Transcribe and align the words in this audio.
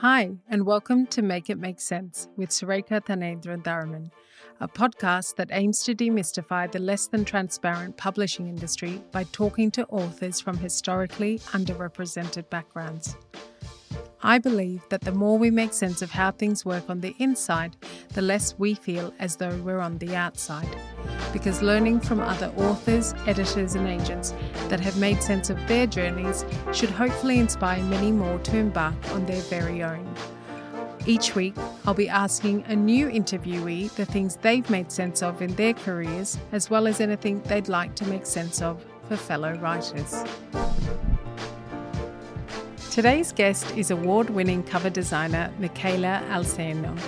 Hi, 0.00 0.30
and 0.48 0.64
welcome 0.64 1.08
to 1.08 1.22
Make 1.22 1.50
It 1.50 1.58
Make 1.58 1.80
Sense 1.80 2.28
with 2.36 2.50
Surekha 2.50 3.04
Thanendra 3.04 3.60
Tharaman, 3.64 4.12
a 4.60 4.68
podcast 4.68 5.34
that 5.34 5.48
aims 5.50 5.82
to 5.82 5.92
demystify 5.92 6.70
the 6.70 6.78
less 6.78 7.08
than 7.08 7.24
transparent 7.24 7.96
publishing 7.96 8.46
industry 8.46 9.02
by 9.10 9.24
talking 9.32 9.72
to 9.72 9.84
authors 9.86 10.40
from 10.40 10.56
historically 10.56 11.40
underrepresented 11.46 12.48
backgrounds. 12.48 13.16
I 14.22 14.38
believe 14.38 14.84
that 14.90 15.00
the 15.00 15.10
more 15.10 15.36
we 15.36 15.50
make 15.50 15.72
sense 15.72 16.00
of 16.00 16.12
how 16.12 16.30
things 16.30 16.64
work 16.64 16.88
on 16.88 17.00
the 17.00 17.16
inside, 17.18 17.74
the 18.14 18.22
less 18.22 18.56
we 18.56 18.74
feel 18.74 19.12
as 19.18 19.34
though 19.34 19.56
we're 19.62 19.80
on 19.80 19.98
the 19.98 20.14
outside. 20.14 20.68
Because 21.32 21.62
learning 21.62 22.00
from 22.00 22.20
other 22.20 22.52
authors, 22.56 23.14
editors, 23.26 23.74
and 23.74 23.86
agents 23.86 24.34
that 24.68 24.80
have 24.80 24.96
made 24.98 25.22
sense 25.22 25.50
of 25.50 25.58
their 25.68 25.86
journeys 25.86 26.44
should 26.72 26.90
hopefully 26.90 27.38
inspire 27.38 27.82
many 27.84 28.10
more 28.10 28.38
to 28.38 28.56
embark 28.56 28.94
on 29.12 29.26
their 29.26 29.42
very 29.42 29.82
own. 29.82 30.06
Each 31.06 31.34
week, 31.34 31.54
I'll 31.86 31.94
be 31.94 32.08
asking 32.08 32.64
a 32.66 32.76
new 32.76 33.06
interviewee 33.08 33.90
the 33.94 34.04
things 34.04 34.36
they've 34.36 34.68
made 34.68 34.92
sense 34.92 35.22
of 35.22 35.40
in 35.40 35.54
their 35.54 35.72
careers, 35.72 36.36
as 36.52 36.68
well 36.68 36.86
as 36.86 37.00
anything 37.00 37.40
they'd 37.42 37.68
like 37.68 37.94
to 37.96 38.06
make 38.06 38.26
sense 38.26 38.60
of 38.60 38.84
for 39.08 39.16
fellow 39.16 39.54
writers. 39.54 40.24
Today's 42.98 43.30
guest 43.30 43.76
is 43.76 43.92
award 43.92 44.28
winning 44.28 44.64
cover 44.64 44.90
designer 44.90 45.54
Micaela 45.60 46.20
Alcaino. 46.30 46.98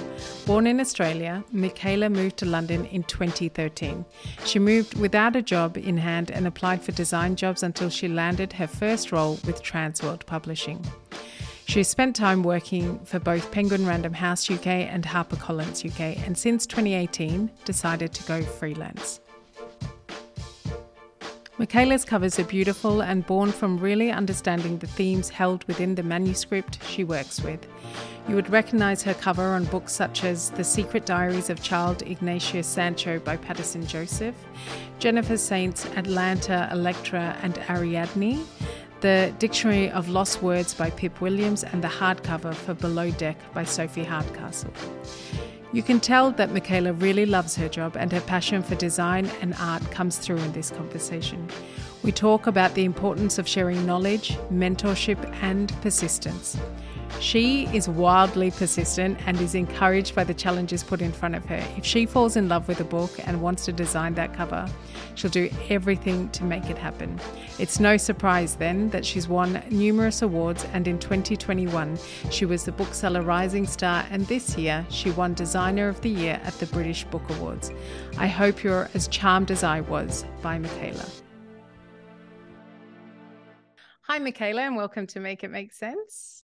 Born 0.46 0.68
in 0.68 0.78
Australia, 0.78 1.42
Micaela 1.50 2.08
moved 2.08 2.36
to 2.36 2.46
London 2.46 2.84
in 2.86 3.02
2013. 3.02 4.04
She 4.44 4.60
moved 4.60 4.96
without 4.96 5.34
a 5.34 5.42
job 5.42 5.76
in 5.76 5.96
hand 5.96 6.30
and 6.30 6.46
applied 6.46 6.80
for 6.80 6.92
design 6.92 7.34
jobs 7.34 7.64
until 7.64 7.90
she 7.90 8.06
landed 8.06 8.52
her 8.52 8.68
first 8.68 9.10
role 9.10 9.40
with 9.44 9.64
Transworld 9.64 10.24
Publishing. 10.26 10.80
She 11.66 11.82
spent 11.82 12.14
time 12.14 12.44
working 12.44 13.00
for 13.00 13.18
both 13.18 13.50
Penguin 13.50 13.84
Random 13.84 14.12
House 14.12 14.48
UK 14.48 14.68
and 14.68 15.02
HarperCollins 15.02 15.84
UK, 15.84 16.24
and 16.24 16.38
since 16.38 16.66
2018 16.66 17.50
decided 17.64 18.12
to 18.12 18.22
go 18.28 18.42
freelance. 18.42 19.18
Micaela's 21.60 22.06
covers 22.06 22.38
are 22.38 22.44
beautiful 22.44 23.02
and 23.02 23.26
born 23.26 23.52
from 23.52 23.78
really 23.78 24.10
understanding 24.10 24.78
the 24.78 24.86
themes 24.86 25.28
held 25.28 25.62
within 25.64 25.94
the 25.94 26.02
manuscript 26.02 26.82
she 26.86 27.04
works 27.04 27.42
with. 27.42 27.66
You 28.26 28.34
would 28.34 28.48
recognize 28.48 29.02
her 29.02 29.12
cover 29.12 29.42
on 29.42 29.66
books 29.66 29.92
such 29.92 30.24
as 30.24 30.48
The 30.48 30.64
Secret 30.64 31.04
Diaries 31.04 31.50
of 31.50 31.62
Charles 31.62 32.00
Ignatius 32.00 32.66
Sancho 32.66 33.18
by 33.18 33.36
Paterson 33.36 33.86
Joseph, 33.86 34.36
Jennifer 34.98 35.36
Saint's 35.36 35.84
Atlanta, 35.96 36.66
Elektra, 36.72 37.36
and 37.42 37.58
Ariadne, 37.68 38.42
the 39.02 39.30
Dictionary 39.38 39.90
of 39.90 40.08
Lost 40.08 40.40
Words 40.40 40.72
by 40.72 40.88
Pip 40.88 41.20
Williams, 41.20 41.62
and 41.62 41.84
the 41.84 41.88
hardcover 41.88 42.54
for 42.54 42.72
Below 42.72 43.10
Deck 43.10 43.36
by 43.52 43.64
Sophie 43.64 44.04
Hardcastle. 44.04 44.72
You 45.72 45.84
can 45.84 46.00
tell 46.00 46.32
that 46.32 46.50
Micaela 46.50 46.92
really 46.94 47.26
loves 47.26 47.54
her 47.54 47.68
job 47.68 47.96
and 47.96 48.10
her 48.10 48.20
passion 48.22 48.60
for 48.60 48.74
design 48.74 49.30
and 49.40 49.54
art 49.60 49.88
comes 49.92 50.18
through 50.18 50.38
in 50.38 50.50
this 50.50 50.70
conversation. 50.70 51.46
We 52.02 52.10
talk 52.10 52.48
about 52.48 52.74
the 52.74 52.84
importance 52.84 53.38
of 53.38 53.46
sharing 53.46 53.86
knowledge, 53.86 54.36
mentorship, 54.52 55.24
and 55.42 55.72
persistence. 55.80 56.58
She 57.20 57.66
is 57.66 57.88
wildly 57.88 58.50
persistent 58.50 59.18
and 59.26 59.40
is 59.40 59.54
encouraged 59.54 60.16
by 60.16 60.24
the 60.24 60.34
challenges 60.34 60.82
put 60.82 61.00
in 61.00 61.12
front 61.12 61.36
of 61.36 61.44
her. 61.44 61.64
If 61.76 61.84
she 61.84 62.04
falls 62.04 62.34
in 62.34 62.48
love 62.48 62.66
with 62.66 62.80
a 62.80 62.84
book 62.84 63.12
and 63.24 63.40
wants 63.40 63.64
to 63.66 63.72
design 63.72 64.14
that 64.14 64.34
cover, 64.34 64.66
she'll 65.20 65.30
do 65.30 65.50
everything 65.68 66.30
to 66.30 66.44
make 66.44 66.70
it 66.70 66.78
happen. 66.78 67.20
It's 67.58 67.78
no 67.78 67.96
surprise 67.96 68.56
then 68.56 68.88
that 68.90 69.04
she's 69.04 69.28
won 69.28 69.62
numerous 69.70 70.22
awards, 70.22 70.64
and 70.72 70.88
in 70.88 70.98
2021, 70.98 71.98
she 72.30 72.46
was 72.46 72.64
the 72.64 72.72
Bookseller 72.72 73.22
Rising 73.22 73.66
Star, 73.66 74.06
and 74.10 74.26
this 74.26 74.56
year, 74.56 74.86
she 74.88 75.10
won 75.10 75.34
Designer 75.34 75.88
of 75.88 76.00
the 76.00 76.08
Year 76.08 76.40
at 76.42 76.54
the 76.54 76.66
British 76.66 77.04
Book 77.04 77.28
Awards. 77.30 77.70
I 78.16 78.28
hope 78.28 78.62
you're 78.64 78.88
as 78.94 79.08
charmed 79.08 79.50
as 79.50 79.62
I 79.62 79.82
was 79.82 80.24
by 80.40 80.58
Micaela. 80.58 81.06
Hi, 84.02 84.18
Micaela, 84.18 84.62
and 84.62 84.76
welcome 84.76 85.06
to 85.08 85.20
Make 85.20 85.44
It 85.44 85.50
Make 85.50 85.72
Sense. 85.72 86.42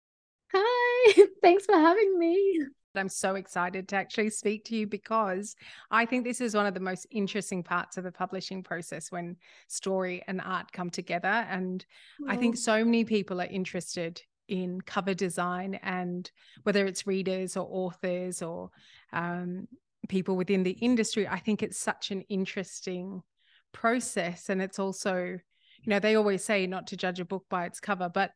Hi, 0.53 1.25
thanks 1.41 1.65
for 1.65 1.75
having 1.75 2.19
me. 2.19 2.59
I'm 2.97 3.09
so 3.09 3.35
excited 3.35 3.87
to 3.89 3.95
actually 3.95 4.29
speak 4.29 4.65
to 4.65 4.75
you 4.75 4.87
because 4.87 5.55
I 5.91 6.05
think 6.05 6.23
this 6.23 6.41
is 6.41 6.55
one 6.55 6.65
of 6.65 6.73
the 6.73 6.79
most 6.79 7.07
interesting 7.11 7.63
parts 7.63 7.97
of 7.97 8.03
the 8.03 8.11
publishing 8.11 8.63
process 8.63 9.11
when 9.11 9.37
story 9.67 10.23
and 10.27 10.41
art 10.41 10.71
come 10.71 10.89
together. 10.89 11.27
And 11.27 11.85
I 12.27 12.35
think 12.35 12.57
so 12.57 12.83
many 12.83 13.03
people 13.03 13.41
are 13.41 13.45
interested 13.45 14.21
in 14.47 14.81
cover 14.81 15.13
design 15.13 15.79
and 15.81 16.29
whether 16.63 16.85
it's 16.85 17.07
readers 17.07 17.57
or 17.57 17.67
authors 17.69 18.41
or 18.41 18.69
um, 19.11 19.67
people 20.07 20.35
within 20.35 20.63
the 20.63 20.71
industry, 20.71 21.27
I 21.27 21.39
think 21.39 21.63
it's 21.63 21.79
such 21.79 22.11
an 22.11 22.21
interesting 22.21 23.23
process. 23.71 24.49
And 24.49 24.61
it's 24.61 24.79
also, 24.79 25.17
you 25.17 25.39
know, 25.87 25.99
they 25.99 26.15
always 26.15 26.43
say 26.43 26.67
not 26.67 26.87
to 26.87 26.97
judge 26.97 27.19
a 27.19 27.25
book 27.25 27.45
by 27.49 27.65
its 27.65 27.79
cover, 27.79 28.09
but 28.09 28.31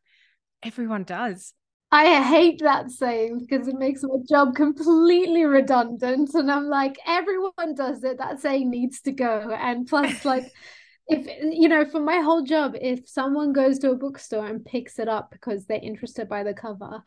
everyone 0.62 1.04
does 1.04 1.54
I 1.92 2.22
hate 2.22 2.60
that 2.60 2.90
saying 2.92 3.40
because 3.40 3.66
it 3.66 3.74
makes 3.74 4.02
my 4.04 4.16
job 4.28 4.54
completely 4.54 5.44
redundant. 5.44 6.32
And 6.34 6.50
I'm 6.50 6.68
like, 6.68 6.96
everyone 7.04 7.74
does 7.74 8.04
it. 8.04 8.18
That 8.18 8.40
saying 8.40 8.70
needs 8.70 9.00
to 9.02 9.12
go. 9.12 9.50
And 9.50 9.88
plus, 9.88 10.24
like, 10.24 10.52
if 11.08 11.26
you 11.42 11.68
know, 11.68 11.84
for 11.84 12.00
my 12.00 12.20
whole 12.20 12.42
job, 12.42 12.76
if 12.80 13.08
someone 13.08 13.52
goes 13.52 13.80
to 13.80 13.90
a 13.90 13.96
bookstore 13.96 14.46
and 14.46 14.64
picks 14.64 15.00
it 15.00 15.08
up 15.08 15.32
because 15.32 15.66
they're 15.66 15.80
interested 15.82 16.28
by 16.28 16.44
the 16.44 16.54
cover, 16.54 17.02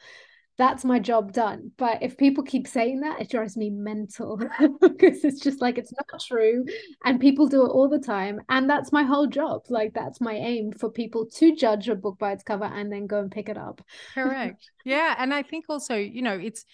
that's 0.58 0.86
my 0.86 1.00
job 1.00 1.34
done. 1.34 1.72
But 1.78 2.04
if 2.04 2.18
people 2.18 2.44
keep 2.44 2.68
saying 2.68 3.00
that, 3.02 3.20
it 3.20 3.30
drives 3.30 3.58
me 3.58 3.70
mental 3.70 4.38
because 4.82 5.24
it's 5.24 5.40
just 5.40 5.62
like 5.62 5.78
it's 5.78 5.92
not 5.92 6.22
true. 6.22 6.66
And 7.06 7.20
people 7.20 7.48
do 7.48 7.66
it 7.66 7.70
all 7.70 7.90
the 7.90 8.00
time. 8.00 8.42
And 8.50 8.70
that's 8.70 8.92
my 8.92 9.04
whole 9.04 9.28
job. 9.28 9.64
Like 9.70 9.94
that's 9.94 10.22
my 10.22 10.34
aim 10.34 10.72
for 10.72 10.92
people 10.92 11.26
to 11.38 11.56
judge 11.56 11.90
a 11.90 11.96
book 11.96 12.20
by 12.20 12.34
its 12.34 12.44
cover 12.44 12.66
and 12.66 12.92
then 12.92 13.08
go 13.08 13.20
and 13.20 13.32
pick 13.32 13.50
it 13.50 13.58
up. 13.58 13.82
Correct. 14.14 14.70
yeah. 14.86 15.16
And 15.18 15.34
I 15.34 15.44
think 15.44 15.66
also, 15.70 15.96
you 15.96 16.22
know, 16.22 16.38
it's 16.38 16.66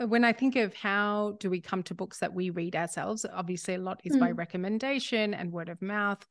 uh, 0.00 0.06
when 0.06 0.24
I 0.24 0.32
think 0.32 0.56
of 0.56 0.74
how 0.74 1.36
do 1.38 1.50
we 1.50 1.60
come 1.60 1.82
to 1.84 1.94
books 1.94 2.18
that 2.18 2.34
we 2.34 2.50
read 2.50 2.74
ourselves, 2.74 3.24
obviously 3.32 3.74
a 3.74 3.78
lot 3.78 4.00
is 4.04 4.16
mm. 4.16 4.20
by 4.20 4.30
recommendation 4.32 5.34
and 5.34 5.52
word 5.52 5.68
of 5.68 5.80
mouth 5.80 6.26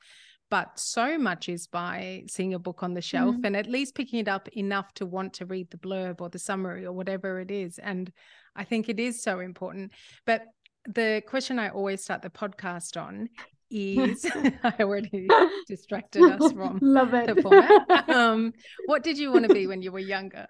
but 0.51 0.77
so 0.77 1.17
much 1.17 1.47
is 1.47 1.65
by 1.65 2.23
seeing 2.27 2.53
a 2.53 2.59
book 2.59 2.83
on 2.83 2.93
the 2.93 3.01
shelf 3.01 3.35
mm-hmm. 3.35 3.45
and 3.45 3.55
at 3.55 3.67
least 3.67 3.95
picking 3.95 4.19
it 4.19 4.27
up 4.27 4.49
enough 4.49 4.93
to 4.93 5.05
want 5.05 5.33
to 5.33 5.45
read 5.45 5.71
the 5.71 5.77
blurb 5.77 6.19
or 6.19 6.27
the 6.29 6.37
summary 6.37 6.85
or 6.85 6.91
whatever 6.91 7.39
it 7.39 7.49
is. 7.49 7.79
And 7.79 8.11
I 8.53 8.65
think 8.65 8.89
it 8.89 8.99
is 8.99 9.23
so 9.23 9.39
important. 9.39 9.93
But 10.25 10.43
the 10.83 11.23
question 11.25 11.57
I 11.57 11.69
always 11.69 12.03
start 12.03 12.21
the 12.21 12.29
podcast 12.29 13.01
on 13.01 13.29
is 13.69 14.25
I 14.63 14.73
already 14.81 15.29
distracted 15.67 16.23
us 16.23 16.51
from 16.51 16.79
Love 16.81 17.13
it. 17.13 17.33
the 17.33 17.41
format. 17.41 18.09
Um, 18.09 18.51
what 18.87 19.03
did 19.03 19.17
you 19.17 19.31
want 19.31 19.47
to 19.47 19.53
be 19.53 19.67
when 19.67 19.81
you 19.81 19.93
were 19.93 19.99
younger? 19.99 20.47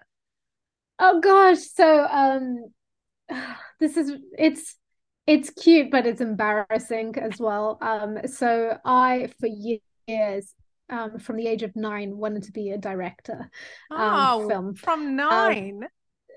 Oh 0.98 1.20
gosh, 1.20 1.60
so 1.74 2.06
um 2.06 2.64
this 3.78 3.96
is 3.96 4.12
it's 4.36 4.74
it's 5.28 5.50
cute 5.50 5.92
but 5.92 6.06
it's 6.06 6.20
embarrassing 6.20 7.14
as 7.18 7.38
well. 7.38 7.78
Um 7.80 8.18
so 8.26 8.76
I 8.84 9.28
for 9.38 9.46
years 9.46 9.80
years 10.06 10.54
um, 10.90 11.18
from 11.18 11.36
the 11.36 11.46
age 11.46 11.62
of 11.62 11.74
nine 11.74 12.16
wanted 12.16 12.44
to 12.44 12.52
be 12.52 12.70
a 12.70 12.78
director 12.78 13.50
um, 13.90 13.98
oh, 14.00 14.48
film 14.48 14.74
from 14.74 15.00
um, 15.00 15.16
nine? 15.16 15.80
Um, 15.82 15.88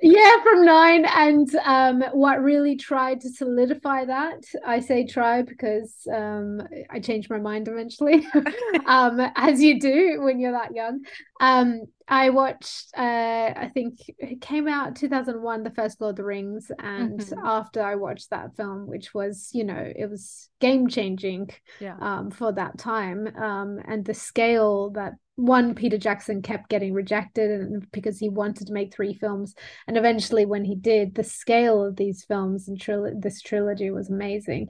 yeah 0.02 0.44
from 0.44 0.66
nine 0.66 1.06
and 1.06 1.56
um, 1.64 2.02
what 2.12 2.42
really 2.42 2.76
tried 2.76 3.22
to 3.22 3.30
solidify 3.30 4.04
that 4.04 4.44
i 4.66 4.80
say 4.80 5.06
try 5.06 5.42
because 5.42 5.96
um, 6.14 6.62
i 6.90 7.00
changed 7.00 7.30
my 7.30 7.40
mind 7.40 7.68
eventually. 7.68 8.28
Um, 8.88 9.20
as 9.36 9.64
you 9.64 9.80
do 9.80 10.22
when 10.22 10.40
you're 10.40 10.52
that 10.52 10.76
young. 10.76 11.02
Um, 11.42 11.86
i 12.08 12.30
watched 12.30 12.88
uh, 12.98 13.54
i 13.56 13.70
think 13.74 14.00
it 14.20 14.42
came 14.42 14.68
out 14.68 14.96
2001 14.96 15.64
the 15.64 15.70
first 15.72 16.00
lord 16.00 16.12
of 16.12 16.18
the 16.18 16.24
rings 16.24 16.72
and 16.80 17.20
mm-hmm. 17.20 17.46
after 17.46 17.82
i 17.82 17.96
watched 17.96 18.30
that 18.30 18.56
film 18.56 18.88
which 18.88 19.14
was 19.14 19.50
you 19.54 19.64
know 19.64 19.92
it 19.96 20.10
was 20.10 20.50
game 20.60 20.88
changing 20.88 21.50
yeah. 21.80 21.96
um, 22.00 22.32
for 22.32 22.52
that 22.52 22.78
time 22.78 23.28
um, 23.38 23.80
and 23.86 24.06
the 24.06 24.14
scale 24.14 24.92
that 24.92 25.14
one 25.36 25.76
peter 25.76 25.98
jackson 25.98 26.42
kept 26.42 26.70
getting 26.70 26.94
rejected 26.94 27.52
and 27.52 27.92
because 27.92 28.18
he 28.18 28.30
wanted 28.30 28.68
to 28.68 28.74
make 28.74 28.94
three 28.94 29.14
films 29.14 29.54
and 29.88 29.98
eventually 29.98 30.46
when 30.46 30.64
he 30.64 30.76
did 30.76 31.14
the 31.14 31.24
scale 31.24 31.84
of 31.84 31.96
these 31.98 32.24
films 32.24 32.68
and 32.68 32.80
tril- 32.80 33.22
this 33.22 33.42
trilogy 33.42 33.92
was 33.92 34.10
amazing 34.10 34.70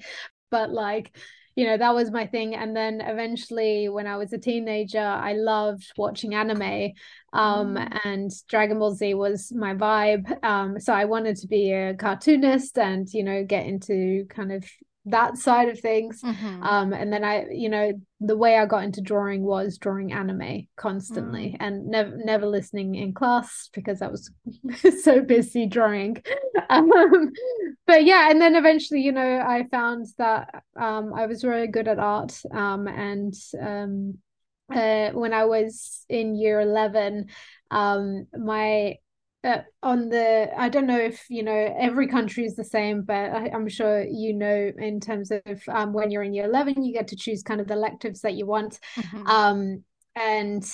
but 0.49 0.71
like 0.71 1.15
you 1.55 1.65
know 1.65 1.77
that 1.77 1.95
was 1.95 2.11
my 2.11 2.25
thing 2.25 2.53
and 2.53 2.75
then 2.75 3.01
eventually 3.01 3.87
when 3.89 4.07
i 4.07 4.17
was 4.17 4.33
a 4.33 4.37
teenager 4.37 4.99
i 4.99 5.33
loved 5.33 5.91
watching 5.97 6.35
anime 6.35 6.91
um 7.33 7.75
mm. 7.75 7.99
and 8.03 8.31
dragon 8.47 8.77
ball 8.79 8.93
z 8.93 9.13
was 9.13 9.51
my 9.53 9.73
vibe 9.73 10.43
um 10.43 10.79
so 10.79 10.93
i 10.93 11.05
wanted 11.05 11.35
to 11.35 11.47
be 11.47 11.71
a 11.71 11.93
cartoonist 11.95 12.77
and 12.77 13.07
you 13.13 13.23
know 13.23 13.43
get 13.43 13.65
into 13.65 14.25
kind 14.29 14.51
of 14.51 14.65
that 15.07 15.37
side 15.37 15.69
of 15.69 15.79
things. 15.79 16.21
Mhm. 16.23 16.63
Um, 16.63 16.93
and 16.93 17.13
then 17.13 17.23
I, 17.23 17.45
you 17.51 17.69
know, 17.69 17.93
the 18.19 18.35
way 18.37 18.57
I 18.57 18.65
got 18.65 18.83
into 18.83 19.01
drawing 19.01 19.43
was 19.43 19.77
drawing 19.77 20.11
anime 20.13 20.67
constantly 20.77 21.51
Mm. 21.51 21.57
and 21.59 21.87
never 21.87 22.17
never 22.17 22.45
listening 22.47 22.95
in 22.95 23.13
class 23.13 23.69
because 23.73 24.01
I 24.01 24.07
was 24.07 24.31
so 25.03 25.21
busy 25.21 25.65
drawing. 25.67 26.17
Um, 26.69 27.31
but 27.85 28.05
yeah, 28.05 28.31
and 28.31 28.41
then 28.41 28.55
eventually, 28.55 29.01
you 29.01 29.11
know, 29.11 29.37
I 29.39 29.67
found 29.69 30.07
that 30.17 30.63
um 30.75 31.13
I 31.13 31.27
was 31.27 31.43
really 31.43 31.67
good 31.67 31.87
at 31.87 31.99
art. 31.99 32.33
Um, 32.51 32.87
and 32.87 33.33
um, 33.61 34.17
uh, 34.73 35.11
when 35.11 35.31
I 35.33 35.45
was 35.45 36.03
in 36.09 36.35
year 36.35 36.59
11, 36.61 37.27
um, 37.69 38.25
my 38.35 38.97
uh, 39.45 39.61
on 39.83 40.09
the 40.09 40.49
I 40.57 40.69
don't 40.69 40.87
know 40.87 40.99
if 40.99 41.25
you 41.29 41.43
know 41.43 41.75
every 41.79 42.07
country 42.07 42.45
is 42.45 42.55
the 42.55 42.63
same, 42.63 43.03
but 43.03 43.31
I, 43.31 43.49
I'm 43.53 43.69
sure 43.69 44.03
you 44.03 44.33
know 44.33 44.71
in 44.77 44.99
terms 44.99 45.31
of 45.31 45.61
um, 45.69 45.93
when 45.93 46.11
you're 46.11 46.23
in 46.23 46.33
year 46.33 46.45
11, 46.45 46.83
you 46.83 46.93
get 46.93 47.09
to 47.09 47.15
choose 47.15 47.43
kind 47.43 47.61
of 47.61 47.67
the 47.67 47.75
electives 47.75 48.21
that 48.21 48.33
you 48.35 48.45
want. 48.45 48.79
Mhm. 48.97 49.27
Um, 49.29 49.83
and 50.15 50.65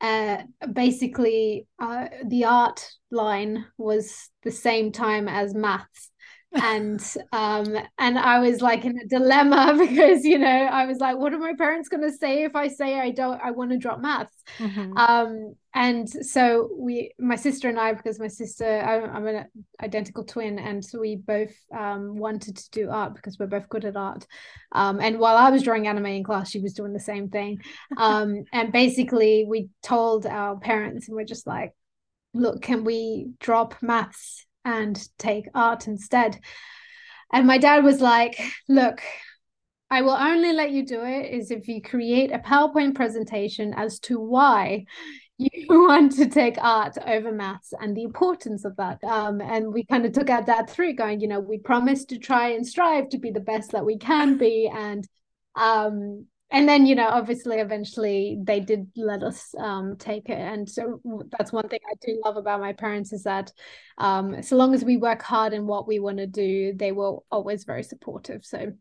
uh, 0.00 0.38
basically, 0.72 1.66
uh, 1.78 2.06
the 2.26 2.44
art 2.44 2.88
line 3.10 3.66
was 3.76 4.30
the 4.42 4.50
same 4.50 4.92
time 4.92 5.28
as 5.28 5.54
maths. 5.54 6.10
and 6.54 7.00
um 7.32 7.76
and 7.98 8.18
I 8.18 8.38
was 8.38 8.62
like 8.62 8.84
in 8.84 8.98
a 8.98 9.06
dilemma 9.06 9.74
because 9.78 10.24
you 10.24 10.38
know 10.38 10.48
I 10.48 10.86
was 10.86 10.98
like 10.98 11.18
what 11.18 11.34
are 11.34 11.38
my 11.38 11.54
parents 11.54 11.90
going 11.90 12.02
to 12.02 12.16
say 12.16 12.44
if 12.44 12.56
I 12.56 12.68
say 12.68 12.98
I 12.98 13.10
don't 13.10 13.38
I 13.42 13.50
want 13.50 13.70
to 13.72 13.76
drop 13.76 14.00
maths 14.00 14.34
Mhm. 14.58 14.98
um 14.98 15.54
and 15.78 16.08
so 16.08 16.70
we 16.76 17.12
my 17.20 17.36
sister 17.36 17.68
and 17.68 17.78
I 17.78 17.92
because 17.92 18.18
my 18.18 18.26
sister 18.26 18.66
I, 18.66 19.00
I'm 19.00 19.28
an 19.28 19.46
identical 19.80 20.24
twin 20.24 20.58
and 20.58 20.84
so 20.84 20.98
we 20.98 21.14
both 21.14 21.54
um 21.72 22.16
wanted 22.16 22.56
to 22.56 22.70
do 22.70 22.90
art 22.90 23.14
because 23.14 23.38
we're 23.38 23.46
both 23.46 23.68
good 23.68 23.84
at 23.84 23.96
art. 23.96 24.26
Um 24.72 25.00
and 25.00 25.20
while 25.20 25.36
I 25.36 25.50
was 25.50 25.62
drawing 25.62 25.86
anime 25.86 26.06
in 26.06 26.24
class 26.24 26.50
she 26.50 26.58
was 26.58 26.74
doing 26.74 26.92
the 26.92 27.00
same 27.00 27.28
thing. 27.28 27.60
Um 27.96 28.42
and 28.52 28.72
basically 28.72 29.46
we 29.48 29.68
told 29.80 30.26
our 30.26 30.58
parents 30.58 31.06
and 31.06 31.14
we're 31.14 31.24
just 31.24 31.46
like 31.46 31.72
look 32.34 32.60
can 32.60 32.82
we 32.82 33.30
drop 33.38 33.76
maths 33.80 34.46
and 34.64 35.00
take 35.16 35.46
art 35.54 35.86
instead? 35.86 36.40
And 37.32 37.46
my 37.46 37.58
dad 37.58 37.84
was 37.84 38.00
like 38.00 38.40
look 38.68 39.00
I 39.90 40.02
will 40.02 40.10
only 40.10 40.52
let 40.52 40.72
you 40.72 40.84
do 40.84 41.04
it 41.04 41.32
is 41.32 41.52
if 41.52 41.68
you 41.68 41.80
create 41.80 42.32
a 42.32 42.40
PowerPoint 42.40 42.94
presentation 42.94 43.72
as 43.74 44.00
to 44.00 44.18
why 44.18 44.84
you 45.38 45.50
want 45.88 46.12
to 46.12 46.28
take 46.28 46.56
art 46.62 46.98
over 47.06 47.32
maths 47.32 47.72
and 47.80 47.96
the 47.96 48.02
importance 48.02 48.64
of 48.64 48.76
that. 48.76 49.02
Um, 49.04 49.40
and 49.40 49.72
we 49.72 49.84
kind 49.84 50.04
of 50.04 50.12
took 50.12 50.30
our 50.30 50.42
dad 50.42 50.68
through 50.68 50.94
going, 50.94 51.20
you 51.20 51.28
know, 51.28 51.40
we 51.40 51.58
promise 51.58 52.04
to 52.06 52.18
try 52.18 52.50
and 52.50 52.66
strive 52.66 53.08
to 53.10 53.18
be 53.18 53.30
the 53.30 53.40
best 53.40 53.72
that 53.72 53.84
we 53.86 53.96
can 53.96 54.36
be. 54.36 54.70
And 54.72 55.06
um, 55.54 56.26
and 56.50 56.66
then, 56.66 56.86
you 56.86 56.94
know, 56.94 57.08
obviously 57.08 57.58
eventually 57.58 58.38
they 58.42 58.60
did 58.60 58.88
let 58.96 59.22
us 59.22 59.54
um 59.58 59.96
take 59.98 60.28
it. 60.28 60.38
And 60.38 60.68
so 60.68 61.00
that's 61.36 61.52
one 61.52 61.68
thing 61.68 61.80
I 61.90 61.94
do 62.00 62.20
love 62.24 62.36
about 62.36 62.60
my 62.60 62.72
parents 62.72 63.12
is 63.12 63.22
that 63.24 63.52
um 63.98 64.42
so 64.42 64.56
long 64.56 64.74
as 64.74 64.84
we 64.84 64.96
work 64.96 65.22
hard 65.22 65.52
in 65.52 65.66
what 65.66 65.86
we 65.86 65.98
want 65.98 66.18
to 66.18 66.26
do, 66.26 66.72
they 66.74 66.92
were 66.92 67.18
always 67.30 67.64
very 67.64 67.82
supportive. 67.82 68.44
So 68.44 68.72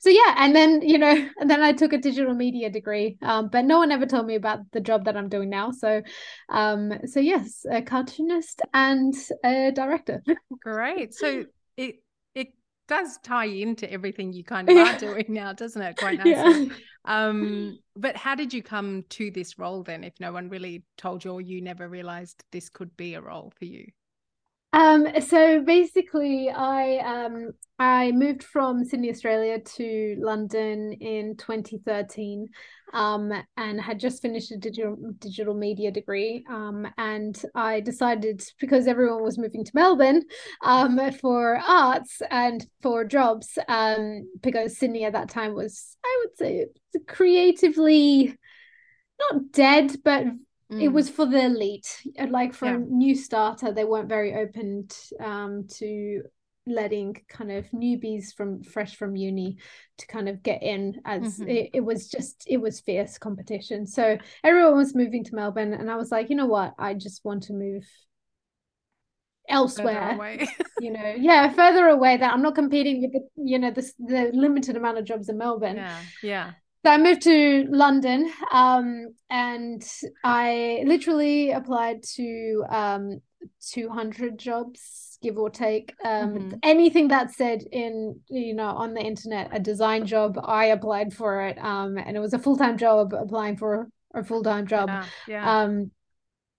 so 0.00 0.10
yeah 0.10 0.34
and 0.38 0.54
then 0.54 0.82
you 0.82 0.98
know 0.98 1.28
and 1.40 1.50
then 1.50 1.62
i 1.62 1.72
took 1.72 1.92
a 1.92 1.98
digital 1.98 2.34
media 2.34 2.70
degree 2.70 3.16
um, 3.22 3.48
but 3.48 3.64
no 3.64 3.78
one 3.78 3.92
ever 3.92 4.06
told 4.06 4.26
me 4.26 4.34
about 4.34 4.60
the 4.72 4.80
job 4.80 5.04
that 5.04 5.16
i'm 5.16 5.28
doing 5.28 5.50
now 5.50 5.70
so 5.70 6.02
um 6.48 6.92
so 7.06 7.20
yes 7.20 7.64
a 7.70 7.82
cartoonist 7.82 8.62
and 8.74 9.14
a 9.44 9.70
director 9.72 10.22
Great. 10.60 11.14
So 11.14 11.44
it 11.76 11.96
it 12.34 12.48
does 12.88 13.18
tie 13.18 13.46
into 13.46 13.90
everything 13.90 14.32
you 14.32 14.44
kind 14.44 14.68
of 14.68 14.76
Yeah. 14.76 14.94
are 14.94 14.98
doing 14.98 15.26
now, 15.28 15.52
doesn't 15.52 15.80
it? 15.80 15.96
Quite 15.96 16.18
nicely. 16.18 16.52
yeah 16.52 16.64
Um, 17.04 17.78
but 17.96 18.16
how 18.16 18.34
did 18.34 18.54
you 18.54 18.62
come 18.62 19.04
to 19.10 19.30
this 19.30 19.58
role 19.58 19.82
then 19.82 20.04
if 20.04 20.14
no 20.20 20.32
one 20.32 20.48
really 20.48 20.84
told 20.96 21.24
you 21.24 21.32
or 21.32 21.40
you 21.40 21.60
never 21.60 21.88
realized 21.88 22.44
this 22.52 22.68
could 22.68 22.96
be 22.96 23.14
a 23.14 23.20
role 23.20 23.52
for 23.58 23.64
you? 23.64 23.86
Um, 24.72 25.06
so 25.20 25.60
basically, 25.62 26.48
I 26.50 26.98
um 26.98 27.52
I 27.78 28.12
moved 28.12 28.42
from 28.42 28.84
Sydney, 28.84 29.10
Australia 29.10 29.58
to 29.60 30.16
London 30.18 30.92
in 30.94 31.36
2013, 31.36 32.48
um, 32.94 33.32
and 33.56 33.80
had 33.80 34.00
just 34.00 34.22
finished 34.22 34.50
a 34.50 34.56
digital 34.56 34.96
digital 35.18 35.52
media 35.54 35.90
degree. 35.90 36.44
Um, 36.48 36.86
and 36.96 37.40
I 37.54 37.80
decided 37.80 38.42
because 38.60 38.86
everyone 38.86 39.22
was 39.22 39.36
moving 39.36 39.64
to 39.64 39.72
Melbourne, 39.74 40.22
um, 40.62 40.98
for 41.20 41.58
arts 41.58 42.22
and 42.30 42.64
for 42.80 43.04
jobs, 43.04 43.58
um, 43.68 44.26
because 44.42 44.78
Sydney 44.78 45.04
at 45.04 45.12
that 45.12 45.28
time 45.28 45.54
was, 45.54 45.96
I 46.02 46.24
would 46.24 46.38
say, 46.38 46.66
creatively 47.06 48.36
not 49.20 49.52
dead, 49.52 49.96
but 50.04 50.26
it 50.80 50.88
Mm. 50.88 50.92
was 50.92 51.08
for 51.10 51.26
the 51.26 51.44
elite 51.44 52.02
Uh, 52.18 52.26
like 52.28 52.54
for 52.54 52.66
Yeah. 52.66 52.76
a 52.76 52.78
new 52.78 53.14
starter 53.14 53.72
they 53.72 53.84
weren't 53.84 54.08
very 54.08 54.34
open 54.34 54.86
t- 54.88 55.16
um, 55.18 55.66
to 55.68 56.22
letting 56.66 57.16
kind 57.28 57.50
of 57.50 57.64
newbies 57.72 58.32
from 58.34 58.62
fresh 58.62 58.94
from 58.96 59.16
uni 59.16 59.56
to 59.98 60.06
kind 60.06 60.28
of 60.28 60.42
get 60.44 60.62
in 60.62 61.00
as 61.04 61.38
Mhm. 61.38 61.48
it, 61.50 61.70
it 61.74 61.80
was 61.80 62.08
just 62.08 62.44
it 62.46 62.58
was 62.58 62.80
fierce 62.80 63.18
competition 63.18 63.86
so 63.86 64.16
everyone 64.44 64.76
was 64.76 64.94
moving 64.94 65.24
to 65.24 65.34
melbourne 65.34 65.74
and 65.74 65.90
i 65.90 65.96
was 65.96 66.12
like 66.12 66.30
you 66.30 66.36
know 66.36 66.46
what 66.46 66.72
i 66.78 66.94
just 66.94 67.24
want 67.24 67.42
to 67.42 67.52
move 67.52 67.84
elsewhere 69.48 70.18
you 70.78 70.90
know 70.90 71.14
yeah 71.18 71.52
further 71.52 71.88
away 71.88 72.16
that 72.16 72.32
i'm 72.32 72.42
not 72.42 72.54
competing 72.54 73.02
with 73.02 73.12
the 73.12 73.20
you 73.36 73.58
know 73.58 73.70
the, 73.70 73.92
the 73.98 74.30
limited 74.32 74.76
amount 74.76 74.98
of 74.98 75.04
jobs 75.04 75.28
in 75.28 75.36
melbourne 75.38 75.76
yeah. 75.76 75.98
Yeah. 76.22 76.52
So 76.84 76.90
I 76.90 76.98
moved 76.98 77.22
to 77.22 77.66
London, 77.70 78.30
um, 78.52 79.14
and 79.30 79.82
I 80.24 80.82
literally 80.86 81.52
applied 81.52 82.02
to 82.16 82.64
um, 82.68 83.20
200 83.70 84.38
jobs, 84.38 85.18
give 85.22 85.38
or 85.38 85.50
take. 85.50 85.94
Um, 86.04 86.34
Mhm. 86.34 86.58
Anything 86.62 87.08
that 87.08 87.32
said 87.32 87.62
in, 87.70 88.20
you 88.28 88.54
know, 88.54 88.68
on 88.68 88.94
the 88.94 89.00
internet, 89.02 89.50
a 89.52 89.60
design 89.60 90.06
job, 90.06 90.38
I 90.42 90.66
applied 90.66 91.12
for 91.12 91.42
it, 91.46 91.58
um, 91.58 91.98
and 91.98 92.16
it 92.16 92.20
was 92.20 92.34
a 92.34 92.38
full 92.38 92.56
time 92.56 92.76
job 92.76 93.14
applying 93.14 93.56
for 93.56 93.88
a 94.14 94.24
full 94.24 94.42
time 94.42 94.66
job. 94.66 94.88
Yeah. 94.88 95.06
Yeah. 95.28 95.62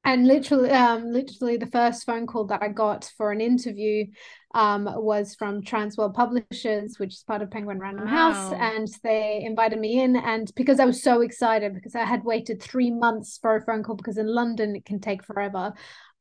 And 0.06 0.28
literally, 0.28 0.70
um, 0.70 1.12
literally 1.14 1.56
the 1.56 1.68
first 1.68 2.06
phone 2.06 2.28
call 2.28 2.46
that 2.48 2.62
I 2.62 2.68
got 2.68 3.10
for 3.18 3.32
an 3.32 3.40
interview 3.40 4.08
um, 4.54 4.84
was 4.84 5.34
from 5.34 5.64
Transworld 5.64 6.14
Publishers, 6.14 7.00
which 7.00 7.14
is 7.14 7.24
part 7.24 7.42
of 7.42 7.50
Penguin 7.50 7.80
Random 7.80 8.08
House, 8.08 8.54
and 8.54 8.88
they 9.02 9.42
invited 9.46 9.80
me 9.80 10.02
in. 10.02 10.18
And 10.18 10.52
because 10.56 10.82
I 10.82 10.86
was 10.86 11.02
so 11.02 11.22
excited, 11.22 11.74
because 11.74 11.96
I 11.96 12.04
had 12.04 12.26
waited 12.26 12.62
three 12.62 12.92
months 12.92 13.40
for 13.42 13.56
a 13.56 13.66
phone 13.66 13.82
call, 13.82 13.96
because 13.96 14.18
in 14.18 14.28
London 14.28 14.76
it 14.76 14.86
can 14.86 15.00
take 15.00 15.24
forever. 15.24 15.74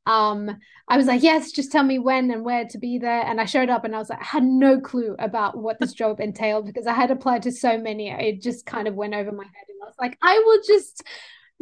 Um, 0.06 0.50
I 0.88 0.96
was 0.96 1.06
like, 1.06 1.22
yes, 1.22 1.52
just 1.52 1.70
tell 1.70 1.84
me 1.84 1.98
when 1.98 2.30
and 2.30 2.44
where 2.44 2.66
to 2.66 2.78
be 2.78 2.98
there. 2.98 3.22
And 3.22 3.40
I 3.40 3.44
showed 3.46 3.68
up, 3.68 3.84
and 3.84 3.94
I 3.94 3.98
was 3.98 4.10
like, 4.10 4.20
I 4.20 4.24
had 4.26 4.44
no 4.44 4.80
clue 4.80 5.16
about 5.18 5.58
what 5.58 5.80
this 5.80 5.92
job 5.92 6.20
entailed 6.20 6.66
because 6.66 6.86
I 6.86 6.92
had 6.94 7.10
applied 7.10 7.42
to 7.42 7.52
so 7.52 7.78
many. 7.78 8.10
It 8.10 8.42
just 8.42 8.64
kind 8.64 8.86
of 8.86 8.94
went 8.94 9.14
over 9.14 9.32
my 9.32 9.44
head, 9.44 9.66
and 9.68 9.78
I 9.82 9.86
was 9.86 9.96
like, 10.00 10.16
I 10.22 10.38
will 10.46 10.60
just 10.66 11.02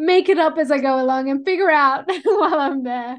make 0.00 0.28
it 0.28 0.38
up 0.38 0.59
as 0.59 0.71
I 0.71 0.78
go 0.78 1.00
along 1.00 1.30
and 1.30 1.45
figure 1.45 1.71
out 1.71 2.04
while 2.25 2.59
I'm 2.59 2.83
there. 2.83 3.16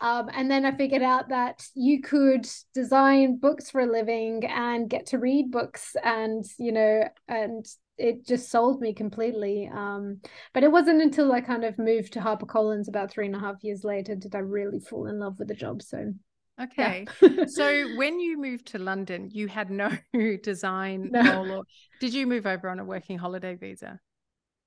Um, 0.00 0.28
and 0.32 0.50
then 0.50 0.64
I 0.64 0.72
figured 0.76 1.02
out 1.02 1.28
that 1.28 1.64
you 1.74 2.00
could 2.02 2.48
design 2.74 3.36
books 3.38 3.70
for 3.70 3.80
a 3.82 3.86
living 3.86 4.44
and 4.46 4.88
get 4.90 5.06
to 5.06 5.18
read 5.18 5.50
books, 5.50 5.94
and 6.02 6.44
you 6.58 6.72
know, 6.72 7.04
and 7.28 7.66
it 7.98 8.26
just 8.26 8.50
sold 8.50 8.80
me 8.80 8.94
completely. 8.94 9.70
Um, 9.72 10.20
but 10.54 10.64
it 10.64 10.72
wasn't 10.72 11.02
until 11.02 11.30
I 11.32 11.40
kind 11.40 11.64
of 11.64 11.78
moved 11.78 12.14
to 12.14 12.20
HarperCollins 12.20 12.88
about 12.88 13.10
three 13.10 13.26
and 13.26 13.36
a 13.36 13.40
half 13.40 13.62
years 13.62 13.84
later 13.84 14.16
did 14.16 14.34
I 14.34 14.38
really 14.38 14.80
fall 14.80 15.06
in 15.06 15.18
love 15.20 15.38
with 15.38 15.48
the 15.48 15.54
job. 15.54 15.82
So 15.82 16.12
Okay. 16.60 17.10
yeah. 17.20 17.44
So 17.44 17.88
when 17.88 18.20
you 18.20 18.38
moved 18.38 18.66
to 18.68 18.78
London, 18.78 19.30
you 19.32 19.48
had 19.48 19.70
no 19.70 19.90
design 20.42 21.10
No. 21.10 21.22
or 21.24 21.64
did 21.98 22.14
you 22.14 22.26
move 22.26 22.46
over 22.46 22.68
on 22.68 22.78
a 22.78 22.84
working 22.84 23.18
holiday 23.18 23.54
visa? 23.54 24.00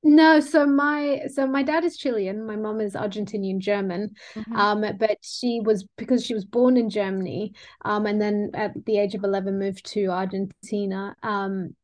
No, 0.03 0.39
so 0.39 0.67
my 0.67 1.21
so 1.33 1.47
my 1.47 1.63
dad 1.63 1.83
is 1.83 1.97
Chilean, 1.97 2.45
my 2.45 2.55
mom 2.55 2.79
is 2.79 2.93
Argentinian 2.93 3.57
German. 3.57 4.11
Mhm. 4.35 4.55
Um, 4.55 4.97
but 4.99 5.17
she 5.21 5.61
was 5.63 5.83
because 5.97 6.23
she 6.23 6.35
was 6.35 6.45
born 6.45 6.77
in 6.77 6.91
Germany, 6.91 7.53
um, 7.83 8.05
and 8.05 8.21
then 8.21 8.51
at 8.53 8.85
the 8.85 8.99
age 8.99 9.15
of 9.15 9.23
11 9.23 9.57
moved 9.57 9.83
to 9.93 10.05
Argentina. 10.07 11.15
Um, 11.23 11.75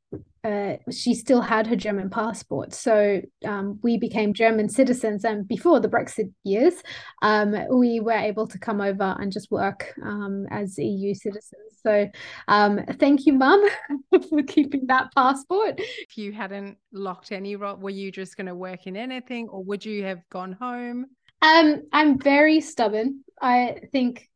uh, 0.43 0.77
she 0.89 1.13
still 1.13 1.41
had 1.41 1.67
her 1.67 1.75
German 1.75 2.09
passport, 2.09 2.73
so 2.73 3.21
um, 3.45 3.79
we 3.83 3.97
became 3.97 4.33
German 4.33 4.69
citizens. 4.69 5.23
And 5.23 5.47
before 5.47 5.79
the 5.79 5.87
Brexit 5.87 6.31
years, 6.43 6.73
um, 7.21 7.55
we 7.69 7.99
were 7.99 8.11
able 8.11 8.47
to 8.47 8.57
come 8.57 8.81
over 8.81 9.15
and 9.19 9.31
just 9.31 9.51
work 9.51 9.93
um, 10.03 10.47
as 10.49 10.79
EU 10.79 11.13
citizens. 11.13 11.79
So, 11.83 12.07
um, 12.47 12.79
thank 12.99 13.25
you, 13.25 13.33
Mum, 13.33 13.63
for 14.29 14.41
keeping 14.43 14.87
that 14.87 15.13
passport. 15.15 15.75
If 15.77 16.17
you 16.17 16.31
hadn't 16.31 16.77
locked 16.91 17.31
any 17.31 17.55
role, 17.55 17.77
were 17.77 17.89
you 17.91 18.11
just 18.11 18.35
going 18.35 18.47
to 18.47 18.55
work 18.55 18.87
in 18.87 18.95
anything 18.95 19.47
or 19.49 19.63
would 19.63 19.85
you 19.85 20.03
have 20.05 20.27
gone 20.29 20.53
home? 20.53 21.05
Um, 21.41 21.83
I'm 21.91 22.19
very 22.19 22.61
stubborn. 22.61 23.23
I 23.41 23.81
think 23.91 24.27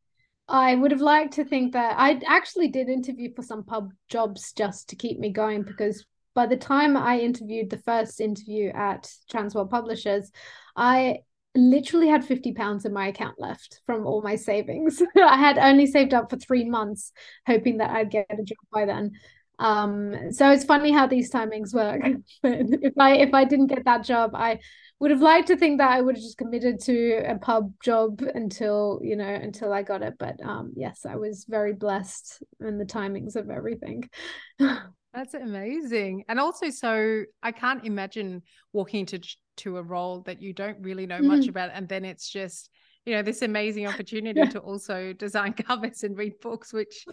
I 0.47 0.75
would 0.75 0.91
have 0.91 1.01
liked 1.01 1.33
to 1.33 1.43
think 1.43 1.73
that 1.73 1.95
I 1.97 2.21
actually 2.27 2.67
did 2.67 2.87
interview 2.87 3.33
for 3.35 3.41
some 3.41 3.63
pub 3.63 3.91
jobs 4.09 4.53
just 4.53 4.89
to 4.89 4.95
keep 4.95 5.19
me 5.19 5.31
going 5.31 5.63
because 5.63 6.05
by 6.35 6.45
the 6.45 6.57
time 6.57 6.95
I 6.97 7.19
interviewed 7.19 7.69
the 7.69 7.79
first 7.79 8.21
interview 8.21 8.69
at 8.69 9.09
Transworld 9.31 9.71
Publishers, 9.71 10.31
I 10.75 11.19
literally 11.55 12.09
had 12.09 12.25
50 12.25 12.53
pounds 12.53 12.85
in 12.85 12.93
my 12.93 13.07
account 13.07 13.35
left 13.39 13.81
from 13.85 14.05
all 14.05 14.21
my 14.21 14.35
savings. 14.35 15.01
I 15.17 15.37
had 15.37 15.57
only 15.57 15.87
saved 15.87 16.13
up 16.13 16.29
for 16.29 16.37
three 16.37 16.69
months, 16.69 17.11
hoping 17.47 17.77
that 17.77 17.89
I'd 17.89 18.11
get 18.11 18.27
a 18.29 18.43
job 18.43 18.57
by 18.71 18.85
then. 18.85 19.13
Um, 19.57 20.31
so 20.31 20.51
it's 20.51 20.65
funny 20.65 20.91
how 20.91 21.07
these 21.07 21.31
timings 21.31 21.73
work. 21.73 22.01
if 22.43 22.93
I 22.99 23.15
if 23.15 23.33
I 23.33 23.45
didn't 23.45 23.67
get 23.67 23.85
that 23.85 24.03
job, 24.03 24.31
I 24.33 24.59
would 24.99 25.11
have 25.11 25.21
liked 25.21 25.47
to 25.47 25.57
think 25.57 25.79
that 25.79 25.91
I 25.91 26.01
would 26.01 26.15
have 26.15 26.23
just 26.23 26.37
committed 26.37 26.79
to 26.81 27.23
a 27.27 27.37
pub 27.37 27.73
job 27.83 28.21
until 28.33 28.99
you 29.03 29.15
know 29.15 29.27
until 29.27 29.73
I 29.73 29.83
got 29.83 30.01
it. 30.01 30.15
But 30.17 30.35
um, 30.43 30.73
yes, 30.75 31.05
I 31.07 31.15
was 31.15 31.45
very 31.47 31.73
blessed 31.73 32.41
in 32.61 32.77
the 32.77 32.85
timings 32.85 33.35
of 33.35 33.49
everything. 33.49 34.09
That's 34.59 35.33
amazing. 35.33 36.25
And 36.27 36.39
also, 36.39 36.69
so 36.69 37.23
I 37.41 37.51
can't 37.51 37.85
imagine 37.85 38.41
walking 38.73 39.01
into 39.01 39.21
to 39.57 39.77
a 39.77 39.83
role 39.83 40.21
that 40.21 40.41
you 40.41 40.51
don't 40.53 40.77
really 40.81 41.05
know 41.05 41.21
much 41.21 41.45
mm. 41.45 41.49
about, 41.49 41.71
and 41.73 41.87
then 41.87 42.05
it's 42.05 42.29
just 42.29 42.69
you 43.05 43.15
know 43.15 43.21
this 43.21 43.41
amazing 43.41 43.87
opportunity 43.87 44.39
yeah. 44.39 44.49
to 44.49 44.59
also 44.59 45.13
design 45.13 45.53
covers 45.67 46.03
and 46.03 46.17
read 46.17 46.39
books, 46.41 46.71
which 46.71 47.05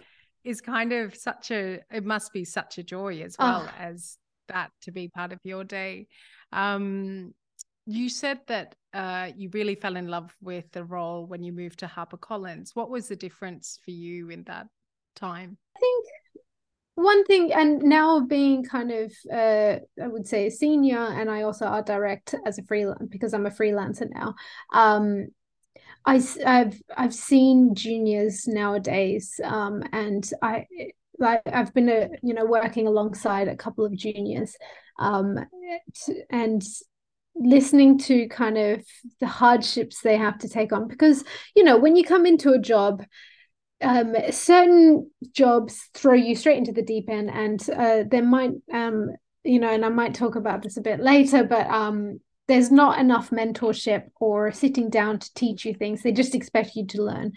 is 0.43 0.61
kind 0.61 0.93
of 0.93 1.15
such 1.15 1.51
a 1.51 1.79
it 1.91 2.05
must 2.05 2.31
be 2.33 2.45
such 2.45 2.77
a 2.77 2.83
joy 2.83 3.21
as 3.21 3.35
well 3.37 3.67
oh. 3.67 3.73
as 3.77 4.17
that 4.47 4.71
to 4.81 4.91
be 4.91 5.07
part 5.09 5.33
of 5.33 5.39
your 5.43 5.63
day. 5.63 6.07
Um, 6.51 7.33
you 7.85 8.09
said 8.09 8.39
that 8.47 8.75
uh, 8.93 9.29
you 9.35 9.49
really 9.53 9.75
fell 9.75 9.95
in 9.95 10.07
love 10.07 10.35
with 10.41 10.71
the 10.71 10.83
role 10.83 11.25
when 11.25 11.43
you 11.43 11.51
moved 11.51 11.79
to 11.79 11.87
HarperCollins. 11.87 12.75
What 12.75 12.89
was 12.89 13.07
the 13.07 13.15
difference 13.15 13.79
for 13.83 13.91
you 13.91 14.29
in 14.29 14.43
that 14.43 14.67
time? 15.15 15.57
I 15.75 15.79
think 15.79 16.05
one 16.95 17.25
thing 17.25 17.51
and 17.51 17.81
now 17.81 18.19
being 18.19 18.63
kind 18.63 18.91
of 18.91 19.11
uh 19.33 19.79
i 19.99 20.07
would 20.07 20.27
say 20.27 20.45
a 20.45 20.51
senior 20.51 20.99
and 20.99 21.27
i 21.27 21.41
also 21.41 21.65
art 21.65 21.87
direct 21.87 22.35
as 22.45 22.59
a 22.59 22.63
freelance 22.63 23.01
because 23.09 23.33
i'm 23.33 23.47
a 23.47 23.49
freelancer 23.49 24.07
now 24.11 24.35
um 24.75 25.25
I, 26.05 26.21
have 26.45 26.81
I've 26.97 27.13
seen 27.13 27.75
juniors 27.75 28.47
nowadays, 28.47 29.39
um, 29.43 29.83
and 29.93 30.29
I 30.41 30.67
like 31.19 31.41
I've 31.45 31.73
been 31.73 31.89
a 31.89 32.09
you 32.21 32.33
know 32.33 32.45
working 32.45 32.87
alongside 32.87 33.47
a 33.47 33.55
couple 33.55 33.85
of 33.85 33.95
juniors, 33.95 34.55
um, 34.99 35.39
and 36.29 36.61
listening 37.35 37.97
to 37.97 38.27
kind 38.27 38.57
of 38.57 38.85
the 39.19 39.27
hardships 39.27 40.01
they 40.01 40.17
have 40.17 40.37
to 40.37 40.47
take 40.47 40.71
on 40.71 40.87
because 40.87 41.23
you 41.55 41.63
know 41.63 41.77
when 41.77 41.95
you 41.95 42.03
come 42.03 42.25
into 42.25 42.51
a 42.51 42.59
job 42.59 43.03
um, 43.83 44.15
certain 44.31 45.09
jobs 45.33 45.89
throw 45.93 46.13
you 46.13 46.35
straight 46.35 46.57
into 46.57 46.71
the 46.71 46.81
deep 46.81 47.09
end, 47.09 47.29
and 47.29 47.69
uh, 47.69 48.03
there 48.09 48.23
might, 48.23 48.51
um, 48.71 49.11
you 49.43 49.59
know, 49.59 49.69
and 49.69 49.85
I 49.85 49.89
might 49.89 50.15
talk 50.15 50.35
about 50.35 50.63
this 50.63 50.77
a 50.77 50.81
bit 50.81 50.99
later, 50.99 51.43
but 51.43 51.67
um, 51.67 52.19
there's 52.47 52.71
not 52.71 52.99
enough 52.99 53.29
mentorship 53.29 54.09
or 54.19 54.51
sitting 54.51 54.89
down 54.89 55.19
to 55.19 55.33
teach 55.33 55.65
you 55.65 55.73
things. 55.73 56.01
They 56.01 56.11
just 56.11 56.35
expect 56.35 56.75
you 56.75 56.87
to 56.87 57.03
learn. 57.03 57.33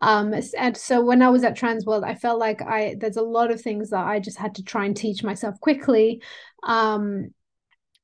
Um, 0.00 0.34
and 0.56 0.76
so 0.76 1.04
when 1.04 1.20
I 1.20 1.28
was 1.28 1.44
at 1.44 1.58
Transworld, 1.58 2.04
I 2.04 2.14
felt 2.14 2.38
like 2.38 2.62
I 2.62 2.96
there's 2.98 3.18
a 3.18 3.22
lot 3.22 3.50
of 3.50 3.60
things 3.60 3.90
that 3.90 4.06
I 4.06 4.18
just 4.18 4.38
had 4.38 4.54
to 4.54 4.62
try 4.62 4.86
and 4.86 4.96
teach 4.96 5.22
myself 5.22 5.60
quickly. 5.60 6.22
Um, 6.62 7.34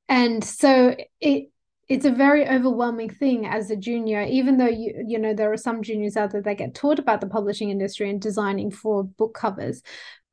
and 0.08 0.42
so 0.42 0.94
it 1.20 1.50
it's 1.88 2.04
a 2.04 2.10
very 2.10 2.48
overwhelming 2.48 3.08
thing 3.08 3.46
as 3.46 3.70
a 3.70 3.76
junior 3.76 4.22
even 4.22 4.56
though 4.56 4.68
you 4.68 5.04
you 5.06 5.18
know 5.18 5.32
there 5.34 5.52
are 5.52 5.56
some 5.56 5.82
juniors 5.82 6.16
out 6.16 6.32
there 6.32 6.42
that 6.42 6.58
get 6.58 6.74
taught 6.74 6.98
about 6.98 7.20
the 7.20 7.26
publishing 7.26 7.70
industry 7.70 8.10
and 8.10 8.20
designing 8.20 8.70
for 8.70 9.04
book 9.04 9.34
covers 9.34 9.82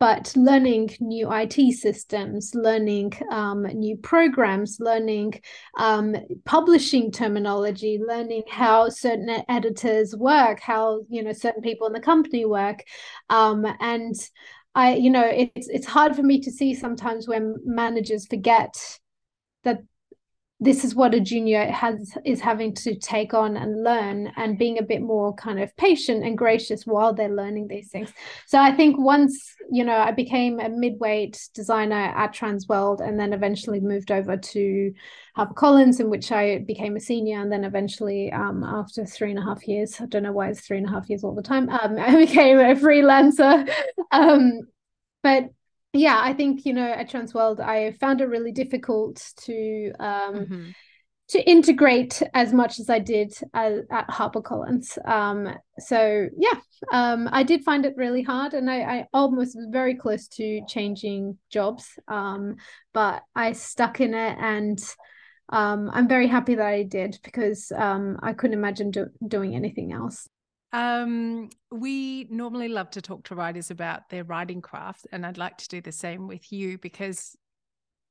but 0.04 0.34
learning 0.36 0.90
new 1.00 1.32
IT 1.32 1.72
systems, 1.76 2.54
learning 2.54 3.14
um, 3.32 3.64
new 3.64 3.96
programs, 3.96 4.78
learning 4.82 5.40
um, 5.78 6.14
publishing 6.44 7.10
terminology, 7.10 8.02
learning 8.06 8.44
how 8.50 8.90
certain 8.90 9.46
editors 9.48 10.14
work, 10.14 10.60
how 10.60 11.04
you 11.08 11.24
know 11.24 11.32
certain 11.32 11.62
people 11.62 11.88
in 11.88 11.94
the 11.94 12.02
company 12.02 12.44
work, 12.44 12.84
um, 13.30 13.66
and 13.80 14.16
I, 14.76 14.96
you 14.96 15.10
know, 15.10 15.26
it's 15.26 15.70
it's 15.70 15.88
hard 15.88 16.18
for 16.18 16.24
me 16.24 16.42
to 16.42 16.52
see 16.52 16.74
sometimes 16.74 17.26
when 17.26 17.56
managers 17.64 18.26
forget 18.26 19.00
that 19.64 19.82
this 20.64 20.86
is 20.86 20.96
what 20.96 21.14
a 21.14 21.20
junior 21.20 21.66
has 21.66 22.18
is 22.24 22.40
having 22.40 22.74
to 22.74 22.96
take 22.96 23.34
on 23.34 23.58
and 23.58 23.84
learn 23.84 24.32
and 24.38 24.58
being 24.58 24.78
a 24.78 24.84
bit 24.84 25.02
more 25.02 25.34
kind 25.34 25.60
of 25.60 25.76
patient 25.76 26.24
and 26.24 26.38
gracious 26.38 26.86
while 26.86 27.14
they're 27.14 27.28
learning 27.28 27.68
these 27.68 27.90
things. 27.90 28.14
So 28.48 28.60
i 28.60 28.72
think 28.72 28.98
once 28.98 29.56
you 29.72 29.84
know 29.84 29.98
i 29.98 30.12
became 30.12 30.60
a 30.60 30.70
midweight 30.70 31.50
designer 31.54 32.14
at 32.16 32.34
transworld 32.34 33.02
and 33.02 33.20
then 33.20 33.34
eventually 33.34 33.80
moved 33.80 34.12
over 34.12 34.38
to 34.38 34.94
harpercollins 35.38 36.00
in 36.00 36.10
which 36.10 36.32
i 36.32 36.60
became 36.60 36.96
a 36.96 37.00
senior 37.00 37.42
and 37.42 37.52
then 37.52 37.64
eventually 37.64 38.32
um, 38.32 38.64
after 38.64 39.06
three 39.06 39.32
and 39.32 39.40
a 39.40 39.44
half 39.44 39.68
years 39.68 40.00
i 40.00 40.06
don't 40.06 40.24
know 40.24 40.32
why 40.32 40.50
it's 40.50 40.62
three 40.62 40.78
and 40.78 40.88
a 40.88 40.90
half 40.90 41.10
years 41.10 41.24
all 41.24 41.36
the 41.36 41.42
time 41.42 41.70
um, 41.70 41.98
i 42.00 42.16
became 42.16 42.60
a 42.60 42.76
freelancer. 42.76 43.70
Um, 44.12 44.68
but 45.24 45.46
yeah, 45.94 46.20
I 46.20 46.34
think 46.34 46.66
you 46.66 46.74
know 46.74 46.90
at 46.90 47.10
Transworld, 47.10 47.60
I 47.60 47.92
found 47.94 48.22
it 48.22 48.26
really 48.26 48.52
difficult 48.52 49.24
to 49.46 49.92
um, 50.00 50.36
mm-hmm. 50.36 50.70
to 51.30 51.50
integrate 51.50 52.22
as 52.34 52.52
much 52.52 52.80
as 52.80 52.90
I 52.90 53.00
did 53.00 53.34
at, 53.54 53.74
at 53.92 54.08
HarperCollins. 54.10 54.98
Um, 55.08 55.56
so 55.78 56.28
yeah, 56.36 56.60
um, 56.92 57.30
I 57.32 57.44
did 57.44 57.64
find 57.64 57.86
it 57.86 57.94
really 57.96 58.24
hard, 58.24 58.56
and 58.56 58.70
I, 58.70 58.82
I 58.82 59.08
almost 59.14 59.56
was 59.56 59.68
very 59.70 59.96
close 59.96 60.28
to 60.30 60.66
changing 60.68 61.38
jobs, 61.52 61.88
um, 62.08 62.56
but 62.92 63.22
I 63.36 63.52
stuck 63.52 64.02
in 64.02 64.16
it, 64.16 64.38
and 64.40 64.80
um, 65.50 65.92
I'm 65.94 66.08
very 66.08 66.28
happy 66.28 66.56
that 66.56 66.66
I 66.66 66.84
did 66.84 67.20
because 67.24 67.72
um, 67.76 68.18
I 68.24 68.34
couldn't 68.34 68.58
imagine 68.58 68.90
do- 68.90 69.12
doing 69.28 69.56
anything 69.56 69.94
else. 69.94 70.28
Um, 70.74 71.50
we 71.72 72.28
normally 72.32 72.68
love 72.68 72.90
to 72.92 73.02
talk 73.02 73.24
to 73.26 73.36
writers 73.36 73.70
about 73.70 74.10
their 74.10 74.24
writing 74.24 74.62
craft, 74.62 75.08
and 75.12 75.26
I'd 75.26 75.38
like 75.38 75.58
to 75.60 75.68
do 75.68 75.82
the 75.82 75.92
same 75.92 76.28
with 76.28 76.52
you 76.52 76.78
because 76.80 77.38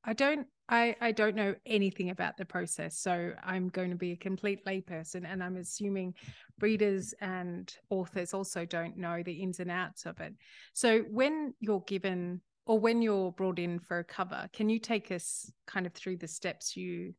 I 0.05 0.15
don't 0.15 0.47
I, 0.69 0.97
I 1.01 1.13
don't 1.13 1.37
know 1.37 1.55
anything 1.67 2.11
about 2.11 2.39
the 2.39 2.47
process. 2.47 2.99
So 2.99 3.33
I'm 3.45 3.69
going 3.69 3.91
to 3.91 3.97
be 3.97 4.13
a 4.13 4.17
complete 4.17 4.65
layperson 4.65 5.31
and 5.31 5.43
I'm 5.43 5.57
assuming 5.57 6.15
readers 6.61 7.13
and 7.21 7.73
authors 7.91 8.33
also 8.33 8.65
don't 8.65 8.97
know 8.97 9.23
the 9.23 9.35
ins 9.35 9.61
and 9.61 9.71
outs 9.71 10.07
of 10.07 10.19
it. 10.21 10.33
So 10.73 11.01
when 11.11 11.53
you're 11.61 11.85
given 11.87 12.41
or 12.65 12.79
when 12.79 13.03
you're 13.03 13.33
brought 13.33 13.59
in 13.59 13.81
for 13.81 13.99
a 13.99 14.05
cover, 14.05 14.49
can 14.55 14.71
you 14.71 14.79
take 14.79 15.11
us 15.11 15.53
kind 15.67 15.85
of 15.85 15.93
through 15.93 16.17
the 16.19 16.29
steps 16.29 16.75
you 16.75 17.13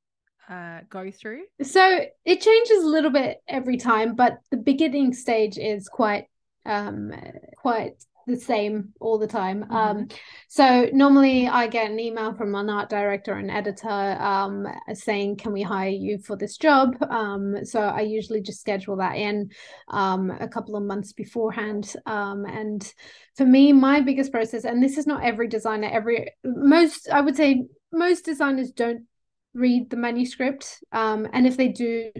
uh, 0.49 0.81
go 0.89 1.11
through? 1.11 1.43
So 1.61 2.05
it 2.25 2.41
changes 2.41 2.83
a 2.83 2.87
little 2.87 3.11
bit 3.11 3.37
every 3.47 3.77
time, 3.77 4.15
but 4.15 4.37
the 4.51 4.57
beginning 4.57 5.13
stage 5.13 5.57
is 5.57 5.87
quite 5.87 6.25
um 6.65 7.11
quite 7.57 7.95
the 8.27 8.37
same 8.37 8.93
all 8.99 9.17
the 9.17 9.27
time. 9.27 9.63
Mm-hmm. 9.63 9.73
Um, 9.73 10.07
so 10.47 10.89
normally 10.93 11.47
I 11.47 11.67
get 11.67 11.89
an 11.89 11.99
email 11.99 12.33
from 12.33 12.55
an 12.55 12.69
art 12.69 12.89
director 12.89 13.33
and 13.33 13.51
editor 13.51 13.89
um, 13.89 14.67
saying, 14.93 15.37
"Can 15.37 15.51
we 15.51 15.61
hire 15.61 15.89
you 15.89 16.19
for 16.19 16.35
this 16.35 16.57
job?" 16.57 16.95
Um, 17.09 17.65
so 17.65 17.79
I 17.79 18.01
usually 18.01 18.41
just 18.41 18.61
schedule 18.61 18.97
that 18.97 19.15
in 19.15 19.49
um, 19.89 20.31
a 20.39 20.47
couple 20.47 20.75
of 20.75 20.83
months 20.83 21.13
beforehand. 21.13 21.95
Um, 22.05 22.45
and 22.45 22.91
for 23.35 23.45
me, 23.45 23.73
my 23.73 24.01
biggest 24.01 24.31
process, 24.31 24.65
and 24.65 24.81
this 24.81 24.97
is 24.97 25.07
not 25.07 25.23
every 25.23 25.47
designer, 25.47 25.89
every 25.91 26.31
most 26.43 27.09
I 27.09 27.21
would 27.21 27.35
say 27.35 27.65
most 27.91 28.25
designers 28.25 28.71
don't 28.71 29.03
read 29.53 29.89
the 29.89 29.97
manuscript 29.97 30.83
um, 30.91 31.27
and 31.33 31.45
if 31.45 31.57
they 31.57 31.67
do 31.67 32.11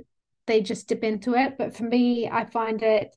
they 0.46 0.62
just 0.62 0.88
dip 0.90 1.04
into 1.04 1.36
it. 1.36 1.58
But 1.58 1.76
for 1.76 1.84
me 1.84 2.30
i 2.30 2.46
find 2.46 2.82
it 2.82 3.16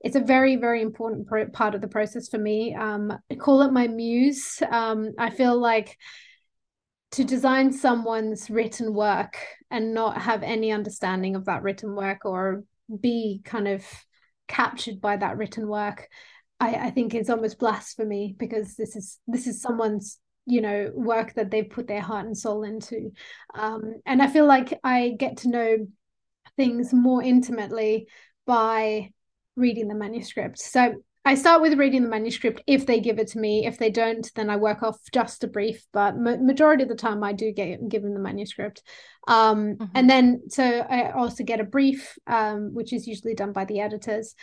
it's 0.00 0.16
a 0.16 0.20
very 0.20 0.56
very 0.56 0.82
important 0.82 1.28
part 1.52 1.74
of 1.74 1.80
the 1.80 1.88
process 1.88 2.28
for 2.28 2.38
me. 2.38 2.74
Um, 2.74 3.12
i 3.30 3.34
call 3.34 3.62
it 3.62 3.72
my 3.72 3.86
muse. 3.88 4.62
Um, 4.70 5.12
i 5.18 5.30
feel 5.30 5.58
like 5.58 5.96
to 7.12 7.24
design 7.24 7.72
someone's 7.72 8.48
written 8.48 8.94
work 8.94 9.36
and 9.70 9.92
not 9.92 10.22
have 10.22 10.42
any 10.42 10.72
understanding 10.72 11.36
of 11.36 11.44
that 11.44 11.62
written 11.62 11.94
work 11.94 12.24
or 12.24 12.64
be 13.00 13.42
kind 13.44 13.68
of 13.68 13.84
captured 14.48 15.00
by 15.00 15.16
that 15.16 15.36
written 15.36 15.68
work 15.68 16.08
I, 16.62 16.74
I 16.74 16.90
think 16.90 17.14
it's 17.14 17.28
almost 17.28 17.58
blasphemy 17.58 18.36
because 18.38 18.76
this 18.76 18.94
is 18.94 19.18
this 19.26 19.46
is 19.46 19.60
someone's 19.60 20.18
you 20.46 20.60
know 20.60 20.90
work 20.94 21.34
that 21.34 21.50
they've 21.50 21.70
put 21.70 21.86
their 21.86 22.00
heart 22.00 22.26
and 22.26 22.36
soul 22.36 22.62
into. 22.64 23.12
Um, 23.54 24.00
and 24.06 24.22
i 24.22 24.26
feel 24.26 24.46
like 24.46 24.78
i 24.84 25.14
get 25.18 25.38
to 25.38 25.48
know 25.48 25.76
things 26.56 26.92
more 26.92 27.22
intimately 27.22 28.08
by 28.46 29.10
reading 29.56 29.88
the 29.88 29.94
manuscript. 29.94 30.58
So 30.58 30.94
i 31.24 31.36
start 31.36 31.62
with 31.62 31.78
reading 31.78 32.02
the 32.02 32.08
manuscript 32.08 32.62
if 32.66 32.84
they 32.84 32.98
give 32.98 33.20
it 33.20 33.28
to 33.28 33.38
me. 33.38 33.66
If 33.66 33.78
they 33.78 33.90
don't 33.90 34.28
then 34.34 34.50
i 34.50 34.56
work 34.56 34.82
off 34.82 34.98
just 35.12 35.44
a 35.44 35.48
brief 35.48 35.84
but 35.92 36.16
ma- 36.16 36.36
majority 36.36 36.82
of 36.82 36.88
the 36.88 36.94
time 36.96 37.22
i 37.22 37.32
do 37.32 37.52
get 37.52 37.88
given 37.88 38.14
the 38.14 38.20
manuscript. 38.20 38.82
Um, 39.28 39.76
mm-hmm. 39.76 39.84
and 39.94 40.10
then 40.10 40.42
so 40.48 40.64
i 40.64 41.12
also 41.12 41.44
get 41.44 41.60
a 41.60 41.64
brief 41.64 42.18
um, 42.26 42.74
which 42.74 42.92
is 42.92 43.06
usually 43.06 43.34
done 43.34 43.52
by 43.52 43.64
the 43.64 43.80
editors 43.80 44.34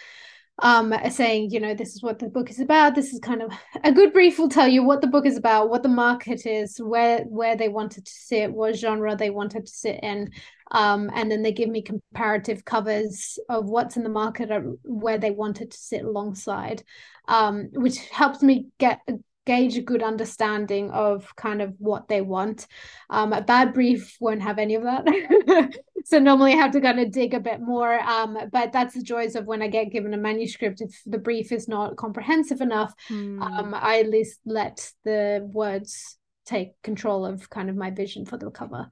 um, 0.62 0.94
saying, 1.10 1.52
you 1.52 1.60
know, 1.60 1.74
this 1.74 1.96
is 1.96 2.04
what 2.04 2.20
the 2.20 2.28
book 2.28 2.50
is 2.50 2.60
about. 2.60 2.96
This 2.96 3.14
is 3.14 3.20
kind 3.20 3.42
of 3.42 3.52
a 3.84 3.92
good 3.92 4.14
brief 4.14 4.38
will 4.38 4.50
tell 4.50 4.68
you 4.68 4.84
what 4.84 5.02
the 5.02 5.08
book 5.08 5.26
is 5.26 5.38
about, 5.38 5.70
what 5.70 5.84
the 5.84 5.90
market 5.90 6.46
is, 6.46 6.78
where 6.78 7.20
where 7.24 7.56
they 7.56 7.70
wanted 7.70 8.06
to 8.06 8.12
sit, 8.12 8.52
what 8.52 8.76
genre 8.76 9.16
they 9.16 9.30
wanted 9.30 9.66
to 9.66 9.72
sit 9.72 10.00
in, 10.04 10.32
um, 10.72 11.10
and 11.14 11.32
then 11.32 11.42
they 11.42 11.52
give 11.52 11.70
me 11.70 11.82
comparative 11.82 12.66
covers 12.66 13.40
of 13.50 13.66
what's 13.66 13.98
in 13.98 14.04
the 14.04 14.10
market, 14.10 14.52
uh, 14.52 14.62
where 14.84 15.18
they 15.18 15.32
wanted 15.32 15.72
to 15.72 15.78
sit 15.78 16.04
alongside, 16.04 16.84
um, 17.28 17.70
which 17.74 17.98
helps 18.10 18.42
me 18.42 18.68
get 18.78 19.02
gauge 19.50 19.78
a 19.78 19.82
good 19.82 20.04
understanding 20.04 20.92
of 20.92 21.36
kind 21.36 21.60
of 21.60 21.74
what 21.80 22.08
they 22.08 22.22
want. 22.22 22.68
Um, 23.10 23.34
a 23.34 23.42
bad 23.42 23.74
brief 23.74 24.16
won't 24.20 24.44
have 24.44 24.60
any 24.60 24.76
of 24.76 24.84
that. 24.84 25.76
so 26.10 26.18
normally 26.18 26.54
I 26.54 26.58
have 26.58 26.72
to 26.72 26.82
kind 26.82 27.00
of 27.00 27.12
dig 27.12 27.36
a 27.36 27.40
bit 27.40 27.62
more. 27.62 28.00
Um, 28.00 28.36
but 28.52 28.72
that's 28.74 28.96
the 28.96 29.04
joys 29.04 29.36
of 29.36 29.46
when 29.46 29.62
I 29.62 29.68
get 29.68 29.92
given 29.92 30.16
a 30.16 30.18
manuscript. 30.18 30.82
If 30.82 31.00
the 31.06 31.20
brief 31.20 31.52
is 31.52 31.68
not 31.68 31.98
comprehensive 31.98 32.62
enough, 32.62 32.92
mm. 33.10 33.40
um, 33.40 33.76
I 33.76 34.00
at 34.00 34.10
least 34.10 34.40
let 34.44 34.92
the 35.06 35.48
words 35.54 36.18
take 36.48 36.72
control 36.82 37.28
of 37.28 37.48
kind 37.52 37.70
of 37.70 37.76
my 37.76 37.92
vision 37.92 38.26
for 38.26 38.38
the 38.38 38.50
cover. 38.50 38.90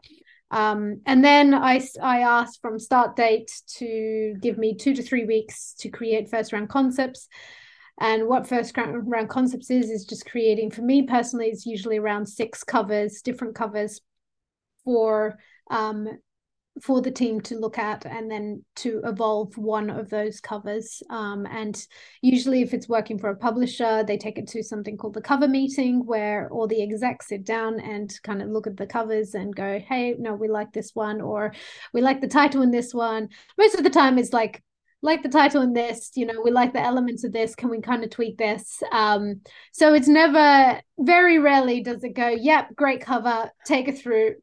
Um, 0.51 1.01
and 1.07 1.25
then 1.25 1.55
I, 1.55 1.81
I 1.99 2.19
asked 2.19 2.61
from 2.61 2.77
start 2.77 3.15
date 3.15 3.51
to 3.77 4.35
give 4.39 4.59
me 4.59 4.75
two 4.75 4.93
to 4.93 5.01
three 5.01 5.25
weeks 5.25 5.73
to 5.79 5.89
create 5.89 6.29
first 6.29 6.53
round 6.53 6.69
concepts. 6.69 7.27
And 7.99 8.27
what 8.27 8.45
first 8.45 8.77
round 8.77 9.27
concepts 9.27 9.71
is, 9.71 9.89
is 9.89 10.05
just 10.05 10.29
creating, 10.29 10.69
for 10.69 10.83
me 10.83 11.07
personally, 11.07 11.47
it's 11.47 11.65
usually 11.65 11.97
around 11.97 12.27
six 12.27 12.63
covers, 12.63 13.23
different 13.23 13.55
covers 13.55 14.01
for 14.85 15.39
um, 15.71 16.07
for 16.81 17.01
the 17.01 17.11
team 17.11 17.41
to 17.41 17.57
look 17.57 17.77
at 17.77 18.05
and 18.05 18.29
then 18.29 18.63
to 18.77 19.01
evolve 19.03 19.57
one 19.57 19.89
of 19.89 20.09
those 20.09 20.39
covers. 20.39 21.01
Um, 21.09 21.45
and 21.45 21.79
usually, 22.21 22.61
if 22.61 22.73
it's 22.73 22.89
working 22.89 23.17
for 23.17 23.29
a 23.29 23.35
publisher, 23.35 24.03
they 24.03 24.17
take 24.17 24.37
it 24.37 24.47
to 24.49 24.63
something 24.63 24.97
called 24.97 25.13
the 25.13 25.21
cover 25.21 25.47
meeting, 25.47 26.05
where 26.05 26.49
all 26.51 26.67
the 26.67 26.81
execs 26.81 27.27
sit 27.27 27.45
down 27.45 27.79
and 27.79 28.13
kind 28.23 28.41
of 28.41 28.49
look 28.49 28.67
at 28.67 28.77
the 28.77 28.87
covers 28.87 29.33
and 29.33 29.55
go, 29.55 29.79
hey, 29.79 30.15
no, 30.17 30.33
we 30.33 30.47
like 30.47 30.71
this 30.73 30.91
one, 30.93 31.21
or 31.21 31.53
we 31.93 32.01
like 32.01 32.21
the 32.21 32.27
title 32.27 32.61
in 32.61 32.71
this 32.71 32.93
one. 32.93 33.29
Most 33.57 33.75
of 33.75 33.83
the 33.83 33.89
time, 33.89 34.17
it's 34.17 34.33
like, 34.33 34.63
like 35.01 35.21
the 35.21 35.29
title 35.29 35.61
in 35.61 35.73
this 35.73 36.11
you 36.15 36.25
know 36.25 36.41
we 36.43 36.49
like 36.49 36.73
the 36.73 36.81
elements 36.81 37.23
of 37.23 37.31
this 37.31 37.53
can 37.53 37.69
we 37.69 37.79
kind 37.79 38.03
of 38.03 38.09
tweak 38.09 38.35
this 38.37 38.81
um 38.91 39.41
so 39.71 39.93
it's 39.93 40.07
never 40.07 40.81
very 40.97 41.37
rarely 41.37 41.81
does 41.81 42.03
it 42.03 42.15
go 42.15 42.27
yep 42.29 42.75
great 42.75 42.99
cover 42.99 43.51
take 43.65 43.87
it 43.87 43.99
through 43.99 44.33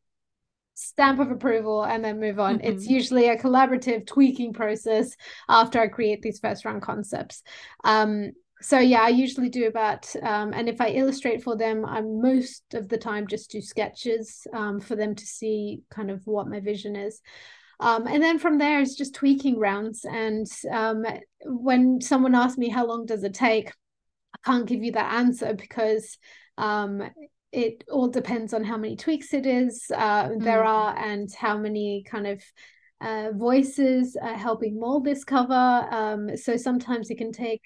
stamp 0.75 1.21
of 1.21 1.31
approval 1.31 1.85
and 1.85 2.04
then 2.04 2.21
move 2.21 2.38
on 2.38 2.59
mm-hmm. 2.59 2.66
it's 2.66 2.87
usually 2.87 3.28
a 3.28 3.38
collaborative 3.38 4.07
tweaking 4.07 4.52
process 4.52 5.16
after 5.49 5.81
i 5.81 5.87
create 5.87 6.21
these 6.23 6.40
first 6.40 6.64
round 6.64 6.83
concepts 6.83 7.43
um 7.85 8.31
so 8.61 8.78
yeah 8.78 9.02
i 9.02 9.09
usually 9.09 9.49
do 9.49 9.66
about 9.66 10.14
um, 10.23 10.52
and 10.52 10.69
if 10.69 10.81
i 10.81 10.88
illustrate 10.88 11.43
for 11.43 11.57
them 11.57 11.85
i'm 11.85 12.21
most 12.21 12.62
of 12.75 12.88
the 12.88 12.99
time 12.99 13.26
just 13.26 13.50
do 13.50 13.61
sketches 13.61 14.47
um, 14.52 14.81
for 14.81 14.97
them 14.97 15.14
to 15.14 15.26
see 15.26 15.83
kind 15.90 16.11
of 16.11 16.21
what 16.26 16.49
my 16.49 16.61
vision 16.61 16.97
is 16.97 17.21
um, 17.81 18.07
and 18.07 18.23
then 18.23 18.38
from 18.38 18.59
there, 18.59 18.81
it's 18.81 18.95
just 18.95 19.14
tweaking 19.14 19.59
rounds. 19.59 20.04
And 20.04 20.47
um, 20.71 21.04
when 21.45 22.00
someone 22.00 22.35
asks 22.35 22.59
me 22.59 22.69
how 22.69 22.87
long 22.87 23.07
does 23.07 23.25
it 23.25 23.35
take, 23.35 23.69
I 23.69 24.38
can't 24.45 24.66
give 24.66 24.83
you 24.83 24.93
that 24.93 25.14
answer 25.14 25.54
because 25.54 26.16
um, 26.57 27.02
it 27.55 27.85
all 27.89 28.09
depends 28.09 28.53
on 28.53 28.65
how 28.65 28.77
many 28.77 28.97
tweaks 28.97 29.33
it 29.33 29.47
is 29.47 29.87
uh, 29.95 30.25
mm. 30.25 30.43
there 30.43 30.65
are 30.65 30.97
and 30.99 31.33
how 31.33 31.57
many 31.57 32.05
kind 32.07 32.27
of 32.27 32.43
uh, 33.01 33.31
voices 33.33 34.17
are 34.21 34.35
helping 34.35 34.81
mold 34.81 35.05
this 35.05 35.25
cover. 35.25 35.53
Um, 35.53 36.37
so 36.37 36.57
sometimes 36.57 37.11
it 37.11 37.19
can 37.19 37.33
take 37.33 37.63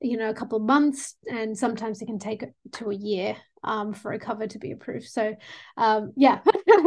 you 0.00 0.16
know 0.16 0.30
a 0.30 0.34
couple 0.34 0.56
of 0.56 0.64
months 0.64 1.16
and 1.30 1.56
sometimes 1.56 2.00
it 2.00 2.06
can 2.06 2.18
take 2.18 2.42
to 2.72 2.90
a 2.90 2.94
year 2.94 3.36
um, 3.64 3.92
for 3.92 4.12
a 4.12 4.18
cover 4.18 4.46
to 4.46 4.58
be 4.58 4.72
approved 4.72 5.06
so 5.06 5.34
um, 5.76 6.12
yeah 6.16 6.40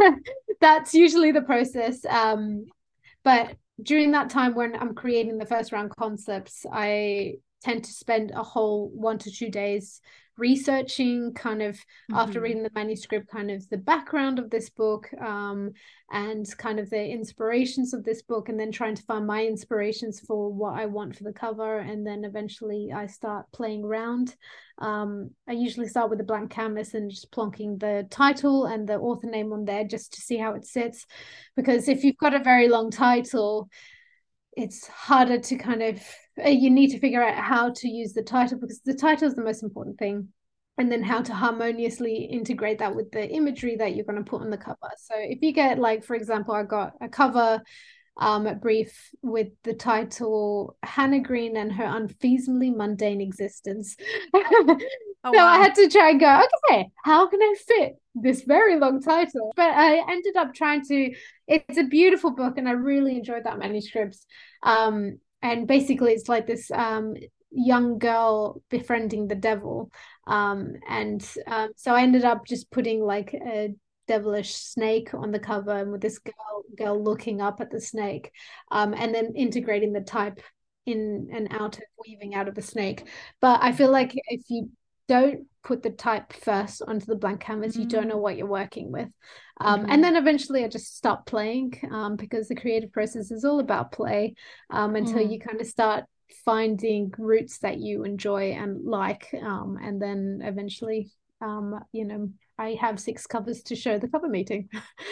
that's 0.60 0.94
usually 0.94 1.30
the 1.30 1.42
process 1.42 2.04
um, 2.06 2.64
but 3.22 3.56
during 3.80 4.10
that 4.10 4.30
time 4.30 4.54
when 4.54 4.74
i'm 4.76 4.94
creating 4.94 5.38
the 5.38 5.46
first 5.46 5.70
round 5.70 5.92
concepts 5.96 6.66
i 6.72 7.34
tend 7.64 7.82
to 7.84 7.92
spend 7.92 8.30
a 8.30 8.42
whole 8.42 8.90
one 8.94 9.18
to 9.18 9.30
two 9.30 9.50
days 9.50 10.00
researching 10.36 11.32
kind 11.32 11.62
of 11.62 11.76
mm-hmm. 11.76 12.14
after 12.14 12.40
reading 12.40 12.62
the 12.62 12.70
manuscript 12.74 13.30
kind 13.30 13.50
of 13.50 13.68
the 13.70 13.76
background 13.76 14.38
of 14.38 14.50
this 14.50 14.68
book 14.68 15.08
um, 15.20 15.70
and 16.10 16.46
kind 16.58 16.80
of 16.80 16.90
the 16.90 17.08
inspirations 17.08 17.94
of 17.94 18.04
this 18.04 18.22
book 18.22 18.48
and 18.48 18.58
then 18.58 18.72
trying 18.72 18.94
to 18.94 19.02
find 19.04 19.26
my 19.26 19.46
inspirations 19.46 20.20
for 20.20 20.52
what 20.52 20.74
i 20.74 20.86
want 20.86 21.14
for 21.16 21.24
the 21.24 21.32
cover. 21.32 21.78
And 21.78 22.06
then 22.06 22.24
eventually 22.24 22.90
i 22.94 23.06
start 23.06 23.46
playing 23.52 23.84
around. 23.84 24.34
Um, 24.78 25.30
i 25.48 25.52
usually 25.52 25.88
start 25.88 26.10
with 26.10 26.20
a 26.20 26.24
blank 26.24 26.50
canvas 26.50 26.94
and 26.94 27.10
just 27.10 27.30
plonking 27.30 27.78
the 27.78 28.06
title 28.10 28.66
and 28.66 28.88
the 28.88 28.96
author 28.96 29.28
name 29.28 29.52
on 29.52 29.64
there 29.64 29.84
just 29.84 30.12
to 30.14 30.20
see 30.20 30.36
how 30.36 30.54
it 30.54 30.66
sits. 30.66 31.06
Because 31.54 31.88
if 31.88 32.02
you've 32.02 32.18
got 32.18 32.34
a 32.34 32.42
very 32.42 32.68
long 32.68 32.90
title 32.90 33.68
it's 34.56 34.86
harder 34.86 35.38
to 35.38 35.56
kind 35.56 35.82
of 35.82 36.00
uh, 36.44 36.48
you 36.48 36.70
need 36.70 36.90
to 36.90 36.98
figure 36.98 37.22
out 37.22 37.36
how 37.36 37.72
to 37.72 37.88
use 37.88 38.12
the 38.12 38.22
title 38.22 38.58
because 38.58 38.80
the 38.80 38.94
title 38.94 39.28
is 39.28 39.34
the 39.34 39.44
most 39.44 39.62
important 39.62 39.98
thing 39.98 40.28
and 40.78 40.90
then 40.90 41.02
how 41.02 41.22
to 41.22 41.32
harmoniously 41.32 42.24
integrate 42.24 42.78
that 42.78 42.94
with 42.94 43.10
the 43.12 43.28
imagery 43.30 43.76
that 43.76 43.94
you're 43.94 44.04
going 44.04 44.22
to 44.22 44.28
put 44.28 44.42
on 44.42 44.50
the 44.50 44.58
cover 44.58 44.90
so 44.98 45.14
if 45.16 45.40
you 45.42 45.52
get 45.52 45.78
like 45.78 46.04
for 46.04 46.16
example 46.16 46.54
i 46.54 46.62
got 46.62 46.92
a 47.00 47.08
cover 47.08 47.62
um, 48.16 48.58
brief 48.60 49.10
with 49.22 49.48
the 49.64 49.74
title 49.74 50.76
Hannah 50.82 51.20
Green 51.20 51.56
and 51.56 51.72
her 51.72 51.84
unfeasibly 51.84 52.74
mundane 52.74 53.20
existence. 53.20 53.96
oh, 55.24 55.32
so 55.32 55.38
wow. 55.38 55.46
I 55.46 55.58
had 55.58 55.74
to 55.76 55.88
try 55.88 56.10
and 56.10 56.20
go, 56.20 56.42
okay, 56.70 56.88
how 57.04 57.26
can 57.28 57.42
I 57.42 57.54
fit 57.66 57.96
this 58.14 58.42
very 58.42 58.78
long 58.78 59.00
title? 59.00 59.52
But 59.56 59.70
I 59.70 59.98
ended 60.10 60.36
up 60.36 60.54
trying 60.54 60.84
to, 60.86 61.14
it's 61.48 61.78
a 61.78 61.84
beautiful 61.84 62.30
book 62.30 62.58
and 62.58 62.68
I 62.68 62.72
really 62.72 63.16
enjoyed 63.16 63.44
that 63.44 63.58
manuscript. 63.58 64.18
Um, 64.62 65.18
and 65.42 65.66
basically, 65.66 66.12
it's 66.12 66.28
like 66.28 66.46
this 66.46 66.70
um, 66.70 67.14
young 67.50 67.98
girl 67.98 68.62
befriending 68.70 69.28
the 69.28 69.34
devil. 69.34 69.90
Um, 70.26 70.74
and 70.88 71.26
um, 71.46 71.70
so 71.76 71.94
I 71.94 72.02
ended 72.02 72.24
up 72.24 72.46
just 72.46 72.70
putting 72.70 73.02
like 73.02 73.34
a 73.34 73.74
devilish 74.06 74.54
snake 74.54 75.14
on 75.14 75.32
the 75.32 75.38
cover 75.38 75.72
and 75.72 75.90
with 75.90 76.00
this 76.00 76.18
girl 76.18 76.34
girl 76.76 77.02
looking 77.02 77.40
up 77.40 77.60
at 77.60 77.70
the 77.70 77.80
snake 77.80 78.32
um, 78.70 78.94
and 78.94 79.14
then 79.14 79.32
integrating 79.34 79.92
the 79.92 80.00
type 80.00 80.40
in 80.86 81.28
and 81.32 81.48
out 81.50 81.76
of 81.76 81.82
weaving 82.04 82.34
out 82.34 82.48
of 82.48 82.54
the 82.54 82.62
snake 82.62 83.08
but 83.40 83.62
i 83.62 83.72
feel 83.72 83.90
like 83.90 84.12
if 84.28 84.42
you 84.48 84.68
don't 85.08 85.46
put 85.62 85.82
the 85.82 85.90
type 85.90 86.32
first 86.32 86.82
onto 86.86 87.06
the 87.06 87.16
blank 87.16 87.40
canvas 87.40 87.72
mm-hmm. 87.72 87.82
you 87.82 87.88
don't 87.88 88.08
know 88.08 88.16
mm. 88.16 88.22
what 88.22 88.36
you're 88.36 88.46
working 88.46 88.92
with 88.92 89.08
um, 89.60 89.80
mm-hmm. 89.80 89.90
and 89.90 90.04
then 90.04 90.16
eventually 90.16 90.64
i 90.64 90.68
just 90.68 90.96
stopped 90.96 91.26
playing 91.26 91.72
um, 91.90 92.16
because 92.16 92.48
the 92.48 92.54
creative 92.54 92.92
process 92.92 93.30
is 93.30 93.44
all 93.44 93.60
about 93.60 93.92
play 93.92 94.34
um, 94.70 94.96
until 94.96 95.18
mm. 95.18 95.32
you 95.32 95.38
kind 95.38 95.60
of 95.60 95.66
start 95.66 96.04
finding 96.44 97.12
roots 97.18 97.58
that 97.58 97.78
you 97.78 98.04
enjoy 98.04 98.52
and 98.52 98.84
like 98.84 99.28
um, 99.42 99.78
and 99.82 100.00
then 100.00 100.40
eventually 100.42 101.10
um, 101.40 101.78
you 101.92 102.04
know 102.04 102.28
I 102.58 102.76
have 102.80 103.00
six 103.00 103.26
covers 103.26 103.62
to 103.64 103.76
show 103.76 103.98
the 103.98 104.08
cover 104.08 104.28
meeting. 104.28 104.68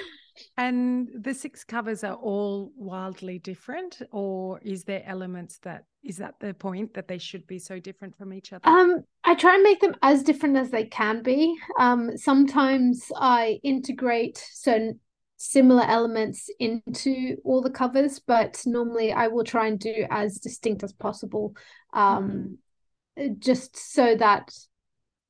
and 0.57 1.09
the 1.15 1.35
six 1.35 1.65
covers 1.65 2.05
are 2.05 2.15
all 2.15 2.73
wildly 2.77 3.39
different, 3.39 4.01
or 4.11 4.61
is 4.63 4.85
there 4.85 5.03
elements 5.07 5.59
that 5.63 5.85
is 6.05 6.17
that 6.17 6.35
the 6.41 6.53
point 6.55 6.95
that 6.95 7.09
they 7.09 7.19
should 7.19 7.47
be 7.47 7.59
so 7.59 7.79
different 7.79 8.17
from 8.17 8.33
each 8.33 8.53
other? 8.53 8.69
Um, 8.69 9.05
I 9.25 9.35
try 9.35 9.55
and 9.55 9.63
make 9.63 9.81
them 9.81 9.95
as 10.03 10.23
different 10.23 10.57
as 10.57 10.71
they 10.71 10.85
can 10.85 11.23
be. 11.23 11.57
Um, 11.79 12.17
sometimes 12.17 13.07
I 13.17 13.61
integrate 13.63 14.45
certain 14.53 14.99
similar 15.37 15.85
elements 15.85 16.49
into 16.59 17.37
all 17.45 17.63
the 17.63 17.71
covers, 17.71 18.21
but 18.21 18.63
normally 18.67 19.13
I 19.13 19.29
will 19.29 19.45
try 19.45 19.67
and 19.67 19.79
do 19.79 20.07
as 20.11 20.39
distinct 20.39 20.83
as 20.83 20.93
possible. 20.93 21.55
Um, 21.93 22.59
mm. 23.19 23.39
just 23.39 23.77
so 23.77 24.17
that 24.17 24.53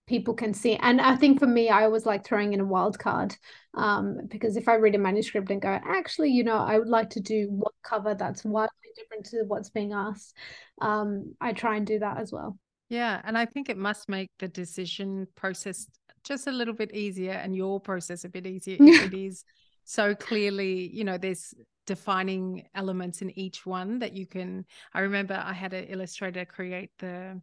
people 0.07 0.35
can 0.35 0.53
see. 0.53 0.77
And 0.77 1.01
i 1.01 1.17
think 1.17 1.39
for 1.39 1.47
me 1.47 1.69
i 1.69 1.85
always 1.85 2.07
like 2.07 2.25
throwing 2.25 2.53
in 2.53 2.61
a 2.61 2.65
wild 2.65 2.99
card 2.99 3.35
um, 3.75 4.19
because 4.29 4.57
if 4.57 4.69
i 4.69 4.75
read 4.75 4.95
a 4.95 4.99
manuscript 4.99 5.51
and 5.51 5.63
go 5.63 5.69
actually 5.69 6.31
you 6.31 6.45
know 6.45 6.57
i 6.57 6.79
would 6.79 6.89
like 6.89 7.11
to 7.11 7.21
do 7.21 7.49
what 7.51 7.73
cover 7.83 8.15
that's 8.15 8.45
wildly 8.45 8.91
different 8.97 9.25
to 9.27 9.45
what's 9.47 9.71
being 9.71 9.93
asked 9.93 10.37
um, 10.81 11.35
i 11.41 11.53
try 11.53 11.77
and 11.77 11.87
do 11.87 11.99
that 11.99 12.19
as 12.19 12.33
well. 12.33 12.59
Yeah 12.89 13.21
and 13.25 13.39
i 13.39 13.47
think 13.47 13.69
it 13.69 13.79
must 13.79 14.09
make 14.09 14.31
the 14.39 14.49
decision 14.49 15.27
process 15.35 15.87
just 16.25 16.47
a 16.47 16.53
little 16.53 16.75
bit 16.75 16.95
easier 16.95 17.33
and 17.33 17.57
your 17.57 17.81
process 17.81 18.25
a 18.25 18.29
bit 18.29 18.47
easier 18.47 18.77
if 18.81 19.13
it 19.13 19.15
is 19.29 19.45
so 19.85 20.15
clearly 20.15 20.91
you 20.93 21.05
know 21.05 21.19
there's 21.19 21.55
defining 21.87 22.65
elements 22.75 23.23
in 23.23 23.37
each 23.37 23.67
one 23.67 23.99
that 23.99 24.13
you 24.13 24.27
can 24.27 24.65
i 24.95 25.01
remember 25.01 25.43
i 25.45 25.53
had 25.53 25.73
an 25.73 25.85
illustrator 25.85 26.45
create 26.45 26.91
the 26.99 27.41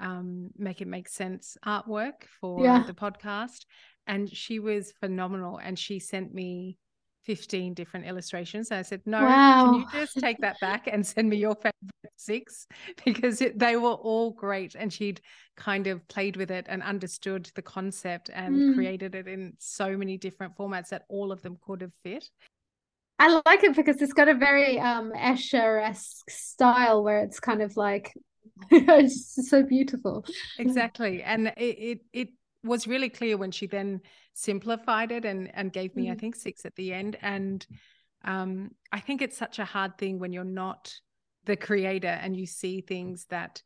um, 0.00 0.50
make 0.56 0.80
it 0.80 0.88
make 0.88 1.08
sense 1.08 1.56
artwork 1.64 2.24
for 2.40 2.62
yeah. 2.62 2.84
the 2.86 2.94
podcast. 2.94 3.64
And 4.06 4.28
she 4.28 4.58
was 4.58 4.92
phenomenal. 5.00 5.58
And 5.58 5.78
she 5.78 5.98
sent 5.98 6.32
me 6.32 6.78
15 7.24 7.74
different 7.74 8.06
illustrations. 8.06 8.70
And 8.70 8.78
I 8.78 8.82
said, 8.82 9.02
no, 9.04 9.22
wow. 9.22 9.64
can 9.64 9.74
you 9.74 9.86
just 9.92 10.18
take 10.18 10.38
that 10.40 10.58
back 10.60 10.88
and 10.90 11.06
send 11.06 11.28
me 11.28 11.36
your 11.36 11.54
favorite 11.54 11.74
six? 12.16 12.66
Because 13.04 13.42
it, 13.42 13.58
they 13.58 13.76
were 13.76 13.92
all 13.92 14.30
great. 14.30 14.74
And 14.74 14.92
she'd 14.92 15.20
kind 15.56 15.86
of 15.88 16.06
played 16.08 16.36
with 16.36 16.50
it 16.50 16.66
and 16.68 16.82
understood 16.82 17.50
the 17.54 17.62
concept 17.62 18.30
and 18.32 18.54
mm. 18.54 18.74
created 18.74 19.14
it 19.14 19.28
in 19.28 19.54
so 19.58 19.96
many 19.96 20.16
different 20.16 20.56
formats 20.56 20.88
that 20.88 21.04
all 21.08 21.30
of 21.30 21.42
them 21.42 21.58
could 21.60 21.82
have 21.82 21.92
fit. 22.02 22.30
I 23.18 23.42
like 23.44 23.64
it 23.64 23.74
because 23.74 24.00
it's 24.00 24.12
got 24.12 24.28
a 24.28 24.34
very 24.34 24.78
um 24.78 25.12
Escher-esque 25.12 26.30
style 26.30 27.02
where 27.02 27.24
it's 27.24 27.40
kind 27.40 27.62
of 27.62 27.76
like 27.76 28.14
it's 28.70 29.48
so 29.48 29.62
beautiful. 29.62 30.24
Exactly. 30.58 31.22
And 31.22 31.48
it, 31.56 31.60
it 31.60 32.00
it 32.12 32.28
was 32.64 32.86
really 32.86 33.08
clear 33.08 33.36
when 33.36 33.50
she 33.50 33.66
then 33.66 34.00
simplified 34.34 35.12
it 35.12 35.24
and 35.24 35.50
and 35.54 35.72
gave 35.72 35.94
me, 35.94 36.06
mm. 36.06 36.12
I 36.12 36.14
think, 36.14 36.36
six 36.36 36.64
at 36.64 36.74
the 36.76 36.92
end. 36.92 37.16
And 37.22 37.66
um, 38.24 38.72
I 38.92 39.00
think 39.00 39.22
it's 39.22 39.36
such 39.36 39.58
a 39.58 39.64
hard 39.64 39.96
thing 39.98 40.18
when 40.18 40.32
you're 40.32 40.44
not 40.44 40.94
the 41.44 41.56
creator 41.56 42.08
and 42.08 42.36
you 42.36 42.46
see 42.46 42.80
things 42.80 43.26
that 43.30 43.62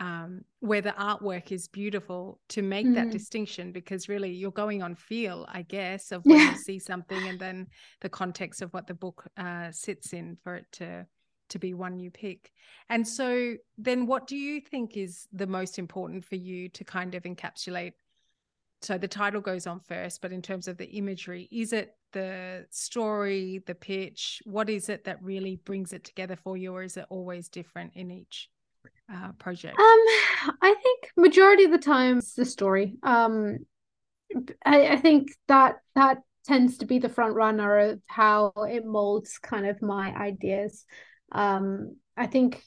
um, 0.00 0.44
where 0.60 0.80
the 0.80 0.92
artwork 0.92 1.52
is 1.52 1.68
beautiful 1.68 2.40
to 2.48 2.62
make 2.62 2.86
mm. 2.86 2.94
that 2.94 3.10
distinction 3.10 3.70
because 3.70 4.08
really 4.08 4.30
you're 4.30 4.50
going 4.50 4.82
on 4.82 4.94
feel, 4.94 5.46
I 5.48 5.62
guess, 5.62 6.10
of 6.10 6.24
when 6.24 6.38
yeah. 6.38 6.52
you 6.52 6.56
see 6.56 6.78
something 6.78 7.28
and 7.28 7.38
then 7.38 7.66
the 8.00 8.08
context 8.08 8.62
of 8.62 8.72
what 8.72 8.86
the 8.86 8.94
book 8.94 9.28
uh, 9.36 9.70
sits 9.72 10.14
in 10.14 10.38
for 10.42 10.56
it 10.56 10.66
to 10.72 11.06
to 11.50 11.58
be 11.58 11.74
one 11.74 11.98
you 11.98 12.10
pick. 12.10 12.52
And 12.88 13.06
so 13.06 13.54
then 13.78 14.06
what 14.06 14.26
do 14.26 14.36
you 14.36 14.60
think 14.60 14.96
is 14.96 15.26
the 15.32 15.46
most 15.46 15.78
important 15.78 16.24
for 16.24 16.36
you 16.36 16.68
to 16.70 16.84
kind 16.84 17.14
of 17.14 17.24
encapsulate? 17.24 17.92
So 18.82 18.96
the 18.96 19.08
title 19.08 19.40
goes 19.40 19.66
on 19.66 19.80
first, 19.80 20.22
but 20.22 20.32
in 20.32 20.42
terms 20.42 20.66
of 20.66 20.78
the 20.78 20.86
imagery, 20.86 21.48
is 21.52 21.72
it 21.72 21.94
the 22.12 22.66
story, 22.70 23.62
the 23.66 23.74
pitch? 23.74 24.42
What 24.44 24.70
is 24.70 24.88
it 24.88 25.04
that 25.04 25.22
really 25.22 25.56
brings 25.56 25.92
it 25.92 26.04
together 26.04 26.36
for 26.36 26.56
you, 26.56 26.72
or 26.72 26.82
is 26.82 26.96
it 26.96 27.04
always 27.10 27.48
different 27.48 27.92
in 27.94 28.10
each? 28.10 28.48
uh, 29.12 29.32
project? 29.38 29.78
Um, 29.78 30.54
I 30.62 30.74
think 30.82 31.10
majority 31.16 31.64
of 31.64 31.70
the 31.70 31.78
time 31.78 32.18
it's 32.18 32.34
the 32.34 32.44
story. 32.44 32.96
Um, 33.02 33.58
I, 34.64 34.88
I 34.88 34.96
think 34.96 35.32
that 35.48 35.76
that 35.94 36.18
tends 36.44 36.78
to 36.78 36.86
be 36.86 36.98
the 36.98 37.08
front 37.08 37.34
runner 37.34 37.78
of 37.78 38.00
how 38.06 38.52
it 38.68 38.84
molds 38.86 39.38
kind 39.38 39.66
of 39.66 39.82
my 39.82 40.14
ideas. 40.14 40.84
Um, 41.32 41.96
I 42.16 42.26
think 42.26 42.62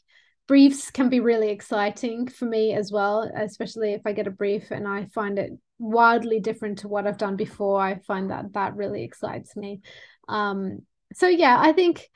briefs 0.47 0.91
can 0.91 1.10
be 1.10 1.19
really 1.19 1.49
exciting 1.49 2.28
for 2.28 2.45
me 2.45 2.73
as 2.73 2.91
well, 2.91 3.30
especially 3.36 3.93
if 3.93 4.02
I 4.06 4.12
get 4.12 4.28
a 4.28 4.32
brief 4.32 4.71
and 4.71 4.88
I 4.88 5.06
find 5.06 5.39
it 5.39 5.52
wildly 5.80 6.39
different 6.39 6.80
to 6.80 6.88
what 6.88 7.08
I've 7.08 7.17
done 7.17 7.36
before. 7.36 7.82
I 7.82 7.99
find 7.99 8.30
that 8.32 8.54
that 8.54 8.76
really 8.76 9.04
excites 9.04 9.56
me. 9.56 9.82
Um, 10.28 10.80
so 11.13 11.28
yeah, 11.28 11.58
I 11.60 11.73
think 11.73 12.10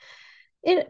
it 0.62 0.88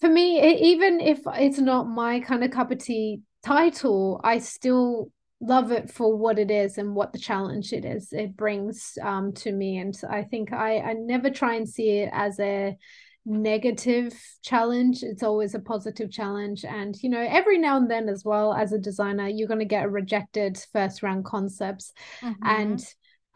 for 0.00 0.08
me, 0.08 0.40
even 0.72 1.00
if 1.00 1.20
it's 1.26 1.58
not 1.58 1.86
my 1.86 2.20
kind 2.20 2.42
of 2.42 2.50
cup 2.50 2.70
of 2.70 2.78
tea 2.78 3.20
title, 3.44 4.20
I 4.24 4.38
still 4.38 5.10
love 5.42 5.72
it 5.72 5.90
for 5.90 6.16
what 6.16 6.38
it 6.38 6.50
is 6.50 6.78
and 6.78 6.94
what 6.94 7.12
the 7.12 7.18
challenge 7.18 7.72
it 7.72 7.84
is 7.84 8.12
it 8.12 8.36
brings 8.36 8.98
um, 9.02 9.32
to 9.32 9.52
me. 9.52 9.78
And 9.78 9.98
I 10.08 10.22
think 10.22 10.52
I, 10.52 10.78
I 10.80 10.92
never 10.94 11.30
try 11.30 11.54
and 11.54 11.68
see 11.68 12.00
it 12.00 12.10
as 12.12 12.38
a 12.40 12.76
negative 13.26 14.14
challenge 14.42 15.02
it's 15.02 15.22
always 15.22 15.54
a 15.54 15.60
positive 15.60 16.10
challenge. 16.10 16.64
And 16.64 16.96
you 17.02 17.10
know 17.10 17.20
every 17.28 17.58
now 17.58 17.76
and 17.76 17.90
then 17.90 18.08
as 18.08 18.24
well 18.24 18.54
as 18.54 18.72
a 18.72 18.78
designer 18.78 19.28
you're 19.28 19.48
going 19.48 19.60
to 19.60 19.64
get 19.66 19.84
a 19.84 19.88
rejected 19.88 20.64
first 20.72 21.02
round 21.02 21.24
concepts. 21.24 21.92
Mm-hmm. 22.22 22.46
and 22.46 22.84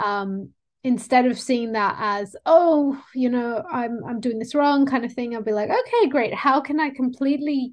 um 0.00 0.50
instead 0.82 1.26
of 1.26 1.38
seeing 1.38 1.72
that 1.72 1.96
as 1.98 2.36
oh 2.44 3.02
you 3.14 3.30
know 3.30 3.62
i'm 3.70 4.02
i'm 4.04 4.20
doing 4.20 4.38
this 4.38 4.54
wrong 4.54 4.84
kind 4.84 5.04
of 5.04 5.12
thing 5.12 5.34
i'll 5.34 5.42
be 5.42 5.52
like 5.52 5.70
okay 5.70 6.08
great. 6.08 6.34
How 6.34 6.60
can 6.60 6.80
i 6.80 6.90
completely 6.90 7.72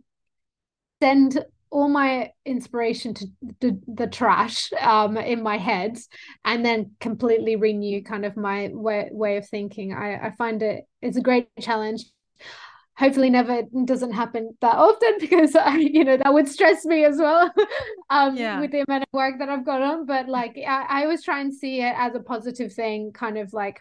send 1.01 1.43
all 1.71 1.87
my 1.87 2.31
inspiration 2.45 3.13
to 3.13 3.25
the, 3.61 3.79
the 3.87 4.07
trash 4.07 4.71
um, 4.81 5.15
in 5.15 5.41
my 5.41 5.57
head 5.57 5.97
and 6.43 6.65
then 6.65 6.91
completely 6.99 7.55
renew 7.55 8.03
kind 8.03 8.25
of 8.25 8.35
my 8.35 8.69
way, 8.73 9.09
way 9.11 9.37
of 9.37 9.47
thinking. 9.47 9.93
I, 9.93 10.27
I 10.27 10.31
find 10.31 10.61
it 10.61 10.83
it's 11.01 11.17
a 11.17 11.21
great 11.21 11.47
challenge. 11.59 12.03
Hopefully 12.97 13.29
never 13.29 13.63
doesn't 13.85 14.11
happen 14.11 14.55
that 14.59 14.75
often 14.75 15.15
because 15.19 15.55
I, 15.55 15.77
you 15.77 16.03
know 16.03 16.17
that 16.17 16.33
would 16.33 16.49
stress 16.49 16.85
me 16.85 17.05
as 17.05 17.17
well 17.17 17.51
um 18.09 18.35
yeah. 18.35 18.59
with 18.59 18.71
the 18.71 18.83
amount 18.87 19.03
of 19.03 19.09
work 19.13 19.39
that 19.39 19.49
I've 19.49 19.65
got 19.65 19.81
on. 19.81 20.05
But 20.05 20.27
like 20.27 20.57
I, 20.57 20.85
I 20.89 21.03
always 21.03 21.23
try 21.23 21.39
and 21.39 21.53
see 21.53 21.81
it 21.81 21.95
as 21.97 22.13
a 22.15 22.19
positive 22.19 22.73
thing 22.73 23.13
kind 23.13 23.37
of 23.37 23.53
like 23.53 23.79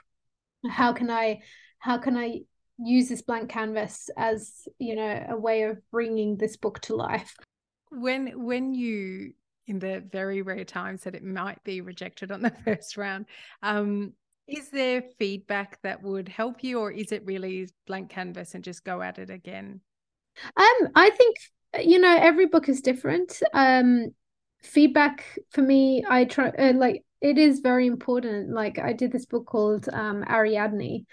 how 0.68 0.92
can 0.92 1.10
I 1.10 1.40
how 1.80 1.98
can 1.98 2.16
I 2.16 2.42
use 2.78 3.08
this 3.08 3.22
blank 3.22 3.50
canvas 3.50 4.08
as 4.16 4.68
you 4.78 4.94
know 4.94 5.26
a 5.30 5.36
way 5.36 5.64
of 5.64 5.78
bringing 5.90 6.36
this 6.36 6.56
book 6.56 6.80
to 6.82 6.94
life 6.94 7.34
when 7.90 8.44
when 8.44 8.74
you 8.74 9.32
in 9.66 9.78
the 9.78 10.02
very 10.10 10.42
rare 10.42 10.64
times 10.64 11.04
that 11.04 11.14
it 11.14 11.22
might 11.22 11.62
be 11.64 11.80
rejected 11.80 12.32
on 12.32 12.40
the 12.42 12.50
first 12.64 12.96
round 12.96 13.26
um 13.62 14.12
is 14.50 14.68
there 14.70 15.02
feedback 15.18 15.80
that 15.82 16.02
would 16.02 16.28
help 16.28 16.64
you, 16.64 16.80
or 16.80 16.90
is 16.90 17.12
it 17.12 17.24
really 17.24 17.68
blank 17.86 18.10
canvas 18.10 18.54
and 18.54 18.64
just 18.64 18.84
go 18.84 19.00
at 19.00 19.18
it 19.18 19.30
again? 19.30 19.80
Um, 20.56 20.88
I 20.94 21.10
think 21.10 21.36
you 21.80 22.00
know 22.00 22.16
every 22.16 22.46
book 22.46 22.68
is 22.68 22.80
different. 22.80 23.40
Um, 23.54 24.08
feedback 24.62 25.24
for 25.50 25.62
me, 25.62 26.04
I 26.08 26.24
try 26.24 26.48
uh, 26.48 26.72
like 26.74 27.04
it 27.20 27.38
is 27.38 27.60
very 27.60 27.86
important. 27.86 28.52
Like 28.52 28.78
I 28.78 28.92
did 28.92 29.12
this 29.12 29.26
book 29.26 29.46
called 29.46 29.88
um, 29.92 30.24
Ariadne, 30.28 31.06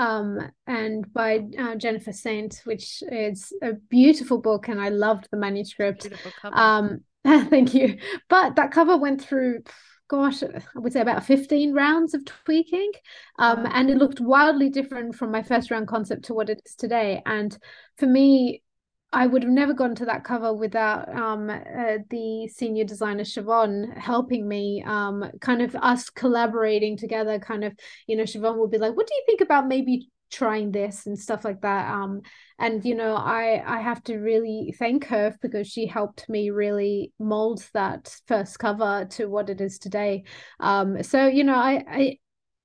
um, 0.00 0.50
and 0.66 1.12
by 1.12 1.40
uh, 1.58 1.74
Jennifer 1.74 2.12
Saint, 2.12 2.62
which 2.64 3.02
is 3.12 3.52
a 3.62 3.74
beautiful 3.74 4.38
book, 4.38 4.68
and 4.68 4.80
I 4.80 4.88
loved 4.88 5.28
the 5.30 5.36
manuscript. 5.36 6.08
Um, 6.42 7.00
thank 7.24 7.74
you. 7.74 7.98
But 8.30 8.56
that 8.56 8.72
cover 8.72 8.96
went 8.96 9.22
through 9.22 9.60
gosh, 10.08 10.42
I 10.42 10.60
would 10.74 10.92
say 10.92 11.02
about 11.02 11.24
15 11.24 11.72
rounds 11.72 12.14
of 12.14 12.24
tweaking. 12.24 12.90
Um. 13.38 13.66
And 13.70 13.90
it 13.90 13.98
looked 13.98 14.20
wildly 14.20 14.70
different 14.70 15.14
from 15.14 15.30
my 15.30 15.42
first 15.42 15.70
round 15.70 15.86
concept 15.86 16.24
to 16.24 16.34
what 16.34 16.48
it 16.48 16.62
is 16.64 16.74
today. 16.74 17.22
And 17.26 17.56
for 17.98 18.06
me, 18.06 18.62
I 19.12 19.26
would 19.26 19.42
have 19.42 19.52
never 19.52 19.74
gone 19.74 19.94
to 19.96 20.04
that 20.04 20.22
cover 20.22 20.54
without 20.54 21.08
um, 21.14 21.50
uh, 21.50 21.98
the 22.10 22.48
senior 22.48 22.84
designer 22.84 23.24
Siobhan 23.24 23.96
helping 23.98 24.46
me, 24.46 24.84
um, 24.86 25.24
kind 25.40 25.62
of 25.62 25.74
us 25.74 26.10
collaborating 26.10 26.96
together. 26.96 27.38
Kind 27.40 27.64
of, 27.64 27.72
you 28.06 28.16
know, 28.16 28.22
Siobhan 28.22 28.56
would 28.58 28.70
be 28.70 28.78
like, 28.78 28.96
"What 28.96 29.08
do 29.08 29.14
you 29.14 29.22
think 29.26 29.40
about 29.40 29.66
maybe 29.66 30.10
trying 30.30 30.70
this 30.70 31.06
and 31.06 31.18
stuff 31.18 31.44
like 31.44 31.60
that 31.60 31.90
um 31.90 32.20
and 32.58 32.84
you 32.84 32.94
know 32.94 33.16
i 33.16 33.62
i 33.66 33.80
have 33.80 34.02
to 34.02 34.16
really 34.18 34.74
thank 34.78 35.06
her 35.06 35.36
because 35.42 35.66
she 35.66 35.86
helped 35.86 36.28
me 36.28 36.50
really 36.50 37.12
mold 37.18 37.66
that 37.74 38.14
first 38.26 38.58
cover 38.58 39.06
to 39.10 39.26
what 39.26 39.50
it 39.50 39.60
is 39.60 39.78
today 39.78 40.22
um 40.60 41.02
so 41.02 41.26
you 41.26 41.42
know 41.42 41.56
i 41.56 41.84
i 41.90 42.16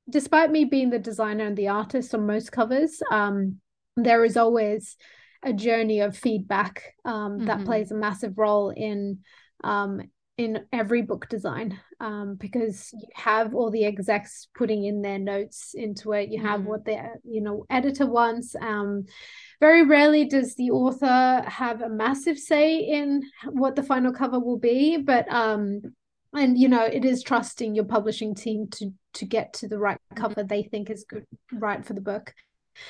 despite 0.10 0.52
me 0.52 0.64
being 0.66 0.92
the 0.92 1.00
designer 1.00 1.46
and 1.46 1.58
the 1.58 1.68
artist 1.68 2.14
on 2.14 2.28
most 2.28 2.52
covers 2.52 3.02
um 3.12 3.60
there 3.98 4.24
is 4.24 4.38
always 4.38 4.96
a 5.44 5.54
journey 5.54 6.00
of 6.00 6.18
feedback 6.18 6.96
um 7.06 7.38
mm-hmm. 7.38 7.46
that 7.46 7.66
plays 7.66 7.92
a 7.92 7.96
massive 7.96 8.38
role 8.38 8.70
in 8.70 9.20
um 9.64 10.02
in 10.38 10.66
every 10.74 11.02
book 11.02 11.30
design 11.30 11.80
um, 12.02 12.36
because 12.36 12.90
you 12.94 13.08
have 13.14 13.56
all 13.56 13.72
the 13.72 13.86
execs 13.86 14.50
putting 14.54 14.84
in 14.84 15.02
their 15.02 15.18
notes 15.18 15.74
into 15.74 16.12
it 16.12 16.30
you 16.30 16.42
have 16.42 16.62
mm. 16.62 16.66
what 16.66 16.84
the 16.84 16.98
you 17.24 17.42
know 17.42 17.66
editor 17.70 18.06
wants 18.06 18.54
um, 18.62 19.06
very 19.62 19.84
rarely 19.86 20.26
does 20.26 20.56
the 20.56 20.72
author 20.72 21.42
have 21.48 21.82
a 21.82 21.90
massive 21.90 22.38
say 22.38 22.80
in 22.80 23.24
what 23.52 23.76
the 23.76 23.84
final 23.84 24.12
cover 24.12 24.40
will 24.40 24.60
be 24.60 24.98
but 24.98 25.26
um 25.32 25.82
and 26.34 26.58
you 26.58 26.68
know 26.68 26.84
it 26.84 27.06
is 27.06 27.24
trusting 27.24 27.74
your 27.74 27.86
publishing 27.86 28.36
team 28.36 28.68
to 28.70 28.92
to 29.14 29.26
get 29.26 29.54
to 29.54 29.70
the 29.70 29.80
right 29.80 30.00
mm-hmm. 30.12 30.22
cover 30.22 30.44
they 30.44 30.64
think 30.64 30.90
is 30.90 31.06
good 31.08 31.26
right 31.54 31.86
for 31.86 31.94
the 31.94 32.02
book 32.02 32.34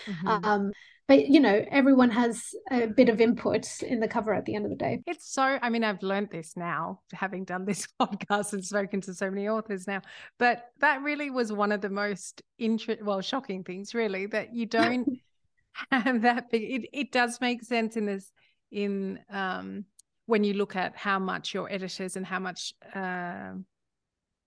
mm-hmm. 0.07 0.27
um 0.27 0.71
but 1.07 1.27
you 1.27 1.39
know 1.39 1.63
everyone 1.69 2.09
has 2.09 2.53
a 2.71 2.87
bit 2.87 3.09
of 3.09 3.21
input 3.21 3.81
in 3.81 3.99
the 3.99 4.07
cover 4.07 4.33
at 4.33 4.45
the 4.45 4.55
end 4.55 4.65
of 4.65 4.71
the 4.71 4.77
day 4.77 5.01
it's 5.05 5.31
so 5.31 5.57
i 5.61 5.69
mean 5.69 5.83
i've 5.83 6.01
learned 6.01 6.29
this 6.29 6.53
now 6.55 6.99
having 7.13 7.43
done 7.43 7.65
this 7.65 7.87
podcast 8.01 8.53
and 8.53 8.65
spoken 8.65 9.01
to 9.01 9.13
so 9.13 9.29
many 9.29 9.47
authors 9.47 9.87
now 9.87 10.01
but 10.39 10.71
that 10.79 11.01
really 11.01 11.29
was 11.29 11.51
one 11.51 11.71
of 11.71 11.81
the 11.81 11.89
most 11.89 12.41
inter- 12.59 12.97
well 13.01 13.21
shocking 13.21 13.63
things 13.63 13.93
really 13.93 14.25
that 14.25 14.53
you 14.53 14.65
don't 14.65 15.07
have 15.91 16.21
that 16.21 16.49
big 16.49 16.63
it, 16.63 16.89
it 16.93 17.11
does 17.11 17.39
make 17.41 17.63
sense 17.63 17.97
in 17.97 18.05
this 18.05 18.31
in 18.71 19.19
um 19.29 19.85
when 20.27 20.43
you 20.43 20.53
look 20.53 20.75
at 20.75 20.95
how 20.95 21.19
much 21.19 21.53
your 21.53 21.71
editors 21.71 22.15
and 22.15 22.25
how 22.25 22.39
much 22.39 22.73
uh, 22.95 23.51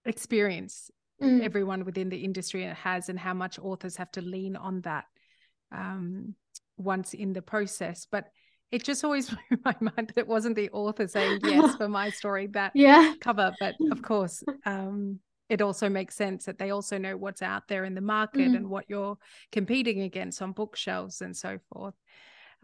experience 0.05 0.91
mm. 1.23 1.41
everyone 1.43 1.85
within 1.85 2.09
the 2.09 2.25
industry 2.25 2.65
has 2.65 3.09
and 3.09 3.19
how 3.19 3.35
much 3.35 3.59
authors 3.59 3.97
have 3.97 4.11
to 4.11 4.21
lean 4.21 4.57
on 4.57 4.81
that 4.81 5.05
um, 5.73 6.35
once 6.77 7.15
in 7.15 7.33
the 7.33 7.43
process. 7.43 8.07
But 8.11 8.27
it 8.71 8.85
just 8.85 9.05
always 9.05 9.31
blew 9.49 9.59
my 9.65 9.77
mind 9.81 10.09
that 10.09 10.19
it 10.19 10.29
wasn't 10.29 10.57
the 10.57 10.71
author 10.71 11.07
saying 11.07 11.41
yes 11.45 11.77
for 11.79 11.89
my 11.89 12.11
story 12.11 12.47
that 12.49 12.73
yeah 12.75 13.15
cover. 13.21 13.55
But 13.61 13.75
of 13.91 14.03
course, 14.03 14.43
um, 14.67 15.21
it 15.49 15.63
also 15.63 15.89
makes 15.89 16.15
sense 16.15 16.45
that 16.45 16.59
they 16.59 16.71
also 16.71 16.99
know 16.99 17.17
what's 17.17 17.43
out 17.43 17.69
there 17.69 17.85
in 17.85 17.95
the 17.95 18.01
market 18.01 18.51
mm. 18.51 18.57
and 18.57 18.69
what 18.69 18.85
you're 18.89 19.19
competing 19.53 20.03
against 20.03 20.43
on 20.43 20.53
bookshelves 20.53 21.21
and 21.21 21.37
so 21.37 21.59
forth 21.73 21.95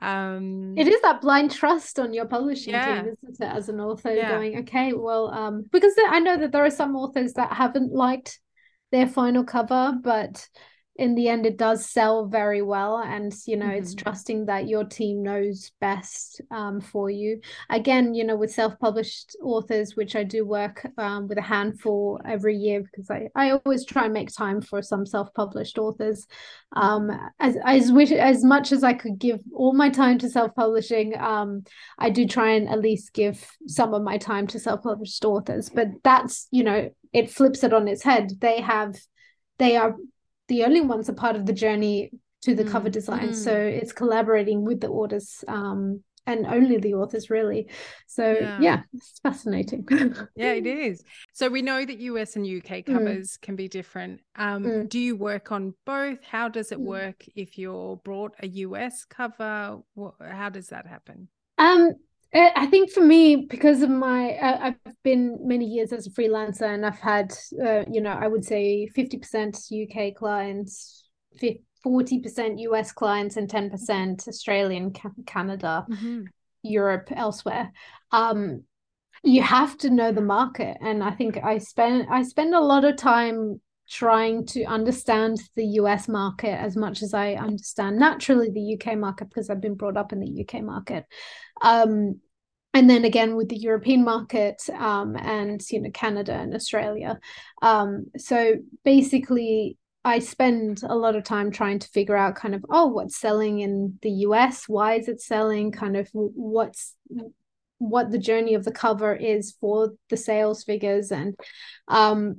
um 0.01 0.75
it 0.77 0.89
is 0.89 1.01
that 1.03 1.21
blind 1.21 1.53
trust 1.53 2.01
on 2.01 2.13
your 2.13 2.27
publishing 2.27 2.75
yeah. 2.75 3.03
team 3.03 3.15
isn't 3.29 3.47
it 3.47 3.55
as 3.55 3.69
an 3.69 3.81
author 3.81 4.13
yeah. 4.13 4.31
going 4.31 4.59
okay 4.59 4.93
well 4.93 5.33
um 5.33 5.65
because 5.71 5.95
i 6.09 6.19
know 6.19 6.37
that 6.37 6.51
there 6.51 6.65
are 6.65 6.71
some 6.71 6.97
authors 6.97 7.35
that 7.35 7.53
haven't 7.53 7.93
liked 7.93 8.41
their 8.91 9.07
final 9.07 9.45
cover 9.45 9.97
but 10.03 10.49
in 10.97 11.15
the 11.15 11.29
end 11.29 11.45
it 11.47 11.57
does 11.57 11.89
sell 11.89 12.27
very 12.27 12.63
well 12.63 12.99
and 12.99 13.33
you 13.47 13.57
know 13.57 13.67
mm-hmm. 13.67 13.77
it's 13.77 13.95
trusting 13.95 14.47
that 14.47 14.69
your 14.69 14.85
team 14.85 15.23
knows 15.23 15.73
best 15.81 16.41
um, 16.51 16.81
for 16.81 17.11
you. 17.11 17.41
Again 17.71 18.15
you 18.15 18.25
know 18.25 18.37
with 18.37 18.53
self-published 18.53 19.37
authors 19.43 19.97
which 19.97 20.17
i 20.17 20.23
do 20.23 20.45
work 20.45 20.87
um, 20.99 21.29
with 21.29 21.39
a 21.39 21.43
handful 21.43 22.21
every 22.25 22.57
year 22.57 22.83
because 22.83 23.11
I, 23.11 23.29
I 23.35 23.51
always 23.51 23.85
try 23.85 24.05
and 24.05 24.15
make 24.15 24.35
time 24.35 24.61
for 24.61 24.83
some 24.83 25.07
self-published 25.07 25.79
authors. 25.79 26.27
Um, 26.77 27.11
as, 27.39 27.57
as 27.65 27.93
wish 27.93 28.11
as 28.11 28.45
much 28.45 28.73
as 28.73 28.83
i 28.83 28.93
could 28.93 29.19
give 29.19 29.41
all 29.55 29.75
my 29.75 29.91
time 29.91 30.19
to 30.19 30.29
self-publishing 30.29 31.19
um, 31.19 31.65
i 31.99 32.11
do 32.11 32.27
try 32.27 32.53
and 32.53 32.69
at 32.69 32.81
least 32.81 33.13
give 33.13 33.47
some 33.67 33.95
of 33.95 34.03
my 34.03 34.19
time 34.19 34.47
to 34.49 34.59
self-published 34.59 35.25
authors 35.25 35.71
but 35.71 35.89
that's 36.03 36.49
you 36.51 36.65
know 36.65 36.91
it 37.15 37.31
flips 37.31 37.63
it 37.63 37.73
on 37.73 37.89
its 37.89 38.03
head. 38.03 38.33
They 38.41 38.61
have 38.61 38.97
they 39.59 39.77
are 39.77 39.95
the 40.49 40.65
only 40.65 40.81
ones 40.81 41.09
a 41.09 41.13
part 41.13 41.37
of 41.37 41.47
the 41.47 41.53
journey 41.53 42.11
to 42.43 42.55
the 42.55 42.65
mm. 42.65 42.71
cover 42.71 42.91
design. 42.91 43.31
Mm. 43.31 43.35
So 43.35 43.55
it's 43.55 43.93
collaborating 43.93 44.65
with 44.65 44.81
the 44.81 44.89
authors 44.89 45.43
um, 45.49 46.03
and 46.27 46.47
only 46.47 46.79
the 46.79 46.95
authors 46.95 47.31
really. 47.31 47.69
So 48.07 48.33
yeah, 48.33 48.59
yeah 48.61 48.83
it's 48.93 49.21
fascinating. 49.23 49.87
yeah, 50.37 50.53
it 50.53 50.67
is. 50.67 51.03
So 51.33 51.49
we 51.49 51.63
know 51.63 51.85
that 51.85 51.99
US 51.99 52.37
and 52.37 52.45
UK 52.45 52.79
mm. 52.79 52.87
covers 52.87 53.33
mm. 53.33 53.41
can 53.41 53.57
be 53.57 53.69
different. 53.69 54.21
Um, 54.37 54.65
mm. 54.65 54.89
Do 54.89 54.99
you 54.99 55.17
work 55.17 55.53
on 55.53 55.75
both? 55.87 56.19
How 56.23 56.49
does 56.49 56.73
it 56.73 56.79
mm. 56.79 56.85
work 56.85 57.25
if 57.35 57.59
you're 57.59 57.97
brought 57.97 58.35
a 58.41 58.47
US 58.47 59.05
cover? 59.05 59.79
How 60.21 60.49
does 60.51 60.69
that 60.69 60.87
happen? 60.87 61.29
Um, 61.59 61.93
I 62.35 62.67
think 62.67 62.91
for 62.91 63.01
me, 63.01 63.47
because 63.49 63.83
of 63.83 63.91
my, 63.91 64.33
uh, 64.33 64.59
I've 64.61 65.03
been 65.05 65.39
many 65.43 65.67
years 65.67 65.93
as 65.93 66.09
a 66.09 66.11
freelancer, 66.11 66.63
and 66.63 66.85
I've 66.85 66.99
had, 66.99 67.33
uh, 67.65 67.85
you 67.91 68.01
know, 68.01 68.11
I 68.11 68.27
would 68.27 68.45
say 68.45 68.89
fifty 68.89 69.19
percent 69.19 69.57
UK 69.73 70.17
clients, 70.17 71.05
forty 71.83 72.21
percent 72.21 72.59
US 72.59 72.91
clients, 72.91 73.37
and 73.37 73.49
ten 73.49 73.71
percent 73.71 74.25
Australian, 74.27 74.93
Canada, 75.27 75.87
mm-hmm. 75.89 76.23
Europe, 76.65 77.09
elsewhere. 77.15 77.71
Um, 78.11 78.65
you 79.23 79.43
have 79.43 79.79
to 79.79 79.91
know 79.91 80.11
the 80.11 80.21
market, 80.21 80.77
and 80.81 81.05
I 81.05 81.13
think 81.13 81.39
I 81.43 81.59
spend 81.59 82.09
I 82.11 82.25
spend 82.25 82.53
a 82.53 82.61
lot 82.61 82.85
of 82.85 82.97
time 82.97 83.61
trying 83.89 84.47
to 84.47 84.65
understand 84.65 85.39
the 85.57 85.65
US 85.81 86.09
market 86.09 86.59
as 86.59 86.77
much 86.77 87.03
as 87.03 87.15
I 87.15 87.35
understand 87.35 87.99
naturally 87.99 88.51
the 88.51 88.79
UK 88.79 88.99
market 88.99 89.29
because 89.29 89.51
I've 89.51 89.61
been 89.61 89.75
brought 89.75 89.97
up 89.97 90.13
in 90.13 90.21
the 90.21 90.47
UK 90.47 90.63
market. 90.63 91.05
Um, 91.63 92.21
and 92.73 92.91
then 92.91 93.05
again 93.05 93.37
with 93.37 93.49
the 93.49 93.57
European 93.57 94.05
market 94.05 94.61
um, 94.77 95.17
and 95.17 95.63
you 95.71 95.81
know 95.81 95.91
Canada 95.91 96.33
and 96.33 96.55
Australia. 96.55 97.21
Um, 97.63 98.07
so 98.17 98.57
basically, 98.85 99.79
I 100.05 100.19
spend 100.19 100.83
a 100.83 100.97
lot 100.97 101.15
of 101.15 101.25
time 101.25 101.51
trying 101.51 101.79
to 101.79 101.89
figure 101.89 102.17
out 102.17 102.35
kind 102.35 102.55
of 102.55 102.67
oh 102.69 102.87
what's 102.87 103.17
selling 103.17 103.61
in 103.61 103.99
the 104.03 104.11
US, 104.11 104.69
why 104.69 104.95
is 104.95 105.09
it 105.09 105.23
selling, 105.23 105.71
kind 105.71 105.97
of 105.97 106.09
what's 106.13 106.97
what 107.79 108.11
the 108.11 108.19
journey 108.19 108.55
of 108.55 108.65
the 108.65 108.73
cover 108.73 109.15
is 109.15 109.57
for 109.61 109.93
the 110.11 110.17
sales 110.17 110.65
figures 110.65 111.13
and 111.13 111.35
um, 111.89 112.37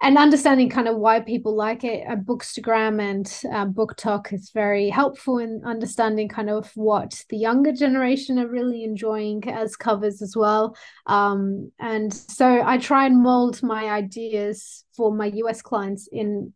and 0.00 0.16
understanding 0.16 0.68
kind 0.68 0.86
of 0.86 0.96
why 0.96 1.20
people 1.20 1.56
like 1.56 1.82
it. 1.82 2.04
A 2.08 2.16
Bookstagram 2.16 3.02
and 3.02 3.26
uh, 3.52 3.84
talk 3.96 4.32
is 4.32 4.50
very 4.50 4.90
helpful 4.90 5.38
in 5.38 5.62
understanding 5.64 6.28
kind 6.28 6.50
of 6.50 6.70
what 6.76 7.24
the 7.30 7.36
younger 7.36 7.72
generation 7.72 8.38
are 8.38 8.46
really 8.46 8.84
enjoying 8.84 9.42
as 9.48 9.76
covers 9.76 10.22
as 10.22 10.36
well. 10.36 10.76
Um, 11.06 11.72
and 11.80 12.14
so 12.14 12.62
I 12.64 12.78
try 12.78 13.06
and 13.06 13.22
mold 13.22 13.62
my 13.62 13.86
ideas 13.86 14.84
for 14.96 15.12
my 15.12 15.26
US 15.26 15.62
clients 15.62 16.08
in 16.10 16.52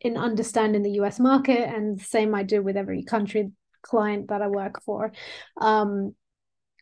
in 0.00 0.16
understanding 0.16 0.82
the 0.82 0.98
US 1.02 1.18
market, 1.20 1.68
and 1.68 1.98
the 1.98 2.04
same 2.04 2.34
I 2.34 2.42
do 2.42 2.62
with 2.62 2.76
every 2.76 3.02
country 3.04 3.50
client 3.82 4.28
that 4.28 4.42
I 4.42 4.48
work 4.48 4.82
for. 4.82 5.12
Um, 5.60 6.14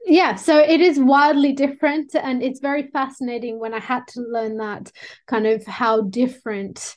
yeah 0.07 0.35
so 0.35 0.59
it 0.59 0.81
is 0.81 0.99
wildly 0.99 1.53
different 1.53 2.15
and 2.15 2.43
it's 2.43 2.61
very 2.61 2.89
fascinating 2.89 3.59
when 3.59 3.75
i 3.75 3.81
had 3.81 4.07
to 4.07 4.21
learn 4.21 4.57
that 4.57 4.91
kind 5.27 5.47
of 5.47 5.65
how 5.67 6.03
different 6.03 6.97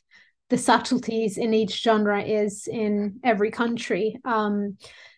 the 0.50 0.58
subtleties 0.58 1.38
in 1.38 1.54
each 1.54 1.82
genre 1.82 2.22
is 2.22 2.68
in 2.68 3.20
every 3.24 3.52
country 3.52 4.18
um 4.26 4.78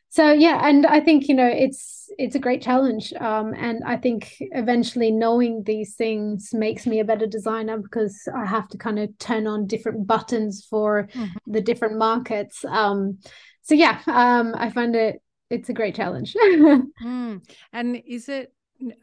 so 0.10 0.32
yeah 0.32 0.68
and 0.68 0.86
i 0.86 1.00
think 1.00 1.28
you 1.28 1.36
know 1.36 1.48
it's 1.48 2.10
it's 2.18 2.36
a 2.36 2.40
great 2.40 2.62
challenge 2.62 3.14
um 3.20 3.54
and 3.56 3.84
i 3.86 3.96
think 3.96 4.36
eventually 4.40 5.12
knowing 5.12 5.64
these 5.64 5.96
things 5.96 6.50
makes 6.54 6.86
me 6.86 7.00
a 7.00 7.06
better 7.06 7.28
designer 7.28 7.78
because 7.78 8.28
i 8.36 8.46
have 8.46 8.68
to 8.68 8.78
kind 8.78 9.00
of 9.00 9.16
turn 9.20 9.48
on 9.48 9.68
different 9.68 10.06
buttons 10.06 10.66
for 10.70 11.08
mm-hmm. 11.14 11.52
the 11.52 11.62
different 11.62 11.98
markets 11.98 12.66
um 12.66 13.18
so 13.62 13.76
yeah 13.76 14.00
um 14.08 14.54
i 14.58 14.70
find 14.70 14.96
it 14.96 15.22
it's 15.50 15.70
a 15.70 15.74
great 15.74 15.96
challenge. 15.96 16.36
mm. 16.44 17.42
And 17.74 18.04
is 18.08 18.30
it 18.30 18.54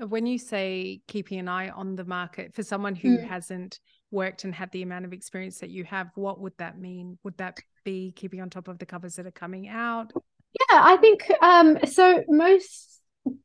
when 0.06 0.26
you 0.26 0.38
say 0.38 1.00
keeping 1.06 1.38
an 1.38 1.48
eye 1.48 1.68
on 1.68 1.96
the 1.96 2.04
market 2.04 2.54
for 2.54 2.62
someone 2.62 2.94
who 2.94 3.18
mm. 3.18 3.26
hasn't 3.26 3.78
worked 4.11 4.44
and 4.44 4.54
had 4.54 4.70
the 4.72 4.82
amount 4.82 5.04
of 5.04 5.12
experience 5.12 5.59
that 5.59 5.70
you 5.70 5.85
have, 5.85 6.09
what 6.14 6.40
would 6.40 6.56
that 6.59 6.78
mean? 6.78 7.18
Would 7.24 7.37
that 7.38 7.59
be 7.85 8.12
keeping 8.16 8.40
on 8.40 8.50
top 8.50 8.68
of 8.68 8.78
the 8.78 8.87
covers 8.87 9.16
that 9.16 9.26
are 9.26 9.32
coming 9.32 9.68
out? 9.68 10.12
Yeah, 10.14 10.80
I 10.82 10.96
think 10.96 11.30
um, 11.42 11.78
so. 11.87 12.24
Most 12.28 12.96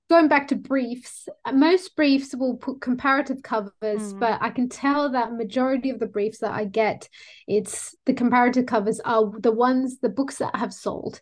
going 0.10 0.28
back 0.28 0.48
to 0.50 0.56
briefs, 0.56 1.28
most 1.52 1.96
briefs 1.96 2.36
will 2.36 2.56
put 2.56 2.82
comparative 2.82 3.42
covers, 3.42 3.72
mm. 3.82 4.20
but 4.20 4.38
I 4.42 4.50
can 4.50 4.70
tell 4.70 5.12
that 5.12 5.34
majority 5.34 5.90
of 5.90 6.00
the 6.00 6.06
briefs 6.06 6.40
that 6.40 6.52
I 6.52 6.66
get, 6.66 7.10
it's 7.48 7.96
the 8.06 8.14
comparative 8.14 8.66
covers 8.66 9.00
are 9.00 9.32
the 9.40 9.52
ones, 9.52 10.00
the 10.00 10.10
books 10.10 10.38
that 10.38 10.56
have 10.56 10.74
sold. 10.74 11.22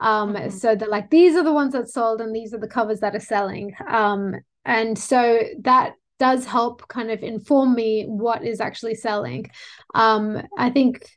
Um, 0.00 0.34
mm-hmm. 0.34 0.50
So 0.50 0.74
they're 0.74 0.88
like, 0.88 1.10
these 1.10 1.36
are 1.36 1.44
the 1.44 1.52
ones 1.52 1.72
that 1.72 1.88
sold, 1.88 2.20
and 2.20 2.34
these 2.34 2.52
are 2.54 2.58
the 2.58 2.68
covers 2.68 3.00
that 3.00 3.14
are 3.14 3.20
selling. 3.20 3.74
Um, 3.86 4.34
and 4.64 4.98
so 4.98 5.40
that 5.60 5.94
does 6.18 6.44
help 6.44 6.86
kind 6.88 7.10
of 7.10 7.22
inform 7.22 7.74
me 7.74 8.04
what 8.04 8.44
is 8.44 8.60
actually 8.60 8.94
selling. 8.94 9.50
Um, 9.94 10.42
I 10.58 10.70
think, 10.70 11.08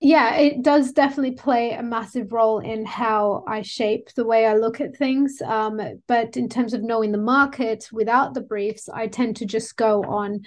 yeah, 0.00 0.34
it 0.34 0.62
does 0.62 0.92
definitely 0.92 1.36
play 1.36 1.72
a 1.72 1.82
massive 1.82 2.32
role 2.32 2.58
in 2.58 2.84
how 2.86 3.44
I 3.46 3.62
shape 3.62 4.08
the 4.16 4.24
way 4.24 4.46
I 4.46 4.54
look 4.54 4.80
at 4.80 4.96
things. 4.96 5.40
Um, 5.44 5.80
but 6.08 6.36
in 6.36 6.48
terms 6.48 6.74
of 6.74 6.82
knowing 6.82 7.12
the 7.12 7.18
market 7.18 7.88
without 7.92 8.34
the 8.34 8.40
briefs, 8.40 8.88
I 8.88 9.06
tend 9.06 9.36
to 9.36 9.46
just 9.46 9.76
go 9.76 10.02
on 10.02 10.40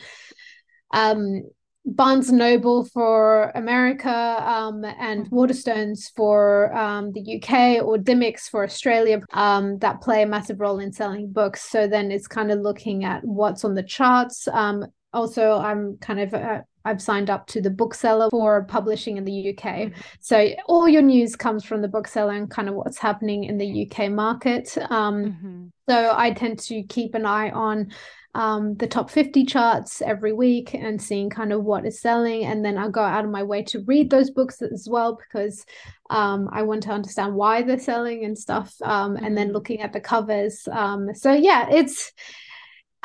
um 0.93 1.43
Barnes 1.85 2.31
Noble 2.31 2.85
for 2.85 3.51
America 3.55 4.09
um, 4.09 4.85
and 4.85 5.25
mm-hmm. 5.25 5.35
Waterstones 5.35 6.11
for 6.15 6.73
um, 6.75 7.11
the 7.11 7.35
UK 7.35 7.83
or 7.83 7.97
Dymocks 7.97 8.49
for 8.49 8.63
Australia 8.63 9.21
um, 9.33 9.77
that 9.79 10.01
play 10.01 10.23
a 10.23 10.27
massive 10.27 10.61
role 10.61 10.79
in 10.79 10.93
selling 10.93 11.31
books. 11.31 11.69
So 11.69 11.87
then 11.87 12.11
it's 12.11 12.27
kind 12.27 12.51
of 12.51 12.59
looking 12.59 13.03
at 13.03 13.23
what's 13.23 13.65
on 13.65 13.73
the 13.73 13.83
charts. 13.83 14.47
Um, 14.47 14.85
also, 15.11 15.57
I'm 15.57 15.97
kind 15.97 16.19
of 16.21 16.33
uh, 16.33 16.61
I've 16.85 17.01
signed 17.01 17.29
up 17.29 17.47
to 17.47 17.61
the 17.61 17.69
bookseller 17.69 18.29
for 18.29 18.63
publishing 18.63 19.17
in 19.17 19.25
the 19.25 19.49
UK. 19.49 19.63
Mm-hmm. 19.63 20.01
So 20.19 20.49
all 20.67 20.87
your 20.87 21.01
news 21.01 21.35
comes 21.35 21.63
from 21.63 21.81
the 21.81 21.87
bookseller 21.87 22.33
and 22.33 22.49
kind 22.49 22.67
of 22.67 22.75
what's 22.75 22.97
happening 22.97 23.45
in 23.45 23.57
the 23.57 23.87
UK 23.87 24.09
market. 24.09 24.75
Um, 24.89 25.25
mm-hmm. 25.25 25.65
So 25.89 26.13
I 26.15 26.31
tend 26.31 26.59
to 26.59 26.83
keep 26.83 27.15
an 27.15 27.25
eye 27.25 27.51
on 27.51 27.91
um, 28.35 28.75
the 28.75 28.87
top 28.87 29.09
50 29.11 29.45
charts 29.45 30.01
every 30.01 30.33
week 30.33 30.73
and 30.73 31.01
seeing 31.01 31.29
kind 31.29 31.53
of 31.53 31.63
what 31.63 31.85
is 31.85 32.01
selling. 32.01 32.45
And 32.45 32.65
then 32.65 32.77
I'll 32.77 32.89
go 32.89 33.03
out 33.03 33.25
of 33.25 33.31
my 33.31 33.43
way 33.43 33.63
to 33.63 33.83
read 33.85 34.09
those 34.09 34.31
books 34.31 34.61
as 34.61 34.87
well 34.89 35.17
because 35.17 35.65
um, 36.09 36.49
I 36.51 36.63
want 36.63 36.83
to 36.83 36.91
understand 36.91 37.35
why 37.35 37.61
they're 37.61 37.79
selling 37.79 38.25
and 38.25 38.37
stuff. 38.37 38.73
Um, 38.81 39.17
and 39.17 39.37
then 39.37 39.47
mm-hmm. 39.47 39.53
looking 39.53 39.81
at 39.81 39.93
the 39.93 40.01
covers. 40.01 40.67
Um, 40.71 41.13
so, 41.13 41.31
yeah, 41.31 41.69
it's. 41.69 42.11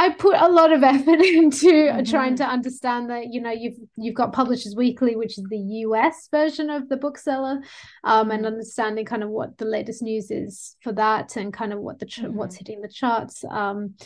I 0.00 0.10
put 0.10 0.36
a 0.36 0.48
lot 0.48 0.72
of 0.72 0.82
effort 0.84 1.20
into 1.20 1.66
mm-hmm. 1.66 2.04
trying 2.04 2.36
to 2.36 2.44
understand 2.44 3.10
that 3.10 3.32
you 3.32 3.40
know 3.40 3.50
you've 3.50 3.78
you've 3.96 4.14
got 4.14 4.32
Publishers 4.32 4.76
Weekly, 4.76 5.16
which 5.16 5.38
is 5.38 5.44
the 5.50 5.58
US 5.58 6.28
version 6.30 6.70
of 6.70 6.88
the 6.88 6.96
bookseller, 6.96 7.60
um, 8.04 8.30
and 8.30 8.44
mm-hmm. 8.44 8.46
understanding 8.46 9.04
kind 9.04 9.24
of 9.24 9.30
what 9.30 9.58
the 9.58 9.64
latest 9.64 10.00
news 10.00 10.30
is 10.30 10.76
for 10.82 10.92
that, 10.92 11.36
and 11.36 11.52
kind 11.52 11.72
of 11.72 11.80
what 11.80 11.98
the 11.98 12.06
ch- 12.06 12.20
mm-hmm. 12.20 12.36
what's 12.36 12.54
hitting 12.54 12.80
the 12.80 12.88
charts. 12.88 13.44
Um, 13.50 13.96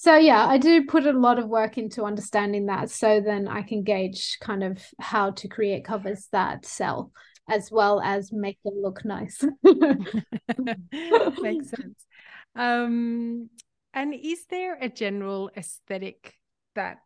so 0.00 0.16
yeah 0.16 0.46
i 0.46 0.56
do 0.56 0.86
put 0.86 1.06
a 1.06 1.12
lot 1.12 1.38
of 1.38 1.46
work 1.46 1.76
into 1.76 2.04
understanding 2.04 2.66
that 2.66 2.90
so 2.90 3.20
then 3.20 3.46
i 3.46 3.60
can 3.60 3.82
gauge 3.82 4.38
kind 4.40 4.64
of 4.64 4.82
how 4.98 5.30
to 5.30 5.46
create 5.46 5.84
covers 5.84 6.26
that 6.32 6.64
sell 6.64 7.12
as 7.48 7.70
well 7.70 8.00
as 8.00 8.32
make 8.32 8.58
them 8.64 8.74
look 8.80 9.04
nice 9.04 9.44
makes 11.42 11.68
sense 11.68 12.06
um 12.54 13.50
and 13.92 14.14
is 14.14 14.46
there 14.48 14.78
a 14.80 14.88
general 14.88 15.50
aesthetic 15.54 16.34
that 16.74 16.98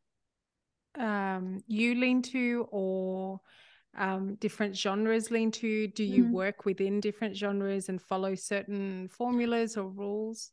um, 0.98 1.62
you 1.66 1.94
lean 1.94 2.22
to 2.22 2.68
or 2.70 3.40
um, 3.96 4.36
different 4.36 4.76
genres 4.76 5.30
lean 5.30 5.50
to? 5.52 5.88
Do 5.88 6.04
you 6.04 6.24
mm. 6.24 6.30
work 6.30 6.64
within 6.64 7.00
different 7.00 7.36
genres 7.36 7.88
and 7.88 8.00
follow 8.00 8.34
certain 8.34 9.08
formulas 9.08 9.76
or 9.76 9.88
rules? 9.88 10.50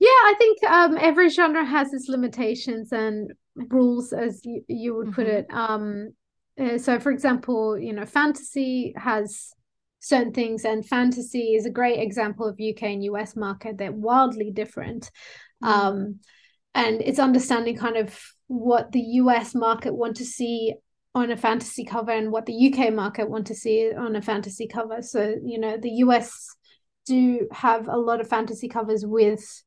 Yeah, 0.00 0.08
I 0.08 0.34
think 0.36 0.62
um, 0.64 0.98
every 0.98 1.28
genre 1.28 1.64
has 1.64 1.92
its 1.92 2.08
limitations 2.08 2.92
and 2.92 3.32
rules, 3.54 4.12
as 4.12 4.44
you, 4.44 4.64
you 4.68 4.96
would 4.96 5.12
put 5.12 5.26
mm-hmm. 5.26 5.36
it. 5.36 5.46
Um, 5.50 6.12
uh, 6.60 6.78
so, 6.78 6.98
for 6.98 7.10
example, 7.10 7.78
you 7.78 7.92
know, 7.92 8.06
fantasy 8.06 8.94
has 8.96 9.52
certain 10.00 10.32
things, 10.32 10.64
and 10.64 10.86
fantasy 10.86 11.54
is 11.54 11.66
a 11.66 11.70
great 11.70 12.00
example 12.00 12.46
of 12.46 12.60
UK 12.60 12.82
and 12.84 13.04
US 13.04 13.36
market. 13.36 13.78
They're 13.78 13.92
wildly 13.92 14.50
different. 14.50 15.10
Mm. 15.62 15.68
Um, 15.68 16.20
and 16.74 17.00
it's 17.00 17.18
understanding 17.18 17.76
kind 17.76 17.96
of 17.96 18.18
what 18.48 18.92
the 18.92 19.00
US 19.00 19.54
market 19.54 19.94
want 19.94 20.16
to 20.16 20.24
see 20.24 20.74
on 21.14 21.30
a 21.30 21.36
fantasy 21.36 21.84
cover 21.84 22.10
and 22.10 22.32
what 22.32 22.46
the 22.46 22.72
UK 22.72 22.92
market 22.92 23.30
want 23.30 23.46
to 23.46 23.54
see 23.54 23.92
on 23.94 24.16
a 24.16 24.22
fantasy 24.22 24.66
cover. 24.66 25.00
So, 25.00 25.36
you 25.44 25.58
know, 25.58 25.76
the 25.76 25.90
US 25.90 26.56
do 27.06 27.48
have 27.52 27.88
a 27.88 27.96
lot 27.96 28.20
of 28.20 28.28
fantasy 28.28 28.68
covers 28.68 29.04
with 29.04 29.62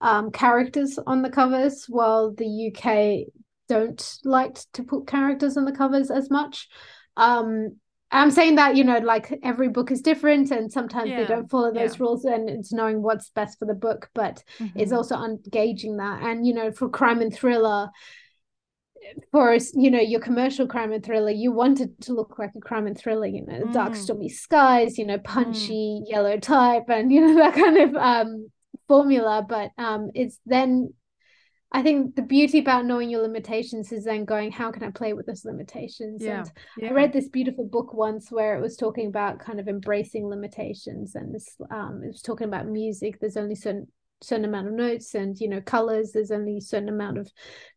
um, 0.00 0.30
characters 0.30 0.98
on 1.06 1.22
the 1.22 1.30
covers, 1.30 1.86
while 1.88 2.32
the 2.32 2.72
UK 2.72 3.32
don't 3.68 4.18
like 4.24 4.58
to 4.74 4.82
put 4.82 5.06
characters 5.06 5.56
on 5.56 5.64
the 5.64 5.72
covers 5.72 6.10
as 6.10 6.30
much. 6.30 6.68
Um, 7.16 7.76
I'm 8.10 8.30
saying 8.30 8.56
that, 8.56 8.76
you 8.76 8.84
know, 8.84 8.98
like 8.98 9.32
every 9.42 9.68
book 9.68 9.90
is 9.90 10.02
different 10.02 10.50
and 10.50 10.70
sometimes 10.70 11.08
yeah. 11.08 11.22
they 11.22 11.26
don't 11.26 11.50
follow 11.50 11.72
those 11.72 11.94
yeah. 11.94 12.02
rules 12.02 12.24
and 12.26 12.50
it's 12.50 12.72
knowing 12.72 13.00
what's 13.00 13.30
best 13.30 13.58
for 13.58 13.64
the 13.64 13.74
book, 13.74 14.10
but 14.14 14.44
mm-hmm. 14.58 14.78
it's 14.78 14.92
also 14.92 15.16
engaging 15.16 15.96
that. 15.96 16.22
And, 16.22 16.46
you 16.46 16.52
know, 16.52 16.70
for 16.70 16.90
crime 16.90 17.22
and 17.22 17.32
thriller, 17.32 17.88
for 19.30 19.56
you 19.74 19.90
know 19.90 20.00
your 20.00 20.20
commercial 20.20 20.66
crime 20.66 20.92
and 20.92 21.04
thriller 21.04 21.30
you 21.30 21.52
want 21.52 21.80
it 21.80 22.00
to 22.00 22.12
look 22.12 22.38
like 22.38 22.50
a 22.56 22.60
crime 22.60 22.86
and 22.86 22.98
thriller 22.98 23.26
you 23.26 23.44
know 23.46 23.60
mm. 23.60 23.72
dark 23.72 23.94
stormy 23.94 24.28
skies 24.28 24.98
you 24.98 25.06
know 25.06 25.18
punchy 25.18 26.00
mm. 26.00 26.04
yellow 26.06 26.38
type 26.38 26.84
and 26.88 27.12
you 27.12 27.20
know 27.20 27.34
that 27.34 27.54
kind 27.54 27.78
of 27.78 27.94
um 27.96 28.48
formula 28.88 29.44
but 29.48 29.70
um 29.78 30.10
it's 30.14 30.38
then 30.46 30.92
I 31.74 31.82
think 31.82 32.16
the 32.16 32.22
beauty 32.22 32.58
about 32.58 32.84
knowing 32.84 33.08
your 33.08 33.22
limitations 33.22 33.92
is 33.92 34.04
then 34.04 34.26
going, 34.26 34.52
how 34.52 34.70
can 34.70 34.82
I 34.82 34.90
play 34.90 35.14
with 35.14 35.24
those 35.24 35.46
limitations? 35.46 36.22
Yeah. 36.22 36.40
And 36.40 36.50
yeah. 36.76 36.88
I 36.90 36.92
read 36.92 37.14
this 37.14 37.28
beautiful 37.28 37.64
book 37.64 37.94
once 37.94 38.30
where 38.30 38.58
it 38.58 38.60
was 38.60 38.76
talking 38.76 39.06
about 39.06 39.38
kind 39.38 39.58
of 39.58 39.68
embracing 39.68 40.28
limitations, 40.28 41.14
and 41.14 41.34
this 41.34 41.56
um, 41.70 42.02
it 42.04 42.08
was 42.08 42.20
talking 42.20 42.46
about 42.46 42.66
music. 42.66 43.20
There's 43.20 43.38
only 43.38 43.54
certain 43.54 43.88
certain 44.22 44.44
amount 44.44 44.68
of 44.68 44.74
notes, 44.74 45.14
and 45.14 45.38
you 45.38 45.48
know, 45.48 45.60
colors. 45.60 46.12
There's 46.12 46.30
only 46.30 46.58
a 46.58 46.62
certain 46.62 46.88
amount 46.88 47.18
of 47.18 47.30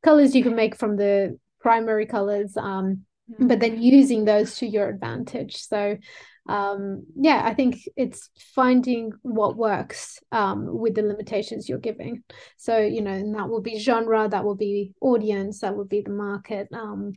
colors 0.04 0.36
you 0.36 0.44
can 0.44 0.56
make 0.56 0.76
from 0.76 0.96
the 0.98 1.38
primary 1.60 2.06
colors. 2.06 2.56
Um, 2.58 3.06
mm-hmm. 3.32 3.48
but 3.48 3.60
then 3.60 3.82
using 3.82 4.26
those 4.26 4.56
to 4.58 4.68
your 4.68 4.90
advantage. 4.90 5.58
So 5.58 5.98
um 6.48 7.04
yeah 7.16 7.42
i 7.44 7.54
think 7.54 7.78
it's 7.96 8.30
finding 8.54 9.12
what 9.24 9.58
works 9.58 10.20
um 10.32 10.68
with 10.68 10.94
the 10.94 11.02
limitations 11.02 11.68
you're 11.68 11.80
giving 11.80 12.24
so 12.56 12.78
you 12.78 13.02
know 13.02 13.12
and 13.12 13.34
that 13.34 13.50
will 13.50 13.62
be 13.62 13.80
genre 13.80 14.28
that 14.30 14.44
will 14.44 14.56
be 14.56 14.94
audience 15.02 15.62
that 15.62 15.76
will 15.76 15.86
be 15.86 16.02
the 16.02 16.12
market 16.12 16.68
um 16.72 17.14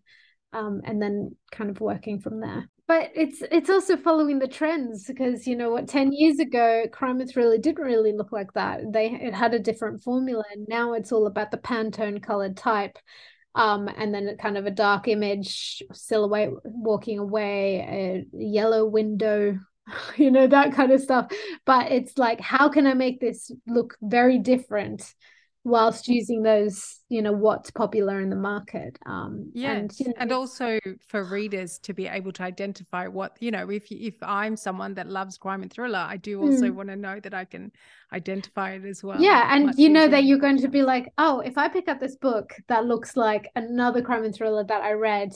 um 0.54 0.80
and 0.84 1.02
then 1.02 1.36
kind 1.52 1.68
of 1.68 1.80
working 1.80 2.20
from 2.20 2.40
there 2.40 2.70
but 2.88 3.10
it's 3.14 3.42
it's 3.52 3.70
also 3.70 3.96
following 3.96 4.38
the 4.38 4.48
trends 4.48 5.06
because 5.06 5.46
you 5.46 5.54
know 5.54 5.70
what 5.70 5.86
10 5.86 6.12
years 6.12 6.38
ago 6.40 6.84
crime 6.90 7.20
and 7.20 7.30
thriller 7.30 7.58
didn't 7.58 7.84
really 7.84 8.12
look 8.12 8.32
like 8.32 8.52
that 8.54 8.80
they 8.92 9.06
it 9.10 9.34
had 9.34 9.54
a 9.54 9.58
different 9.58 10.02
formula 10.02 10.42
and 10.52 10.66
now 10.68 10.94
it's 10.94 11.12
all 11.12 11.26
about 11.26 11.50
the 11.50 11.58
pantone 11.58 12.20
colored 12.22 12.56
type 12.56 12.98
um, 13.54 13.88
and 13.96 14.14
then 14.14 14.36
kind 14.40 14.56
of 14.56 14.66
a 14.66 14.70
dark 14.70 15.08
image 15.08 15.82
silhouette 15.92 16.50
walking 16.64 17.18
away, 17.18 18.24
a 18.32 18.36
yellow 18.36 18.84
window, 18.86 19.58
you 20.16 20.30
know, 20.30 20.46
that 20.46 20.72
kind 20.74 20.92
of 20.92 21.00
stuff. 21.00 21.32
But 21.66 21.90
it's 21.90 22.16
like, 22.16 22.40
how 22.40 22.68
can 22.68 22.86
I 22.86 22.94
make 22.94 23.20
this 23.20 23.50
look 23.66 23.96
very 24.00 24.38
different? 24.38 25.12
Whilst 25.68 26.08
using 26.08 26.42
those 26.42 27.00
you 27.08 27.22
know 27.22 27.32
what's 27.32 27.70
popular 27.70 28.20
in 28.20 28.30
the 28.30 28.36
market 28.36 28.98
um 29.06 29.50
yeah 29.54 29.72
and, 29.72 29.92
you 29.98 30.06
know, 30.06 30.14
and 30.18 30.32
also 30.32 30.78
for 31.06 31.24
readers 31.24 31.78
to 31.78 31.92
be 31.92 32.06
able 32.06 32.32
to 32.32 32.42
identify 32.42 33.06
what 33.06 33.36
you 33.40 33.50
know 33.50 33.68
if 33.70 33.90
if 33.90 34.14
i'm 34.22 34.56
someone 34.56 34.94
that 34.94 35.08
loves 35.08 35.38
crime 35.38 35.62
and 35.62 35.72
thriller 35.72 35.98
i 35.98 36.16
do 36.16 36.40
also 36.40 36.66
mm. 36.66 36.74
want 36.74 36.88
to 36.88 36.96
know 36.96 37.20
that 37.20 37.34
i 37.34 37.44
can 37.44 37.70
identify 38.12 38.72
it 38.72 38.84
as 38.84 39.02
well 39.02 39.20
yeah 39.20 39.54
and 39.54 39.78
you 39.78 39.88
know 39.88 40.08
that 40.08 40.24
you're 40.24 40.38
going 40.38 40.60
to 40.60 40.68
be 40.68 40.82
like 40.82 41.12
oh 41.18 41.40
if 41.40 41.58
i 41.58 41.68
pick 41.68 41.88
up 41.88 42.00
this 42.00 42.16
book 42.16 42.54
that 42.68 42.86
looks 42.86 43.16
like 43.16 43.48
another 43.54 44.02
crime 44.02 44.24
and 44.24 44.34
thriller 44.34 44.64
that 44.64 44.82
i 44.82 44.92
read 44.92 45.32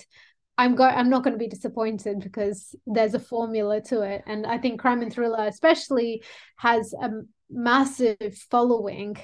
I'm 0.58 0.74
going 0.74 0.94
I'm 0.94 1.08
not 1.08 1.24
going 1.24 1.32
to 1.32 1.38
be 1.38 1.48
disappointed 1.48 2.20
because 2.20 2.74
there's 2.86 3.14
a 3.14 3.18
formula 3.18 3.80
to 3.84 4.02
it 4.02 4.22
and 4.26 4.46
I 4.46 4.58
think 4.58 4.80
crime 4.80 5.00
and 5.00 5.10
thriller 5.10 5.46
especially 5.46 6.22
has 6.58 6.92
a 6.92 7.08
massive 7.50 8.36
following 8.50 9.16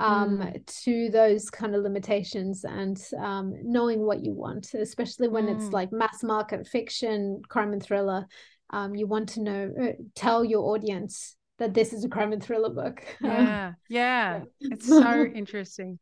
um, 0.00 0.38
mm. 0.38 0.82
to 0.82 1.08
those 1.10 1.50
kind 1.50 1.74
of 1.74 1.82
limitations 1.82 2.64
and 2.64 3.00
um, 3.18 3.54
knowing 3.62 4.04
what 4.04 4.24
you 4.24 4.32
want, 4.32 4.74
especially 4.74 5.28
when 5.28 5.46
mm. 5.46 5.56
it's 5.56 5.72
like 5.72 5.92
mass 5.92 6.22
market 6.22 6.66
fiction, 6.66 7.42
crime 7.48 7.72
and 7.72 7.82
thriller. 7.82 8.26
Um, 8.70 8.94
you 8.94 9.06
want 9.06 9.28
to 9.30 9.40
know, 9.40 9.72
uh, 9.80 9.92
tell 10.14 10.44
your 10.44 10.74
audience 10.74 11.36
that 11.58 11.74
this 11.74 11.92
is 11.92 12.04
a 12.04 12.08
crime 12.08 12.32
and 12.32 12.42
thriller 12.42 12.70
book. 12.70 13.04
Yeah, 13.20 13.72
yeah, 13.88 14.40
it's 14.60 14.88
so 14.88 15.24
interesting. 15.34 15.98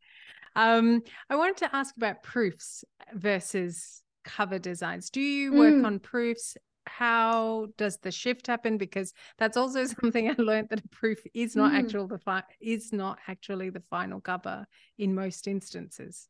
Um, 0.57 1.03
I 1.29 1.37
wanted 1.37 1.59
to 1.59 1.75
ask 1.75 1.97
about 1.97 2.23
proofs 2.23 2.85
versus 3.15 4.03
cover 4.25 4.59
designs. 4.59 5.11
Do 5.11 5.21
you 5.21 5.53
work 5.53 5.75
mm. 5.75 5.87
on 5.87 5.99
proofs 5.99 6.57
how 6.87 7.68
does 7.77 7.99
the 7.99 8.11
shift 8.11 8.47
happen? 8.47 8.79
Because 8.79 9.12
that's 9.38 9.57
also 9.57 9.85
something 10.01 10.31
i 10.31 10.35
learned 10.38 10.68
that 10.71 10.85
a 10.85 10.88
proof 10.88 11.18
is 11.35 11.57
not 11.57 11.73
mm. 11.73 11.79
actual 11.79 12.07
the 12.07 12.18
fi- 12.18 12.42
is 12.61 12.92
not 12.92 13.18
actually 13.29 13.71
the 13.71 13.83
final 13.90 14.21
cover 14.21 14.66
in 14.99 15.14
most 15.14 15.47
instances. 15.47 16.29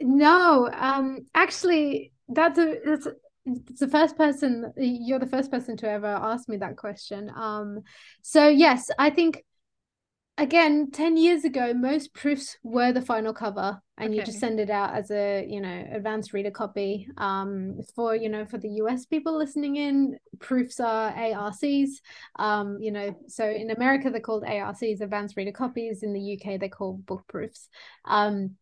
No 0.00 0.70
um 0.72 1.26
actually 1.34 2.12
that's 2.28 2.58
a 2.58 2.76
that's 2.84 3.08
it's 3.46 3.80
the 3.80 3.88
first 3.88 4.16
person 4.16 4.72
you're 4.76 5.18
the 5.18 5.26
first 5.26 5.50
person 5.50 5.76
to 5.76 5.88
ever 5.88 6.06
ask 6.06 6.48
me 6.48 6.56
that 6.58 6.76
question. 6.76 7.30
Um 7.34 7.80
so 8.22 8.48
yes 8.48 8.90
i 8.98 9.10
think 9.10 9.44
again 10.36 10.90
10 10.90 11.16
years 11.16 11.44
ago 11.44 11.72
most 11.72 12.12
proofs 12.12 12.58
were 12.62 12.92
the 12.92 13.02
final 13.02 13.32
cover 13.32 13.80
and 13.98 14.08
okay. 14.08 14.18
you 14.18 14.24
just 14.24 14.40
send 14.40 14.58
it 14.58 14.70
out 14.70 14.94
as 14.94 15.10
a 15.10 15.46
you 15.48 15.60
know 15.60 15.86
advanced 15.92 16.32
reader 16.32 16.50
copy 16.50 17.08
um 17.18 17.78
for 17.94 18.16
you 18.16 18.28
know 18.28 18.44
for 18.44 18.58
the 18.58 18.68
us 18.68 19.04
people 19.06 19.36
listening 19.36 19.76
in. 19.76 20.18
Proofs 20.40 20.80
are 20.80 21.10
arcs 21.10 22.00
um 22.36 22.78
you 22.80 22.90
know 22.90 23.16
so 23.28 23.48
in 23.48 23.70
america 23.70 24.10
they're 24.10 24.20
called 24.20 24.44
arcs 24.44 24.82
advanced 24.82 25.36
reader 25.36 25.52
copies. 25.52 26.02
In 26.02 26.12
the 26.12 26.34
uk 26.34 26.58
they're 26.60 26.68
called 26.68 27.06
book 27.06 27.24
proofs. 27.28 27.68
Um 28.04 28.56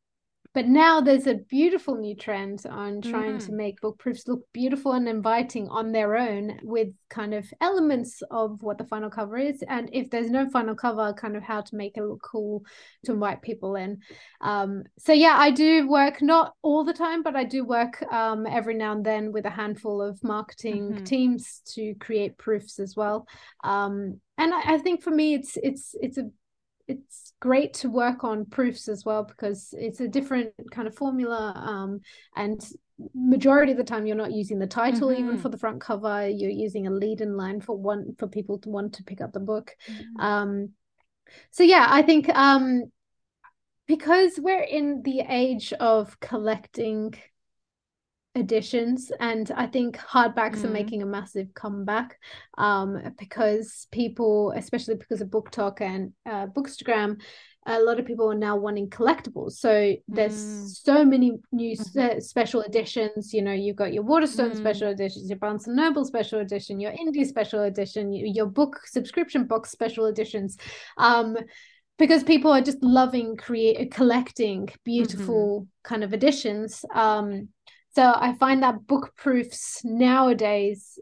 but 0.54 0.66
now 0.66 1.00
there's 1.00 1.26
a 1.26 1.34
beautiful 1.34 1.96
new 1.96 2.14
trend 2.14 2.64
on 2.68 3.00
trying 3.00 3.38
mm. 3.38 3.46
to 3.46 3.52
make 3.52 3.80
book 3.80 3.98
proofs 3.98 4.28
look 4.28 4.42
beautiful 4.52 4.92
and 4.92 5.08
inviting 5.08 5.66
on 5.68 5.92
their 5.92 6.16
own 6.16 6.58
with 6.62 6.88
kind 7.08 7.32
of 7.32 7.46
elements 7.60 8.22
of 8.30 8.62
what 8.62 8.76
the 8.76 8.84
final 8.84 9.08
cover 9.08 9.38
is. 9.38 9.62
And 9.66 9.88
if 9.92 10.10
there's 10.10 10.30
no 10.30 10.50
final 10.50 10.74
cover, 10.74 11.14
kind 11.14 11.36
of 11.36 11.42
how 11.42 11.62
to 11.62 11.76
make 11.76 11.96
it 11.96 12.02
look 12.02 12.22
cool 12.22 12.64
to 13.06 13.12
invite 13.12 13.40
people 13.40 13.76
in. 13.76 14.00
Um, 14.42 14.84
so, 14.98 15.14
yeah, 15.14 15.36
I 15.38 15.50
do 15.50 15.88
work 15.88 16.20
not 16.20 16.52
all 16.62 16.84
the 16.84 16.92
time, 16.92 17.22
but 17.22 17.34
I 17.34 17.44
do 17.44 17.64
work 17.64 18.02
um, 18.12 18.46
every 18.46 18.74
now 18.74 18.92
and 18.92 19.04
then 19.04 19.32
with 19.32 19.46
a 19.46 19.50
handful 19.50 20.02
of 20.02 20.22
marketing 20.22 20.90
mm-hmm. 20.90 21.04
teams 21.04 21.62
to 21.74 21.94
create 21.94 22.36
proofs 22.36 22.78
as 22.78 22.94
well. 22.94 23.26
Um, 23.64 24.20
and 24.36 24.52
I, 24.52 24.74
I 24.74 24.78
think 24.78 25.02
for 25.02 25.10
me, 25.10 25.34
it's 25.34 25.56
it's 25.62 25.94
it's 26.00 26.18
a 26.18 26.30
it's 26.88 27.32
great 27.40 27.74
to 27.74 27.88
work 27.88 28.24
on 28.24 28.44
proofs 28.44 28.88
as 28.88 29.04
well 29.04 29.24
because 29.24 29.74
it's 29.78 30.00
a 30.00 30.08
different 30.08 30.52
kind 30.70 30.88
of 30.88 30.94
formula 30.94 31.52
um, 31.56 32.00
and 32.36 32.64
majority 33.14 33.72
of 33.72 33.78
the 33.78 33.84
time 33.84 34.06
you're 34.06 34.16
not 34.16 34.32
using 34.32 34.58
the 34.58 34.66
title 34.66 35.08
mm-hmm. 35.08 35.24
even 35.24 35.38
for 35.38 35.48
the 35.48 35.58
front 35.58 35.80
cover 35.80 36.28
you're 36.28 36.50
using 36.50 36.86
a 36.86 36.90
lead 36.90 37.20
in 37.20 37.36
line 37.36 37.60
for 37.60 37.76
one 37.76 38.14
for 38.18 38.28
people 38.28 38.58
to 38.58 38.68
want 38.68 38.92
to 38.92 39.02
pick 39.02 39.20
up 39.20 39.32
the 39.32 39.40
book 39.40 39.74
mm-hmm. 39.88 40.20
um, 40.20 40.68
so 41.50 41.62
yeah 41.62 41.86
i 41.88 42.02
think 42.02 42.28
um, 42.30 42.84
because 43.86 44.38
we're 44.38 44.62
in 44.62 45.02
the 45.02 45.20
age 45.20 45.72
of 45.74 46.18
collecting 46.20 47.14
editions 48.34 49.12
and 49.20 49.50
i 49.56 49.66
think 49.66 49.98
hardbacks 49.98 50.58
mm. 50.58 50.64
are 50.64 50.70
making 50.70 51.02
a 51.02 51.06
massive 51.06 51.52
comeback 51.54 52.18
um, 52.56 52.98
because 53.18 53.86
people 53.92 54.52
especially 54.56 54.94
because 54.94 55.20
of 55.20 55.28
BookTok 55.28 55.80
and 55.80 56.12
uh, 56.24 56.46
bookstagram 56.46 57.20
a 57.66 57.78
lot 57.80 58.00
of 58.00 58.06
people 58.06 58.30
are 58.30 58.34
now 58.34 58.56
wanting 58.56 58.88
collectibles 58.88 59.52
so 59.52 59.94
there's 60.08 60.44
mm. 60.44 60.66
so 60.68 61.04
many 61.04 61.38
new 61.52 61.76
mm-hmm. 61.76 62.18
special 62.20 62.62
editions 62.62 63.32
you 63.34 63.42
know 63.42 63.52
you've 63.52 63.76
got 63.76 63.92
your 63.92 64.02
waterstone 64.02 64.50
mm. 64.50 64.56
special 64.56 64.88
editions 64.88 65.28
your 65.28 65.38
barnes 65.38 65.66
and 65.66 65.76
noble 65.76 66.04
special 66.04 66.40
edition 66.40 66.80
your 66.80 66.92
indie 66.92 67.26
special 67.26 67.62
edition 67.62 68.12
your 68.12 68.46
book 68.46 68.80
subscription 68.86 69.44
box 69.44 69.70
special 69.70 70.06
editions 70.06 70.56
um 70.96 71.36
because 71.98 72.24
people 72.24 72.50
are 72.50 72.62
just 72.62 72.82
loving 72.82 73.36
create 73.36 73.92
collecting 73.92 74.68
beautiful 74.84 75.60
mm-hmm. 75.60 75.88
kind 75.88 76.02
of 76.02 76.12
editions 76.12 76.84
um 76.94 77.48
so 77.94 78.12
i 78.16 78.32
find 78.34 78.62
that 78.62 78.86
book 78.86 79.14
proofs 79.16 79.82
nowadays 79.84 80.98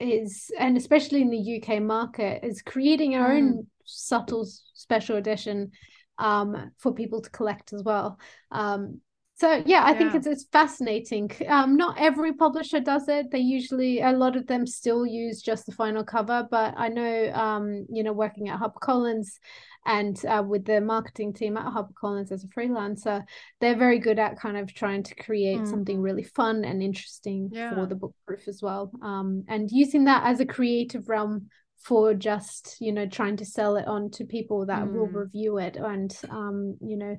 is 0.00 0.50
and 0.58 0.76
especially 0.76 1.22
in 1.22 1.30
the 1.30 1.60
uk 1.60 1.82
market 1.82 2.44
is 2.44 2.62
creating 2.62 3.14
our 3.14 3.30
mm. 3.30 3.38
own 3.38 3.66
subtle 3.84 4.46
special 4.74 5.16
edition 5.16 5.70
um 6.18 6.70
for 6.78 6.92
people 6.92 7.20
to 7.20 7.30
collect 7.30 7.72
as 7.72 7.82
well 7.82 8.18
um 8.50 9.00
so 9.42 9.60
yeah, 9.66 9.82
I 9.82 9.90
yeah. 9.90 9.98
think 9.98 10.14
it's 10.14 10.26
it's 10.28 10.44
fascinating. 10.44 11.28
Um, 11.48 11.76
not 11.76 11.96
every 11.98 12.32
publisher 12.32 12.78
does 12.78 13.08
it. 13.08 13.32
They 13.32 13.40
usually 13.40 14.00
a 14.00 14.12
lot 14.12 14.36
of 14.36 14.46
them 14.46 14.68
still 14.68 15.04
use 15.04 15.42
just 15.42 15.66
the 15.66 15.72
final 15.72 16.04
cover, 16.04 16.46
but 16.48 16.74
I 16.76 16.86
know 16.86 17.32
um, 17.32 17.84
you 17.90 18.04
know, 18.04 18.12
working 18.12 18.50
at 18.50 18.60
HarperCollins 18.60 19.40
and 19.84 20.24
uh, 20.26 20.44
with 20.46 20.64
the 20.64 20.80
marketing 20.80 21.32
team 21.32 21.56
at 21.56 21.66
HarperCollins 21.66 22.30
as 22.30 22.44
a 22.44 22.46
freelancer, 22.46 23.24
they're 23.60 23.74
very 23.74 23.98
good 23.98 24.20
at 24.20 24.38
kind 24.38 24.56
of 24.56 24.72
trying 24.72 25.02
to 25.02 25.14
create 25.16 25.62
mm. 25.62 25.68
something 25.68 26.00
really 26.00 26.22
fun 26.22 26.64
and 26.64 26.80
interesting 26.80 27.50
yeah. 27.52 27.74
for 27.74 27.86
the 27.86 27.96
book 27.96 28.14
proof 28.24 28.46
as 28.46 28.62
well. 28.62 28.92
Um, 29.02 29.42
and 29.48 29.68
using 29.72 30.04
that 30.04 30.24
as 30.24 30.38
a 30.38 30.46
creative 30.46 31.08
realm 31.08 31.48
for 31.78 32.14
just 32.14 32.76
you 32.78 32.92
know 32.92 33.06
trying 33.06 33.36
to 33.36 33.44
sell 33.44 33.74
it 33.74 33.88
on 33.88 34.08
to 34.08 34.24
people 34.24 34.66
that 34.66 34.84
mm. 34.84 34.92
will 34.92 35.08
review 35.08 35.58
it 35.58 35.74
and 35.74 36.16
um, 36.30 36.76
you 36.80 36.96
know 36.96 37.16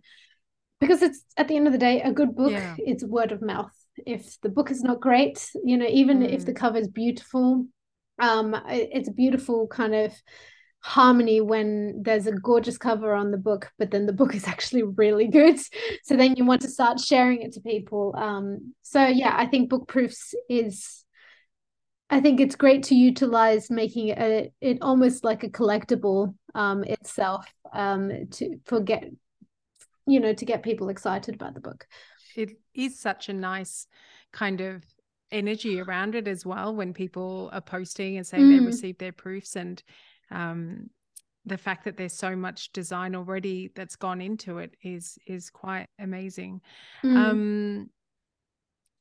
because 0.83 1.01
it's 1.01 1.23
at 1.37 1.47
the 1.47 1.55
end 1.55 1.67
of 1.67 1.73
the 1.73 1.79
day 1.79 2.01
a 2.01 2.11
good 2.11 2.35
book 2.35 2.51
yeah. 2.51 2.75
it's 2.79 3.03
word 3.03 3.31
of 3.31 3.41
mouth 3.41 3.71
if 4.05 4.39
the 4.41 4.49
book 4.49 4.69
is 4.69 4.83
not 4.83 4.99
great 4.99 5.49
you 5.63 5.77
know 5.77 5.87
even 5.87 6.19
mm. 6.19 6.29
if 6.29 6.45
the 6.45 6.51
mm. 6.51 6.57
cover 6.57 6.77
is 6.77 6.87
beautiful 6.87 7.65
um 8.19 8.55
it's 8.67 9.07
a 9.07 9.13
beautiful 9.13 9.67
kind 9.67 9.95
of 9.95 10.11
harmony 10.81 11.39
when 11.39 12.01
there's 12.03 12.27
a 12.27 12.33
gorgeous 12.33 12.77
cover 12.77 13.13
on 13.13 13.31
the 13.31 13.37
book 13.37 13.71
but 13.79 13.91
then 13.91 14.05
the 14.05 14.13
book 14.21 14.35
is 14.35 14.45
actually 14.47 14.83
really 14.83 15.27
good 15.27 15.57
so 16.03 16.17
then 16.17 16.35
you 16.35 16.43
want 16.43 16.61
to 16.61 16.69
start 16.69 16.99
sharing 16.99 17.41
it 17.41 17.53
to 17.53 17.61
people 17.61 18.13
um 18.17 18.73
so 18.81 19.05
yeah 19.07 19.33
i 19.37 19.45
think 19.45 19.69
book 19.69 19.87
proofs 19.87 20.33
is 20.49 21.05
i 22.09 22.19
think 22.19 22.41
it's 22.41 22.57
great 22.57 22.83
to 22.83 22.95
utilize 22.95 23.71
making 23.71 24.09
it, 24.09 24.53
it 24.59 24.77
almost 24.81 25.23
like 25.23 25.43
a 25.43 25.49
collectible 25.49 26.35
um 26.53 26.83
itself 26.83 27.45
um 27.71 28.11
to 28.29 28.59
forget 28.65 29.05
you 30.05 30.19
know 30.19 30.33
to 30.33 30.45
get 30.45 30.63
people 30.63 30.89
excited 30.89 31.35
about 31.35 31.53
the 31.53 31.61
book 31.61 31.87
it 32.35 32.51
is 32.73 32.99
such 32.99 33.29
a 33.29 33.33
nice 33.33 33.87
kind 34.31 34.61
of 34.61 34.83
energy 35.31 35.81
around 35.81 36.15
it 36.15 36.27
as 36.27 36.45
well 36.45 36.75
when 36.75 36.93
people 36.93 37.49
are 37.53 37.61
posting 37.61 38.17
and 38.17 38.25
saying 38.25 38.43
mm. 38.43 38.59
they 38.59 38.65
received 38.65 38.99
their 38.99 39.11
proofs 39.11 39.55
and 39.55 39.81
um, 40.31 40.89
the 41.45 41.57
fact 41.57 41.83
that 41.85 41.97
there's 41.97 42.13
so 42.13 42.35
much 42.35 42.71
design 42.71 43.15
already 43.15 43.71
that's 43.75 43.95
gone 43.95 44.21
into 44.21 44.59
it 44.59 44.75
is 44.83 45.17
is 45.27 45.49
quite 45.49 45.87
amazing 45.99 46.61
mm. 47.03 47.15
um, 47.15 47.89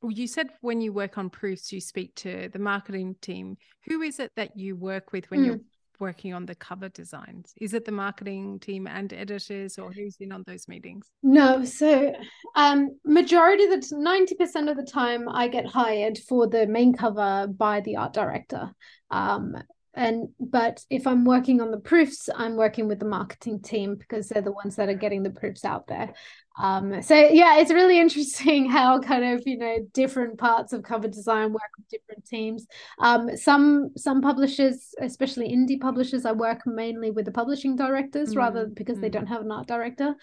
you 0.09 0.27
said 0.27 0.49
when 0.63 0.81
you 0.81 0.93
work 0.93 1.19
on 1.19 1.31
proofs 1.31 1.71
you 1.71 1.81
speak 1.81 2.15
to 2.15 2.49
the 2.53 2.59
marketing 2.59 3.15
team 3.21 3.57
who 3.87 4.03
is 4.03 4.19
it 4.19 4.33
that 4.35 4.57
you 4.57 4.75
work 4.75 5.13
with 5.13 5.31
when 5.31 5.41
mm. 5.41 5.47
you're 5.47 5.61
working 6.03 6.35
on 6.35 6.45
the 6.45 6.55
cover 6.55 6.89
designs? 6.91 7.55
Is 7.59 7.73
it 7.73 7.87
the 7.87 7.93
marketing 7.93 8.59
team 8.59 8.87
and 8.87 9.11
editors, 9.13 9.79
or 9.79 9.91
who's 9.93 10.17
in 10.21 10.33
on 10.33 10.43
those 10.47 10.67
meetings? 10.69 11.07
No, 11.23 11.65
so 11.65 12.13
um, 12.57 12.99
majority 13.07 13.65
of 13.65 13.71
the 13.71 13.97
ninety 13.97 14.35
percent 14.35 14.69
of 14.69 14.77
the 14.77 14.85
time, 14.85 15.29
I 15.29 15.49
get 15.49 15.65
hired 15.65 16.19
for 16.19 16.49
the 16.49 16.67
main 16.67 16.93
cover 16.93 17.47
by 17.47 17.81
the 17.81 17.97
art 17.97 18.13
director. 18.13 18.73
Um, 19.11 19.57
and 19.95 20.29
but 20.41 20.85
if 20.89 21.07
i'm 21.07 21.25
working 21.25 21.61
on 21.61 21.71
the 21.71 21.79
proofs 21.79 22.31
i'm 22.35 22.57
working 22.57 22.89
with 22.89 22.99
the 22.99 23.05
marketing 23.05 23.61
team 23.61 23.95
because 23.95 24.29
they're 24.29 24.43
the 24.43 24.53
ones 24.53 24.77
that 24.77 24.89
are 24.89 24.95
getting 24.95 25.23
the 25.23 25.31
proofs 25.31 25.65
out 25.65 25.87
there. 25.87 26.13
Um 26.59 27.03
so 27.03 27.15
yeah 27.15 27.59
it's 27.59 27.73
really 27.73 27.99
interesting 28.07 28.71
how 28.71 29.01
kind 29.01 29.25
of 29.25 29.43
you 29.47 29.59
know 29.59 29.79
different 29.93 30.39
parts 30.39 30.73
of 30.73 30.83
cover 30.83 31.09
design 31.09 31.53
work 31.53 31.71
with 31.79 31.89
different 31.89 32.25
teams. 32.25 32.67
Um 32.99 33.37
some 33.37 33.91
some 33.97 34.23
publishers 34.23 34.95
especially 35.01 35.49
indie 35.49 35.81
publishers 35.81 36.25
i 36.25 36.33
work 36.33 36.61
mainly 36.67 37.11
with 37.11 37.25
the 37.25 37.33
publishing 37.33 37.77
directors 37.77 38.35
mm, 38.35 38.37
rather 38.37 38.67
because 38.67 38.99
mm. 38.99 39.03
they 39.03 39.11
don't 39.11 39.27
have 39.27 39.43
an 39.43 39.53
art 39.53 39.67
director. 39.67 40.15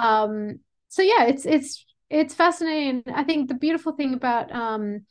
Um 0.00 0.60
so 0.88 1.02
yeah 1.02 1.24
it's 1.24 1.46
it's 1.46 1.84
it's 2.10 2.34
fascinating. 2.34 3.02
I 3.12 3.24
think 3.24 3.48
the 3.48 3.54
beautiful 3.54 3.92
thing 3.92 4.14
about 4.14 4.52
um 4.52 5.06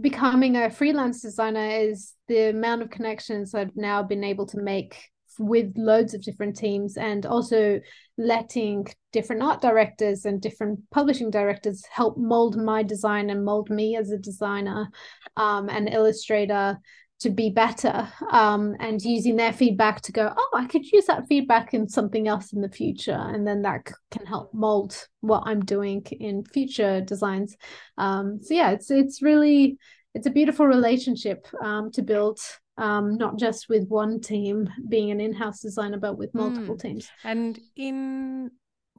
becoming 0.00 0.56
a 0.56 0.70
freelance 0.70 1.20
designer 1.20 1.68
is 1.68 2.14
the 2.28 2.50
amount 2.50 2.82
of 2.82 2.90
connections 2.90 3.54
I've 3.54 3.76
now 3.76 4.02
been 4.02 4.24
able 4.24 4.46
to 4.46 4.58
make 4.60 4.96
with 5.38 5.72
loads 5.76 6.14
of 6.14 6.22
different 6.22 6.56
teams 6.56 6.96
and 6.96 7.26
also 7.26 7.80
letting 8.16 8.86
different 9.12 9.42
art 9.42 9.60
directors 9.60 10.24
and 10.24 10.40
different 10.40 10.78
publishing 10.90 11.30
directors 11.30 11.84
help 11.90 12.16
mold 12.16 12.56
my 12.56 12.82
design 12.82 13.30
and 13.30 13.44
mold 13.44 13.70
me 13.70 13.96
as 13.96 14.10
a 14.10 14.18
designer 14.18 14.88
um, 15.36 15.68
and 15.68 15.92
illustrator 15.92 16.78
to 17.20 17.30
be 17.30 17.50
better 17.50 18.08
um, 18.30 18.74
and 18.80 19.00
using 19.02 19.36
their 19.36 19.52
feedback 19.52 20.00
to 20.00 20.12
go 20.12 20.32
oh 20.36 20.50
i 20.54 20.66
could 20.66 20.84
use 20.84 21.06
that 21.06 21.26
feedback 21.26 21.72
in 21.72 21.88
something 21.88 22.28
else 22.28 22.52
in 22.52 22.60
the 22.60 22.68
future 22.68 23.12
and 23.12 23.46
then 23.46 23.62
that 23.62 23.90
can 24.10 24.26
help 24.26 24.52
mold 24.52 25.06
what 25.20 25.42
i'm 25.46 25.64
doing 25.64 26.02
in 26.20 26.44
future 26.44 27.00
designs 27.00 27.56
um, 27.98 28.40
so 28.42 28.54
yeah 28.54 28.70
it's 28.70 28.90
it's 28.90 29.22
really 29.22 29.78
it's 30.14 30.26
a 30.26 30.30
beautiful 30.30 30.66
relationship 30.66 31.46
um, 31.62 31.90
to 31.90 32.02
build 32.02 32.38
um, 32.76 33.16
not 33.16 33.38
just 33.38 33.68
with 33.68 33.86
one 33.88 34.20
team 34.20 34.68
being 34.88 35.10
an 35.10 35.20
in-house 35.20 35.60
designer 35.60 35.98
but 35.98 36.18
with 36.18 36.34
multiple 36.34 36.76
mm. 36.76 36.80
teams 36.82 37.08
and 37.22 37.60
in 37.76 38.50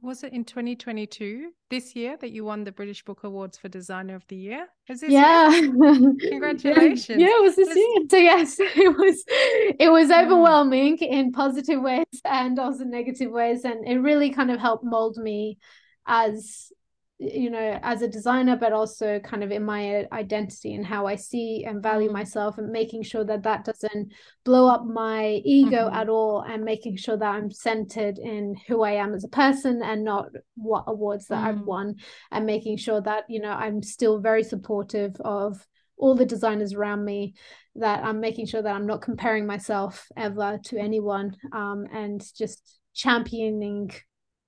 was 0.02 0.22
it 0.22 0.32
in 0.32 0.44
2022 0.44 1.52
this 1.70 1.96
year 1.96 2.16
that 2.20 2.30
you 2.30 2.44
won 2.44 2.64
the 2.64 2.72
British 2.72 3.04
Book 3.04 3.24
Awards 3.24 3.56
for 3.56 3.68
Designer 3.68 4.14
of 4.14 4.26
the 4.28 4.36
Year? 4.36 4.68
Yeah. 5.02 5.50
Congratulations. 5.60 7.08
Yeah, 7.08 7.28
yeah, 7.28 7.38
it 7.38 7.42
was 7.42 7.56
this 7.56 7.68
Let's... 7.68 7.78
year. 7.78 8.06
So 8.10 8.16
yes, 8.16 8.56
it 8.60 8.96
was 8.96 9.24
it 9.28 9.90
was 9.90 10.08
hmm. 10.08 10.12
overwhelming 10.12 10.98
mm. 10.98 11.08
in 11.08 11.32
positive 11.32 11.80
ways 11.80 12.04
and 12.24 12.58
also 12.58 12.84
negative 12.84 13.30
ways. 13.30 13.64
And 13.64 13.86
it 13.86 13.98
really 13.98 14.30
kind 14.30 14.50
of 14.50 14.60
helped 14.60 14.84
mold 14.84 15.16
me 15.16 15.58
as 16.06 16.70
you 17.18 17.48
know 17.48 17.78
as 17.82 18.02
a 18.02 18.08
designer 18.08 18.56
but 18.56 18.74
also 18.74 19.18
kind 19.20 19.42
of 19.42 19.50
in 19.50 19.62
my 19.62 20.06
identity 20.12 20.74
and 20.74 20.84
how 20.84 21.06
i 21.06 21.14
see 21.14 21.64
and 21.66 21.82
value 21.82 22.10
mm. 22.10 22.12
myself 22.12 22.58
and 22.58 22.70
making 22.70 23.02
sure 23.02 23.24
that 23.24 23.42
that 23.42 23.64
doesn't 23.64 24.12
blow 24.44 24.68
up 24.68 24.84
my 24.84 25.40
ego 25.44 25.86
mm-hmm. 25.86 25.96
at 25.96 26.10
all 26.10 26.42
and 26.42 26.62
making 26.62 26.94
sure 26.94 27.16
that 27.16 27.34
i'm 27.34 27.50
centered 27.50 28.18
in 28.18 28.54
who 28.68 28.82
i 28.82 28.90
am 28.90 29.14
as 29.14 29.24
a 29.24 29.28
person 29.28 29.82
and 29.82 30.04
not 30.04 30.26
what 30.56 30.84
awards 30.88 31.26
that 31.28 31.42
mm. 31.42 31.48
i've 31.48 31.62
won 31.62 31.94
and 32.32 32.44
making 32.44 32.76
sure 32.76 33.00
that 33.00 33.24
you 33.28 33.40
know 33.40 33.52
i'm 33.52 33.82
still 33.82 34.20
very 34.20 34.42
supportive 34.42 35.16
of 35.20 35.66
all 35.96 36.14
the 36.14 36.26
designers 36.26 36.74
around 36.74 37.02
me 37.02 37.34
that 37.76 38.04
i'm 38.04 38.20
making 38.20 38.44
sure 38.44 38.60
that 38.60 38.76
i'm 38.76 38.86
not 38.86 39.00
comparing 39.00 39.46
myself 39.46 40.06
ever 40.18 40.60
to 40.62 40.76
anyone 40.76 41.34
um, 41.54 41.86
and 41.94 42.22
just 42.36 42.78
championing 42.92 43.90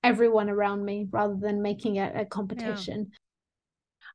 everyone 0.03 0.49
around 0.49 0.85
me 0.85 1.07
rather 1.11 1.35
than 1.35 1.61
making 1.61 1.97
it 1.97 2.13
a 2.15 2.25
competition. 2.25 3.07
Yeah. 3.09 3.17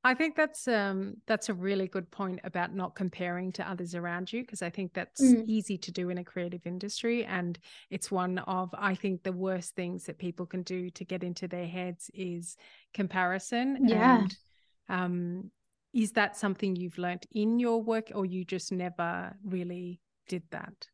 I 0.07 0.13
think 0.13 0.37
that's 0.37 0.69
um 0.69 1.15
that's 1.27 1.49
a 1.49 1.55
really 1.55 1.89
good 1.89 2.11
point 2.11 2.41
about 2.45 2.75
not 2.75 2.95
comparing 2.95 3.53
to 3.53 3.69
others 3.69 3.95
around 3.95 4.31
you 4.31 4.43
because 4.43 4.61
I 4.61 4.69
think 4.69 4.93
that's 4.93 5.23
mm. 5.23 5.45
easy 5.47 5.79
to 5.79 5.91
do 5.91 6.11
in 6.11 6.19
a 6.19 6.25
creative 6.25 6.67
industry 6.67 7.25
and 7.25 7.59
it's 7.91 8.11
one 8.11 8.39
of 8.41 8.69
I 8.79 8.95
think 8.95 9.23
the 9.23 9.33
worst 9.33 9.75
things 9.75 10.05
that 10.05 10.19
people 10.19 10.45
can 10.45 10.63
do 10.63 10.91
to 10.91 11.05
get 11.05 11.25
into 11.25 11.49
their 11.49 11.67
heads 11.67 12.11
is 12.13 12.57
comparison 12.93 13.89
yeah 13.89 14.21
and, 14.21 14.37
um 14.91 15.51
is 15.95 16.13
that 16.13 16.37
something 16.37 16.77
you've 16.77 16.99
learned 16.99 17.25
in 17.33 17.59
your 17.59 17.83
work 17.83 18.11
or 18.15 18.27
you 18.27 18.45
just 18.45 18.73
never 18.73 19.35
really 19.43 20.01
did 20.29 20.43
that 20.51 20.87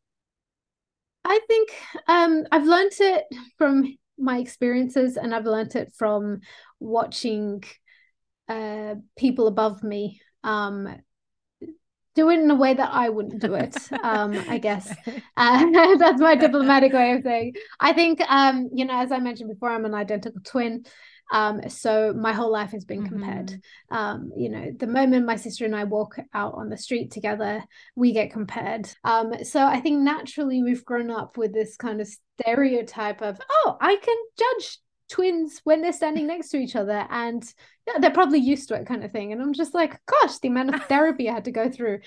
I 1.25 1.39
think 1.47 1.69
um 2.07 2.45
I've 2.49 2.65
learned 2.65 2.93
it 2.97 3.25
from 3.57 3.97
my 4.21 4.37
experiences 4.39 5.17
and 5.17 5.33
I've 5.33 5.45
learned 5.45 5.75
it 5.75 5.93
from 5.97 6.41
watching 6.79 7.63
uh, 8.47 8.95
people 9.17 9.47
above 9.47 9.83
me 9.83 10.21
um, 10.43 10.87
do 12.13 12.29
it 12.29 12.39
in 12.39 12.51
a 12.51 12.55
way 12.55 12.73
that 12.73 12.89
I 12.91 13.09
wouldn't 13.09 13.41
do 13.41 13.53
it. 13.55 13.75
Um, 14.03 14.33
I 14.49 14.57
guess 14.57 14.93
uh, 15.37 15.95
that's 15.97 16.21
my 16.21 16.35
diplomatic 16.35 16.93
way 16.93 17.13
of 17.13 17.23
saying. 17.23 17.53
I 17.79 17.93
think, 17.93 18.21
um, 18.27 18.69
you 18.73 18.85
know, 18.85 18.99
as 18.99 19.11
I 19.11 19.19
mentioned 19.19 19.49
before, 19.49 19.69
I'm 19.69 19.85
an 19.85 19.93
identical 19.93 20.41
twin, 20.43 20.85
um, 21.31 21.67
so 21.69 22.13
my 22.13 22.33
whole 22.33 22.51
life 22.51 22.71
has 22.71 22.85
been 22.85 23.07
compared. 23.07 23.47
Mm-hmm. 23.47 23.95
Um, 23.95 24.31
you 24.35 24.49
know, 24.49 24.71
the 24.77 24.87
moment 24.87 25.25
my 25.25 25.37
sister 25.37 25.65
and 25.65 25.75
I 25.75 25.85
walk 25.85 26.17
out 26.33 26.53
on 26.55 26.69
the 26.69 26.77
street 26.77 27.11
together, 27.11 27.63
we 27.95 28.11
get 28.11 28.31
compared. 28.31 28.89
Um, 29.03 29.43
so 29.43 29.65
I 29.65 29.79
think 29.79 30.01
naturally 30.01 30.61
we've 30.61 30.85
grown 30.85 31.09
up 31.09 31.37
with 31.37 31.53
this 31.53 31.77
kind 31.77 32.01
of 32.01 32.09
stereotype 32.41 33.21
of, 33.21 33.39
oh, 33.49 33.77
I 33.79 33.95
can 33.95 34.17
judge 34.37 34.77
twins 35.11 35.59
when 35.65 35.81
they're 35.81 35.91
standing 35.91 36.25
next 36.25 36.49
to 36.49 36.57
each 36.57 36.75
other 36.75 37.05
and 37.09 37.53
yeah, 37.85 37.99
they're 37.99 38.11
probably 38.11 38.39
used 38.39 38.69
to 38.69 38.75
it 38.75 38.87
kind 38.87 39.03
of 39.03 39.11
thing 39.11 39.33
and 39.33 39.41
i'm 39.41 39.53
just 39.53 39.73
like 39.73 39.99
gosh 40.05 40.39
the 40.39 40.47
amount 40.47 40.73
of 40.73 40.83
therapy 40.85 41.29
i 41.29 41.33
had 41.33 41.45
to 41.45 41.51
go 41.51 41.69
through 41.69 41.99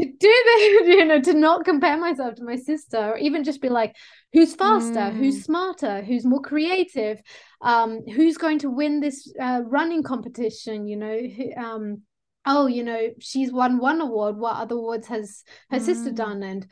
to 0.00 0.06
do 0.06 0.14
that 0.20 0.82
you 0.86 1.04
know 1.04 1.20
to 1.20 1.34
not 1.34 1.64
compare 1.64 1.98
myself 1.98 2.36
to 2.36 2.44
my 2.44 2.56
sister 2.56 2.96
or 2.96 3.18
even 3.18 3.42
just 3.42 3.60
be 3.60 3.68
like 3.68 3.94
who's 4.32 4.54
faster 4.54 4.94
mm. 4.94 5.16
who's 5.16 5.42
smarter 5.42 6.02
who's 6.02 6.24
more 6.24 6.40
creative 6.40 7.20
um 7.60 8.00
who's 8.14 8.38
going 8.38 8.58
to 8.60 8.70
win 8.70 9.00
this 9.00 9.32
uh, 9.40 9.60
running 9.66 10.02
competition 10.02 10.86
you 10.86 10.96
know 10.96 11.20
um 11.56 12.02
oh 12.46 12.66
you 12.66 12.84
know 12.84 13.08
she's 13.20 13.52
won 13.52 13.78
one 13.78 14.00
award 14.00 14.36
what 14.36 14.56
other 14.56 14.76
awards 14.76 15.08
has 15.08 15.42
her 15.70 15.78
mm. 15.78 15.84
sister 15.84 16.12
done 16.12 16.42
and 16.44 16.66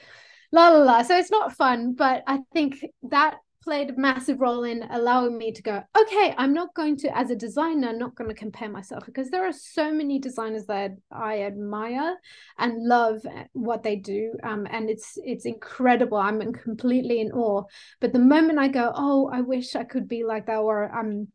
la 0.53 0.69
la 0.69 0.79
la 0.79 1.03
so 1.03 1.17
it's 1.17 1.31
not 1.31 1.57
fun 1.57 1.95
but 1.95 2.23
i 2.29 2.39
think 2.53 2.85
that 3.03 3.39
played 3.63 3.91
a 3.91 4.01
massive 4.01 4.41
role 4.41 4.65
in 4.65 4.83
allowing 4.91 5.39
me 5.39 5.53
to 5.53 5.63
go 5.63 5.83
okay 5.97 6.35
i'm 6.37 6.53
not 6.53 6.75
going 6.75 6.97
to 6.97 7.17
as 7.17 7.31
a 7.31 7.37
designer 7.37 7.93
not 7.93 8.15
going 8.15 8.29
to 8.29 8.35
compare 8.35 8.69
myself 8.69 9.05
because 9.07 9.31
there 9.31 9.47
are 9.47 9.53
so 9.53 9.93
many 9.93 10.19
designers 10.19 10.67
that 10.67 10.91
i 11.11 11.43
admire 11.43 12.17
and 12.59 12.83
love 12.83 13.21
what 13.53 13.83
they 13.83 13.97
do 13.97 14.35
um, 14.43 14.67
and 14.71 14.91
it's 14.91 15.19
it's 15.25 15.47
incredible. 15.47 16.19
I'm 16.19 16.53
completely 16.53 17.21
in 17.21 17.33
awe. 17.33 17.65
But 18.01 18.13
the 18.13 18.19
moment 18.19 18.59
i 18.59 18.69
go 18.69 18.93
oh 18.95 19.31
i 19.33 19.41
wish 19.41 19.75
i 19.77 19.85
could 19.85 20.09
be 20.09 20.25
like 20.25 20.47
that 20.47 20.59
or 20.59 20.91
i'm 20.91 21.29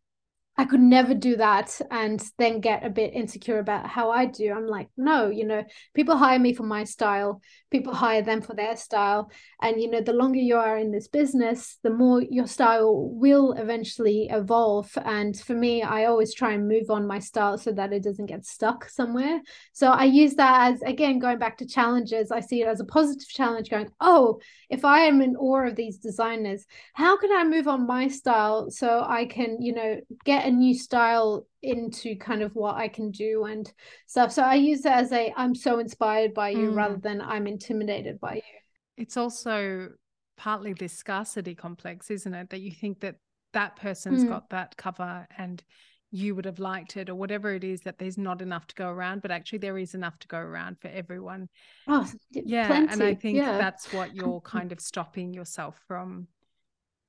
I 0.59 0.65
could 0.65 0.79
never 0.79 1.13
do 1.13 1.35
that 1.35 1.79
and 1.91 2.23
then 2.39 2.61
get 2.61 2.83
a 2.83 2.89
bit 2.89 3.13
insecure 3.13 3.59
about 3.59 3.87
how 3.87 4.09
I 4.09 4.25
do. 4.25 4.51
I'm 4.51 4.65
like, 4.65 4.87
no, 4.97 5.29
you 5.29 5.45
know, 5.45 5.63
people 5.93 6.17
hire 6.17 6.39
me 6.39 6.53
for 6.53 6.63
my 6.63 6.83
style, 6.83 7.41
people 7.69 7.93
hire 7.93 8.23
them 8.23 8.41
for 8.41 8.55
their 8.55 8.75
style. 8.75 9.29
And, 9.61 9.79
you 9.79 9.87
know, 9.87 10.01
the 10.01 10.13
longer 10.13 10.39
you 10.39 10.55
are 10.55 10.77
in 10.77 10.91
this 10.91 11.07
business, 11.07 11.77
the 11.83 11.91
more 11.91 12.23
your 12.23 12.47
style 12.47 13.09
will 13.09 13.51
eventually 13.53 14.29
evolve. 14.31 14.97
And 15.05 15.39
for 15.39 15.53
me, 15.53 15.83
I 15.83 16.05
always 16.05 16.33
try 16.33 16.53
and 16.53 16.67
move 16.67 16.89
on 16.89 17.05
my 17.05 17.19
style 17.19 17.59
so 17.59 17.71
that 17.73 17.93
it 17.93 18.03
doesn't 18.03 18.25
get 18.25 18.43
stuck 18.43 18.89
somewhere. 18.89 19.41
So 19.73 19.91
I 19.91 20.05
use 20.05 20.33
that 20.35 20.73
as, 20.73 20.81
again, 20.81 21.19
going 21.19 21.37
back 21.37 21.59
to 21.59 21.67
challenges, 21.67 22.31
I 22.31 22.39
see 22.39 22.63
it 22.63 22.67
as 22.67 22.79
a 22.79 22.85
positive 22.85 23.27
challenge 23.27 23.69
going, 23.69 23.89
oh, 24.01 24.39
if 24.71 24.83
I 24.83 25.01
am 25.01 25.21
in 25.21 25.35
awe 25.35 25.67
of 25.67 25.75
these 25.75 25.99
designers, 25.99 26.65
how 26.93 27.15
can 27.17 27.31
I 27.31 27.43
move 27.43 27.67
on 27.67 27.85
my 27.85 28.07
style 28.07 28.71
so 28.71 29.05
I 29.07 29.25
can, 29.25 29.61
you 29.61 29.73
know, 29.73 30.01
get 30.25 30.46
a 30.47 30.51
new 30.51 30.73
style 30.73 31.45
into 31.61 32.15
kind 32.15 32.41
of 32.41 32.55
what 32.55 32.75
I 32.75 32.87
can 32.87 33.11
do 33.11 33.45
and 33.45 33.71
stuff. 34.07 34.31
So 34.31 34.43
I 34.43 34.55
use 34.55 34.85
it 34.85 34.91
as 34.91 35.11
a 35.11 35.33
I'm 35.35 35.53
so 35.53 35.79
inspired 35.79 36.33
by 36.33 36.49
you 36.49 36.71
mm. 36.71 36.75
rather 36.75 36.97
than 36.97 37.21
I'm 37.21 37.47
intimidated 37.47 38.19
by 38.19 38.35
you. 38.35 38.41
It's 38.95 39.17
also 39.17 39.89
partly 40.37 40.73
this 40.73 40.93
scarcity 40.93 41.53
complex, 41.53 42.09
isn't 42.09 42.33
it? 42.33 42.49
That 42.49 42.61
you 42.61 42.71
think 42.71 43.01
that 43.01 43.15
that 43.53 43.75
person's 43.75 44.23
mm. 44.23 44.29
got 44.29 44.49
that 44.51 44.77
cover 44.77 45.27
and 45.37 45.63
you 46.11 46.33
would 46.35 46.45
have 46.45 46.59
liked 46.59 46.95
it 46.95 47.09
or 47.09 47.15
whatever 47.15 47.53
it 47.53 47.65
is 47.65 47.81
that 47.81 47.97
there's 47.97 48.17
not 48.17 48.41
enough 48.41 48.65
to 48.67 48.75
go 48.75 48.87
around 48.87 49.21
but 49.21 49.29
actually 49.29 49.59
there 49.59 49.77
is 49.77 49.93
enough 49.93 50.17
to 50.19 50.27
go 50.29 50.37
around 50.37 50.79
for 50.79 50.87
everyone 50.87 51.49
oh 51.89 52.09
yeah 52.31 52.67
plenty. 52.67 52.93
and 52.93 53.03
i 53.03 53.13
think 53.13 53.37
yeah. 53.37 53.57
that's 53.57 53.91
what 53.91 54.15
you're 54.15 54.39
kind 54.55 54.71
of 54.71 54.79
stopping 54.79 55.33
yourself 55.33 55.77
from 55.85 56.25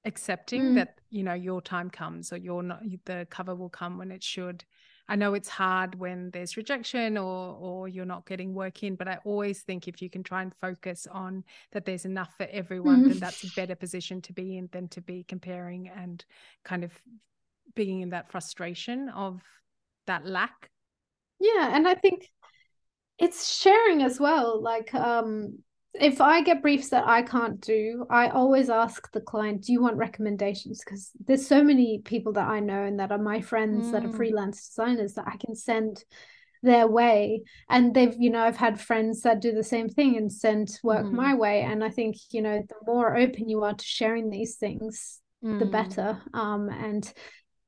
accepting 0.05 0.63
mm. 0.63 0.75
that 0.77 0.99
you 1.11 1.23
know 1.23 1.35
your 1.35 1.61
time 1.61 1.91
comes 1.91 2.33
or 2.33 2.37
you're 2.37 2.63
not 2.63 2.81
the 3.05 3.27
cover 3.31 3.55
will 3.55 3.69
come 3.69 3.99
when 3.99 4.13
it 4.13 4.23
should 4.23 4.65
i 5.09 5.17
know 5.17 5.35
it's 5.35 5.49
hard 5.49 5.97
when 5.97 6.31
there's 6.31 6.57
rejection 6.57 7.19
or 7.19 7.57
or 7.61 7.89
you're 7.89 8.05
not 8.05 8.27
getting 8.27 8.55
work 8.55 8.83
in 8.83 8.95
but 8.95 9.09
i 9.09 9.19
always 9.25 9.63
think 9.63 9.89
if 9.89 10.01
you 10.01 10.09
can 10.09 10.23
try 10.23 10.41
and 10.43 10.53
focus 10.61 11.07
on 11.11 11.43
that 11.73 11.85
there's 11.85 12.05
enough 12.05 12.33
for 12.37 12.47
everyone 12.51 13.05
mm. 13.05 13.09
then 13.09 13.19
that's 13.19 13.43
a 13.45 13.55
better 13.57 13.75
position 13.75 14.21
to 14.21 14.33
be 14.33 14.57
in 14.57 14.69
than 14.73 14.87
to 14.89 15.01
be 15.01 15.25
comparing 15.25 15.89
and 15.89 16.25
kind 16.65 16.85
of 16.85 16.93
being 17.75 18.01
in 18.01 18.11
that 18.11 18.31
frustration 18.31 19.09
of 19.09 19.43
that 20.07 20.25
lack 20.25 20.71
yeah 21.41 21.75
and 21.75 21.89
i 21.89 21.95
think 21.95 22.31
it's 23.19 23.53
sharing 23.59 24.03
as 24.03 24.21
well 24.21 24.63
like 24.63 24.95
um 24.95 25.59
if 26.01 26.21
I 26.21 26.43
get 26.43 26.63
briefs 26.63 26.91
that 26.91 27.07
I 27.07 27.23
can't 27.23 27.61
do, 27.61 28.07
I 28.11 28.29
always 28.29 28.71
ask 28.71 29.11
the 29.13 29.21
client, 29.21 29.63
"Do 29.65 29.73
you 29.73 29.83
want 29.83 29.97
recommendations?" 29.97 30.83
Because 30.85 31.11
there's 31.27 31.47
so 31.47 31.63
many 31.63 32.01
people 32.05 32.33
that 32.35 32.49
I 32.49 32.61
know 32.61 32.85
and 32.85 32.99
that 33.01 33.13
are 33.13 33.19
my 33.19 33.41
friends 33.41 33.87
mm. 33.87 33.93
that 33.93 34.05
are 34.05 34.09
mm. 34.09 34.17
freelance 34.17 34.69
designers 34.69 35.15
that 35.15 35.27
I 35.27 35.37
can 35.37 35.55
send 35.55 36.05
their 36.63 36.87
way. 36.87 37.43
And 37.69 37.95
they've, 37.95 38.15
you 38.19 38.31
know, 38.31 38.43
I've 38.43 38.57
had 38.57 38.81
friends 38.81 39.23
that 39.23 39.41
do 39.41 39.53
the 39.53 39.63
same 39.63 39.89
thing 39.89 40.17
and 40.17 40.33
send 40.33 40.79
work 40.83 41.07
mm. 41.07 41.13
my 41.13 41.35
way. 41.35 41.63
And 41.63 41.85
I 41.85 41.91
think, 41.91 42.17
you 42.31 42.43
know, 42.43 42.63
the 42.69 42.75
more 42.87 43.17
open 43.17 43.49
you 43.49 43.63
are 43.65 43.75
to 43.75 43.85
sharing 43.85 44.31
these 44.31 44.57
things, 44.57 45.21
mm. 45.45 45.59
the 45.59 45.67
better. 45.67 46.21
Um, 46.35 46.69
and 46.69 47.13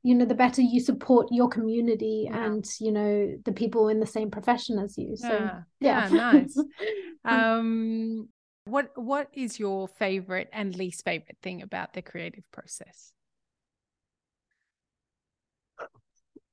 you 0.03 0.15
know 0.15 0.25
the 0.25 0.35
better 0.35 0.63
you 0.63 0.81
support 0.81 1.29
your 1.31 1.49
community 1.49 2.27
yeah. 2.31 2.45
and 2.45 2.65
you 2.81 2.91
know 2.91 3.37
the 3.45 3.53
people 3.53 3.89
in 3.89 4.01
the 4.01 4.07
same 4.07 4.31
profession 4.31 4.79
as 4.79 4.97
you 4.97 5.17
so 5.17 5.29
yeah, 5.29 5.63
yeah. 5.81 6.09
yeah 6.09 6.17
nice 6.17 6.59
um 7.25 8.29
what 8.65 8.91
what 8.97 9.29
is 9.33 9.59
your 9.59 9.89
favorite 9.89 10.49
and 10.53 10.77
least 10.77 11.05
favorite 11.05 11.39
thing 11.43 11.63
about 11.63 11.93
the 11.93 12.03
creative 12.03 12.45
process 12.51 13.13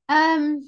um 0.09 0.61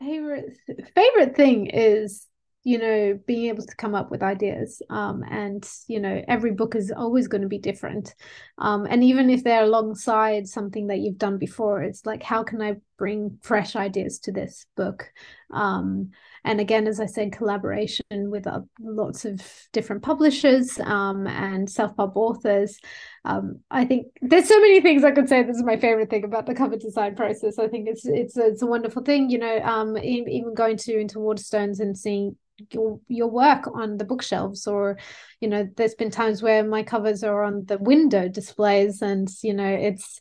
favorite 0.00 0.56
favorite 0.94 1.36
thing 1.36 1.66
is 1.66 2.26
you 2.62 2.78
know 2.78 3.18
being 3.26 3.46
able 3.46 3.64
to 3.64 3.76
come 3.76 3.94
up 3.94 4.10
with 4.10 4.22
ideas 4.22 4.82
um, 4.90 5.22
and 5.30 5.66
you 5.86 5.98
know 5.98 6.22
every 6.28 6.50
book 6.52 6.74
is 6.74 6.92
always 6.94 7.26
going 7.26 7.42
to 7.42 7.48
be 7.48 7.58
different. 7.58 8.14
Um, 8.58 8.86
and 8.88 9.02
even 9.02 9.30
if 9.30 9.42
they're 9.42 9.64
alongside 9.64 10.46
something 10.46 10.88
that 10.88 10.98
you've 10.98 11.18
done 11.18 11.38
before 11.38 11.82
it's 11.82 12.04
like 12.04 12.22
how 12.22 12.42
can 12.42 12.60
i 12.60 12.76
bring 12.98 13.38
fresh 13.40 13.76
ideas 13.76 14.18
to 14.20 14.32
this 14.32 14.66
book? 14.76 15.10
Um, 15.52 16.10
and 16.44 16.60
again 16.60 16.86
as 16.86 17.00
i 17.00 17.06
said 17.06 17.32
collaboration 17.32 18.04
with 18.10 18.46
uh, 18.46 18.60
lots 18.78 19.24
of 19.24 19.42
different 19.72 20.02
publishers 20.02 20.78
um, 20.80 21.26
and 21.26 21.68
self-pub 21.68 22.12
authors. 22.14 22.78
Um, 23.24 23.60
i 23.70 23.86
think 23.86 24.08
there's 24.20 24.48
so 24.48 24.60
many 24.60 24.82
things 24.82 25.02
i 25.02 25.10
could 25.12 25.28
say 25.30 25.42
this 25.42 25.56
is 25.56 25.62
my 25.62 25.78
favorite 25.78 26.10
thing 26.10 26.24
about 26.24 26.44
the 26.46 26.54
cover 26.54 26.76
design 26.76 27.14
process. 27.16 27.58
I 27.58 27.68
think 27.68 27.88
it's 27.88 28.04
it's 28.04 28.36
it's 28.36 28.62
a 28.62 28.66
wonderful 28.66 29.02
thing 29.02 29.30
you 29.30 29.38
know 29.38 29.60
um, 29.62 29.96
even 29.96 30.52
going 30.52 30.76
to 30.76 30.98
into 30.98 31.18
waterstones 31.18 31.80
and 31.80 31.96
seeing 31.96 32.36
your 32.70 33.00
your 33.08 33.28
work 33.28 33.66
on 33.74 33.96
the 33.96 34.04
bookshelves 34.04 34.66
or 34.66 34.98
you 35.40 35.48
know 35.48 35.68
there's 35.76 35.94
been 35.94 36.10
times 36.10 36.42
where 36.42 36.64
my 36.64 36.82
covers 36.82 37.22
are 37.24 37.42
on 37.44 37.64
the 37.66 37.78
window 37.78 38.28
displays 38.28 39.02
and 39.02 39.28
you 39.42 39.54
know 39.54 39.68
it's 39.68 40.20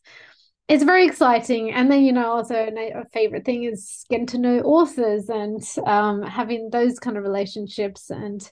it's 0.67 0.83
very 0.83 1.07
exciting. 1.07 1.71
And 1.71 1.91
then 1.91 2.03
you 2.03 2.13
know 2.13 2.27
also 2.31 2.55
a 2.55 3.05
favorite 3.11 3.43
thing 3.43 3.63
is 3.63 4.05
getting 4.09 4.27
to 4.27 4.37
know 4.37 4.59
authors 4.59 5.27
and 5.27 5.63
um, 5.87 6.21
having 6.21 6.69
those 6.69 6.99
kind 6.99 7.17
of 7.17 7.23
relationships. 7.23 8.11
And 8.11 8.47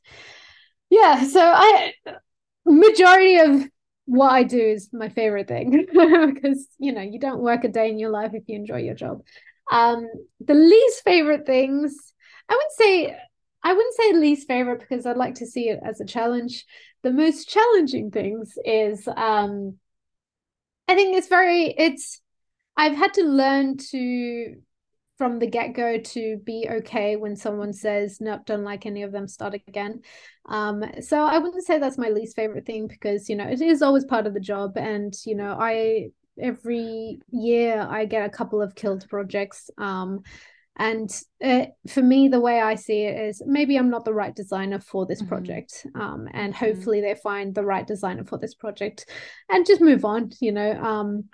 yeah 0.90 1.24
so 1.24 1.42
i 1.42 1.92
majority 2.66 3.38
of 3.38 3.64
what 4.06 4.30
i 4.32 4.44
do 4.44 4.60
is 4.60 4.90
my 4.94 5.10
favorite 5.10 5.48
thing 5.48 5.86
because 6.34 6.68
you 6.80 6.94
know 6.94 7.02
you 7.02 7.20
don't 7.20 7.42
work 7.42 7.64
a 7.64 7.68
day 7.68 7.90
in 7.90 8.00
your 8.00 8.10
life 8.10 8.32
if 8.34 8.44
you 8.48 8.56
enjoy 8.56 8.78
your 8.78 8.96
job. 8.96 9.22
Um 9.72 10.08
the 10.40 10.54
least 10.54 11.04
favorite 11.04 11.46
things 11.46 12.14
i 12.50 12.54
would 12.54 12.72
say 12.86 13.18
I 13.68 13.74
wouldn't 13.74 13.96
say 13.96 14.14
least 14.14 14.48
favorite 14.48 14.80
because 14.80 15.06
I'd 15.06 15.18
like 15.18 15.36
to 15.36 15.46
see 15.46 15.68
it 15.68 15.82
as 15.84 16.00
a 16.00 16.06
challenge. 16.06 16.66
The 17.04 17.12
most 17.12 17.50
challenging 17.50 18.12
things 18.12 18.58
is 18.64 19.06
um 19.10 19.78
I 20.88 20.96
think 20.96 21.18
it's 21.18 21.28
very 21.28 21.76
it's 21.78 22.22
I've 22.78 22.96
had 22.96 23.14
to 23.16 23.24
learn 23.24 23.76
to 23.92 24.56
from 25.18 25.40
the 25.40 25.48
get-go 25.48 25.98
to 25.98 26.38
be 26.46 26.66
okay 26.70 27.18
when 27.18 27.36
someone 27.36 27.74
says 27.74 28.22
nope 28.22 28.42
don't 28.46 28.64
like 28.64 28.86
any 28.86 29.02
of 29.02 29.12
them 29.12 29.28
start 29.28 29.56
again 29.56 30.00
um 30.48 30.84
so 31.02 31.26
i 31.26 31.40
wouldn't 31.40 31.66
say 31.66 31.80
that's 31.80 31.98
my 31.98 32.10
least 32.10 32.36
favorite 32.36 32.68
thing 32.68 32.86
because 32.86 33.28
you 33.28 33.36
know 33.36 33.48
it 33.48 33.60
is 33.60 33.82
always 33.82 34.06
part 34.06 34.28
of 34.28 34.36
the 34.36 34.40
job 34.40 34.78
and 34.78 35.16
you 35.26 35.34
know 35.34 35.58
i 35.60 36.06
every 36.40 37.20
year 37.32 37.84
i 37.90 38.06
get 38.06 38.28
a 38.28 38.30
couple 38.30 38.62
of 38.62 38.76
killed 38.76 39.10
projects 39.10 39.72
um 39.80 40.22
and 40.78 41.22
uh, 41.44 41.66
for 41.88 42.02
me 42.02 42.28
the 42.28 42.40
way 42.40 42.62
i 42.62 42.76
see 42.76 43.02
it 43.04 43.20
is 43.30 43.42
maybe 43.46 43.78
i'm 43.78 43.90
not 43.90 44.06
the 44.06 44.14
right 44.14 44.36
designer 44.36 44.80
for 44.80 45.06
this 45.06 45.20
mm-hmm. 45.20 45.30
project 45.30 45.86
um, 45.96 46.28
and 46.34 46.54
mm-hmm. 46.54 46.66
hopefully 46.66 47.02
they 47.02 47.16
find 47.16 47.54
the 47.54 47.66
right 47.66 47.88
designer 47.88 48.24
for 48.24 48.38
this 48.38 48.54
project 48.54 49.10
and 49.50 49.66
just 49.66 49.82
move 49.82 50.06
on 50.06 50.32
you 50.40 50.52
know 50.52 50.72
um, 50.82 51.26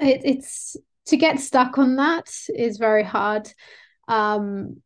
it, 0.00 0.20
it's 0.24 0.76
to 1.06 1.16
get 1.16 1.40
stuck 1.40 1.78
on 1.78 1.96
that 1.96 2.30
is 2.54 2.78
very 2.78 3.04
hard 3.04 3.48
um, 4.08 4.80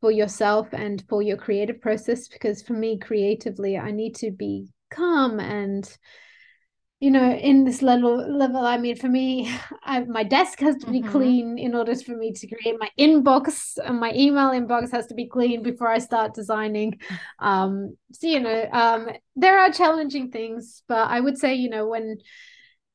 for 0.00 0.10
yourself 0.10 0.68
and 0.72 1.02
for 1.08 1.22
your 1.22 1.36
creative 1.36 1.80
process 1.80 2.28
because 2.28 2.62
for 2.62 2.74
me 2.74 2.98
creatively 2.98 3.78
i 3.78 3.90
need 3.90 4.14
to 4.14 4.30
be 4.30 4.68
calm 4.90 5.40
and 5.40 5.96
you 7.02 7.10
know 7.10 7.32
in 7.32 7.64
this 7.64 7.82
level 7.82 8.14
level 8.16 8.64
i 8.64 8.78
mean 8.78 8.94
for 8.94 9.08
me 9.08 9.52
I, 9.82 10.04
my 10.04 10.22
desk 10.22 10.60
has 10.60 10.76
to 10.76 10.86
be 10.90 11.00
mm-hmm. 11.00 11.10
clean 11.10 11.58
in 11.58 11.74
order 11.74 11.96
for 11.96 12.16
me 12.16 12.32
to 12.32 12.46
create 12.46 12.76
my 12.78 12.90
inbox 12.96 13.76
and 13.84 13.98
my 13.98 14.12
email 14.14 14.50
inbox 14.50 14.92
has 14.92 15.08
to 15.08 15.14
be 15.14 15.26
clean 15.26 15.64
before 15.64 15.88
i 15.88 15.98
start 15.98 16.32
designing 16.34 17.00
um 17.40 17.96
so 18.12 18.28
you 18.28 18.38
know 18.38 18.68
um 18.70 19.08
there 19.34 19.58
are 19.58 19.72
challenging 19.72 20.30
things 20.30 20.84
but 20.86 21.08
i 21.08 21.18
would 21.18 21.36
say 21.36 21.54
you 21.54 21.68
know 21.68 21.88
when 21.88 22.18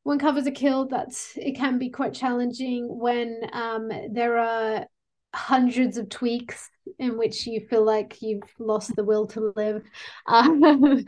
when 0.08 0.20
covers 0.20 0.48
are 0.48 0.52
killed, 0.52 0.90
that's 0.90 1.34
it 1.36 1.58
can 1.58 1.78
be 1.78 1.90
quite 1.90 2.14
challenging 2.14 2.88
when 2.88 3.42
um, 3.52 3.92
there 4.10 4.38
are 4.38 4.86
hundreds 5.34 5.98
of 5.98 6.10
tweaks 6.10 6.70
in 7.00 7.18
which 7.18 7.46
you 7.46 7.60
feel 7.70 7.84
like 7.84 8.22
you've 8.22 8.50
lost 8.60 8.96
the 8.96 9.04
will 9.04 9.28
to 9.28 9.52
live 9.56 9.84
um, 10.28 10.62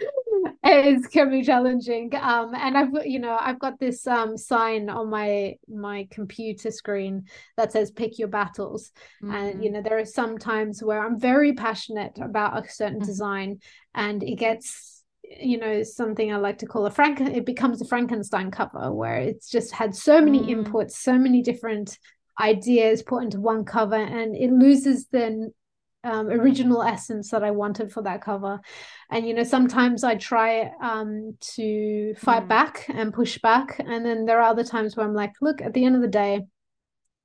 it 0.63 1.11
can 1.11 1.30
be 1.30 1.41
challenging 1.41 2.11
um, 2.15 2.53
and 2.53 2.78
i've 2.78 2.89
you 3.05 3.20
know 3.20 3.38
i've 3.39 3.59
got 3.59 3.80
this 3.80 4.05
um, 4.05 4.38
sign 4.38 4.89
on 4.89 5.09
my 5.09 5.55
my 5.67 6.07
computer 6.11 6.70
screen 6.70 7.24
that 7.57 7.72
says 7.72 7.91
pick 7.91 8.20
your 8.20 8.28
battles 8.28 8.91
mm-hmm. 9.24 9.34
and 9.34 9.63
you 9.63 9.72
know 9.72 9.82
there 9.82 9.97
are 9.97 10.05
some 10.05 10.38
times 10.38 10.84
where 10.84 11.03
i'm 11.03 11.20
very 11.20 11.53
passionate 11.53 12.17
about 12.22 12.57
a 12.57 12.70
certain 12.70 12.99
mm-hmm. 12.99 13.07
design 13.07 13.59
and 13.95 14.22
it 14.22 14.36
gets 14.36 15.03
you 15.24 15.57
know 15.57 15.84
something 15.84 16.34
i 16.34 16.38
like 16.38 16.57
to 16.57 16.65
call 16.65 16.86
a 16.86 16.91
frank 16.91 17.22
it 17.22 17.45
becomes 17.45 17.82
a 17.82 17.86
frankenstein 17.86 18.51
cover 18.51 18.91
where 18.91 19.17
it's 19.17 19.49
just 19.49 19.72
had 19.72 19.95
so 19.95 20.22
many 20.22 20.39
mm. 20.39 20.63
inputs 20.63 20.91
so 20.91 21.17
many 21.17 21.41
different 21.41 21.97
ideas 22.39 23.03
put 23.03 23.23
into 23.23 23.39
one 23.39 23.65
cover 23.65 23.95
and 23.95 24.35
it 24.35 24.51
loses 24.51 25.07
the 25.07 25.51
um, 26.03 26.27
original 26.27 26.81
essence 26.81 27.31
that 27.31 27.43
I 27.43 27.51
wanted 27.51 27.91
for 27.91 28.03
that 28.03 28.21
cover. 28.21 28.59
And 29.11 29.27
you 29.27 29.33
know, 29.33 29.43
sometimes 29.43 30.03
I 30.03 30.15
try 30.15 30.71
um, 30.81 31.37
to 31.55 32.13
fight 32.15 32.43
mm. 32.43 32.47
back 32.47 32.85
and 32.89 33.13
push 33.13 33.37
back, 33.39 33.79
and 33.79 34.05
then 34.05 34.25
there 34.25 34.39
are 34.39 34.49
other 34.49 34.63
times 34.63 34.95
where 34.95 35.05
I'm 35.05 35.13
like, 35.13 35.33
look, 35.41 35.61
at 35.61 35.73
the 35.73 35.85
end 35.85 35.95
of 35.95 36.01
the 36.01 36.07
day, 36.07 36.45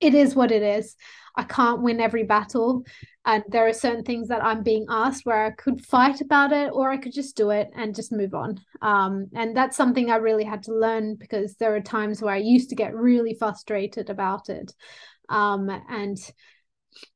it 0.04 0.14
is 0.14 0.34
what 0.34 0.52
it 0.52 0.62
is. 0.62 0.96
I 1.36 1.42
can't 1.42 1.82
win 1.82 2.00
every 2.00 2.22
battle, 2.22 2.84
and 3.24 3.42
there 3.48 3.66
are 3.66 3.72
certain 3.72 4.04
things 4.04 4.28
that 4.28 4.44
I'm 4.44 4.62
being 4.62 4.86
asked 4.88 5.26
where 5.26 5.46
I 5.46 5.50
could 5.50 5.84
fight 5.84 6.20
about 6.20 6.52
it, 6.52 6.70
or 6.72 6.90
I 6.90 6.96
could 6.96 7.12
just 7.12 7.36
do 7.36 7.50
it 7.50 7.70
and 7.74 7.94
just 7.94 8.12
move 8.12 8.34
on. 8.34 8.60
Um, 8.82 9.26
and 9.34 9.56
that's 9.56 9.76
something 9.76 10.10
I 10.10 10.16
really 10.16 10.44
had 10.44 10.62
to 10.64 10.74
learn 10.74 11.16
because 11.16 11.56
there 11.56 11.74
are 11.74 11.80
times 11.80 12.22
where 12.22 12.34
I 12.34 12.38
used 12.38 12.70
to 12.70 12.76
get 12.76 12.94
really 12.94 13.34
frustrated 13.34 14.10
about 14.10 14.48
it. 14.48 14.72
Um, 15.28 15.68
and 15.88 16.18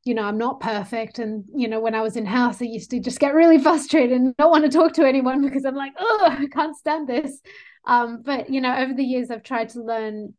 you 0.05 0.15
know, 0.15 0.23
I'm 0.23 0.39
not 0.39 0.61
perfect. 0.61 1.19
And, 1.19 1.45
you 1.55 1.69
know, 1.69 1.81
when 1.81 1.95
I 1.95 2.03
was 2.03 2.17
in 2.17 2.27
house, 2.27 2.61
I 2.61 2.65
used 2.65 2.91
to 2.91 3.01
just 3.01 3.21
get 3.21 3.35
really 3.35 3.59
frustrated 3.63 4.13
and 4.13 4.35
not 4.39 4.51
want 4.51 4.65
to 4.65 4.71
talk 4.71 4.95
to 4.95 5.07
anyone 5.07 5.43
because 5.43 5.65
I'm 5.65 5.77
like, 5.77 5.93
oh, 5.99 6.27
I 6.29 6.47
can't 6.47 6.77
stand 6.77 7.09
this. 7.09 7.41
Um, 7.87 8.23
but, 8.25 8.51
you 8.51 8.61
know, 8.61 8.77
over 8.77 8.93
the 8.93 9.05
years, 9.05 9.31
I've 9.31 9.43
tried 9.43 9.71
to 9.71 9.83
learn 9.83 10.35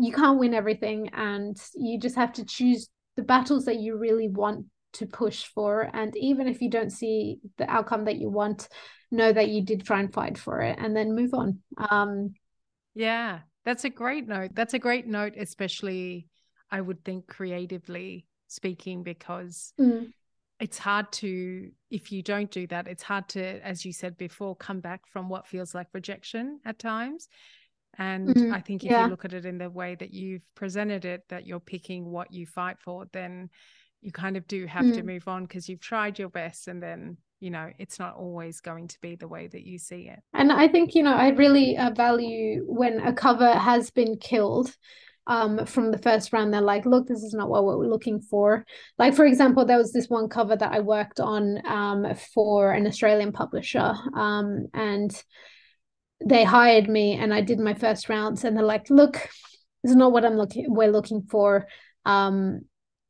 you 0.00 0.12
can't 0.12 0.38
win 0.38 0.54
everything 0.54 1.10
and 1.12 1.60
you 1.74 1.98
just 1.98 2.16
have 2.16 2.32
to 2.34 2.44
choose 2.44 2.88
the 3.16 3.22
battles 3.22 3.66
that 3.66 3.76
you 3.76 3.96
really 3.96 4.28
want 4.28 4.66
to 4.94 5.06
push 5.06 5.44
for. 5.44 5.90
And 5.92 6.16
even 6.16 6.48
if 6.48 6.62
you 6.62 6.70
don't 6.70 6.90
see 6.90 7.38
the 7.58 7.70
outcome 7.70 8.06
that 8.06 8.16
you 8.16 8.30
want, 8.30 8.68
know 9.10 9.32
that 9.32 9.48
you 9.48 9.62
did 9.62 9.84
try 9.84 10.00
and 10.00 10.12
fight 10.12 10.38
for 10.38 10.60
it 10.62 10.78
and 10.78 10.96
then 10.96 11.14
move 11.14 11.34
on. 11.34 11.58
Um, 11.90 12.34
yeah, 12.94 13.40
that's 13.64 13.84
a 13.84 13.90
great 13.90 14.26
note. 14.26 14.52
That's 14.54 14.74
a 14.74 14.78
great 14.78 15.06
note, 15.06 15.34
especially, 15.36 16.28
I 16.70 16.80
would 16.80 17.04
think, 17.04 17.26
creatively 17.26 18.26
speaking 18.48 19.02
because 19.02 19.72
mm. 19.78 20.10
it's 20.58 20.78
hard 20.78 21.12
to 21.12 21.70
if 21.90 22.10
you 22.10 22.20
don't 22.20 22.50
do 22.50 22.66
that 22.66 22.88
it's 22.88 23.04
hard 23.04 23.28
to 23.28 23.64
as 23.64 23.84
you 23.84 23.92
said 23.92 24.16
before 24.16 24.56
come 24.56 24.80
back 24.80 25.06
from 25.06 25.28
what 25.28 25.46
feels 25.46 25.72
like 25.72 25.86
rejection 25.92 26.58
at 26.64 26.76
times 26.76 27.28
and 28.00 28.28
mm 28.28 28.50
i 28.50 28.60
think 28.60 28.82
if 28.82 28.90
yeah. 28.90 29.04
you 29.04 29.10
look 29.10 29.24
at 29.24 29.32
it 29.32 29.44
in 29.44 29.58
the 29.58 29.70
way 29.70 29.94
that 29.94 30.12
you've 30.12 30.42
presented 30.56 31.04
it 31.04 31.22
that 31.28 31.46
you're 31.46 31.60
picking 31.60 32.10
what 32.10 32.32
you 32.32 32.46
fight 32.46 32.76
for 32.80 33.06
then 33.12 33.48
you 34.00 34.10
kind 34.10 34.36
of 34.36 34.46
do 34.48 34.66
have 34.66 34.86
mm. 34.86 34.94
to 34.94 35.02
move 35.04 35.28
on 35.28 35.44
because 35.44 35.68
you've 35.68 35.80
tried 35.80 36.18
your 36.18 36.30
best 36.30 36.66
and 36.66 36.82
then 36.82 37.16
you 37.38 37.50
know 37.50 37.70
it's 37.78 37.98
not 37.98 38.16
always 38.16 38.60
going 38.60 38.88
to 38.88 38.98
be 39.00 39.14
the 39.14 39.28
way 39.28 39.46
that 39.46 39.64
you 39.64 39.78
see 39.78 40.08
it 40.08 40.20
and 40.34 40.50
i 40.50 40.66
think 40.66 40.94
you 40.94 41.02
know 41.02 41.14
i 41.14 41.28
really 41.28 41.76
uh, 41.76 41.90
value 41.90 42.64
when 42.66 42.98
a 43.00 43.12
cover 43.12 43.52
has 43.52 43.90
been 43.90 44.16
killed 44.16 44.74
um, 45.26 45.64
from 45.64 45.92
the 45.92 45.98
first 45.98 46.32
round 46.32 46.52
they're 46.52 46.60
like 46.60 46.86
look 46.86 47.06
this 47.06 47.22
is 47.22 47.34
not 47.34 47.48
what 47.48 47.64
we're 47.64 47.86
looking 47.86 48.20
for 48.20 48.64
like 48.98 49.14
for 49.14 49.26
example 49.26 49.64
there 49.64 49.78
was 49.78 49.92
this 49.92 50.08
one 50.08 50.28
cover 50.28 50.56
that 50.56 50.72
i 50.72 50.80
worked 50.80 51.20
on 51.20 51.64
um, 51.66 52.14
for 52.34 52.72
an 52.72 52.86
australian 52.86 53.30
publisher 53.30 53.94
um, 54.14 54.66
and 54.74 55.22
they 56.24 56.44
hired 56.44 56.88
me 56.88 57.14
and 57.14 57.32
i 57.32 57.40
did 57.40 57.58
my 57.58 57.74
first 57.74 58.08
rounds 58.08 58.44
and 58.44 58.56
they're 58.56 58.64
like 58.64 58.90
look 58.90 59.14
this 59.82 59.90
is 59.90 59.96
not 59.96 60.12
what 60.12 60.24
i'm 60.24 60.36
looking 60.36 60.66
we're 60.68 60.90
looking 60.90 61.22
for 61.22 61.66
um, 62.06 62.62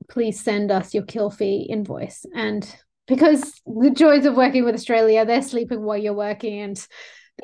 please 0.08 0.42
send 0.42 0.70
us 0.70 0.94
your 0.94 1.04
kill 1.04 1.30
fee 1.30 1.66
invoice 1.70 2.26
and 2.34 2.76
because 3.06 3.60
the 3.66 3.90
joys 3.90 4.26
of 4.26 4.34
working 4.34 4.64
with 4.64 4.74
australia 4.74 5.24
they're 5.24 5.42
sleeping 5.42 5.82
while 5.82 5.98
you're 5.98 6.12
working 6.12 6.60
and 6.60 6.86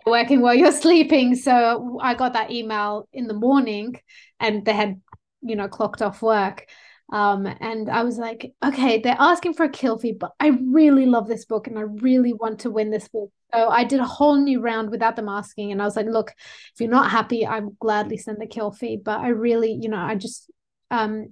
working 0.05 0.41
while 0.41 0.55
you're 0.55 0.73
sleeping. 0.87 1.35
So 1.35 1.99
I 2.03 2.14
got 2.14 2.35
that 2.35 2.51
email 2.51 3.09
in 3.12 3.27
the 3.27 3.35
morning 3.35 4.01
and 4.41 4.64
they 4.64 4.73
had, 4.73 5.01
you 5.43 5.57
know, 5.57 5.69
clocked 5.69 6.03
off 6.03 6.21
work. 6.21 6.67
Um, 7.12 7.47
and 7.47 7.89
I 7.89 8.03
was 8.03 8.19
like, 8.19 8.53
okay, 8.64 9.01
they're 9.01 9.17
asking 9.19 9.55
for 9.55 9.64
a 9.64 9.71
kill 9.71 9.97
fee, 9.97 10.12
but 10.12 10.33
I 10.41 10.49
really 10.49 11.07
love 11.07 11.29
this 11.29 11.45
book 11.45 11.69
and 11.69 11.79
I 11.79 11.83
really 11.83 12.33
want 12.33 12.61
to 12.61 12.71
win 12.71 12.91
this 12.91 13.09
book. 13.09 13.31
So 13.57 13.68
I 13.70 13.84
did 13.84 14.00
a 14.00 14.04
whole 14.04 14.36
new 14.36 14.61
round 14.61 14.90
without 14.90 15.16
them 15.16 15.28
asking. 15.28 15.72
And 15.72 15.80
I 15.80 15.86
was 15.86 15.96
like, 15.96 16.07
look, 16.07 16.30
if 16.74 16.80
you're 16.80 16.90
not 16.90 17.11
happy, 17.11 17.46
I 17.46 17.61
will 17.61 17.76
gladly 17.80 18.18
send 18.18 18.38
the 18.40 18.46
kill 18.46 18.70
fee. 18.70 19.00
But 19.02 19.20
I 19.20 19.28
really, 19.28 19.72
you 19.72 19.88
know, 19.88 19.98
I 19.98 20.14
just 20.14 20.50
um 20.90 21.26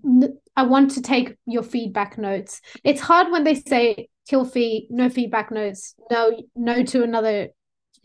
I 0.57 0.63
want 0.63 0.93
to 0.93 1.03
take 1.03 1.37
your 1.47 1.63
feedback 1.63 2.17
notes. 2.19 2.61
It's 2.83 3.01
hard 3.01 3.31
when 3.31 3.45
they 3.45 3.55
say 3.55 4.09
kill 4.29 4.45
fee, 4.45 4.87
no 4.91 5.11
feedback 5.11 5.51
notes, 5.51 5.95
no, 6.11 6.33
no 6.57 6.83
to 6.85 7.03
another 7.03 7.49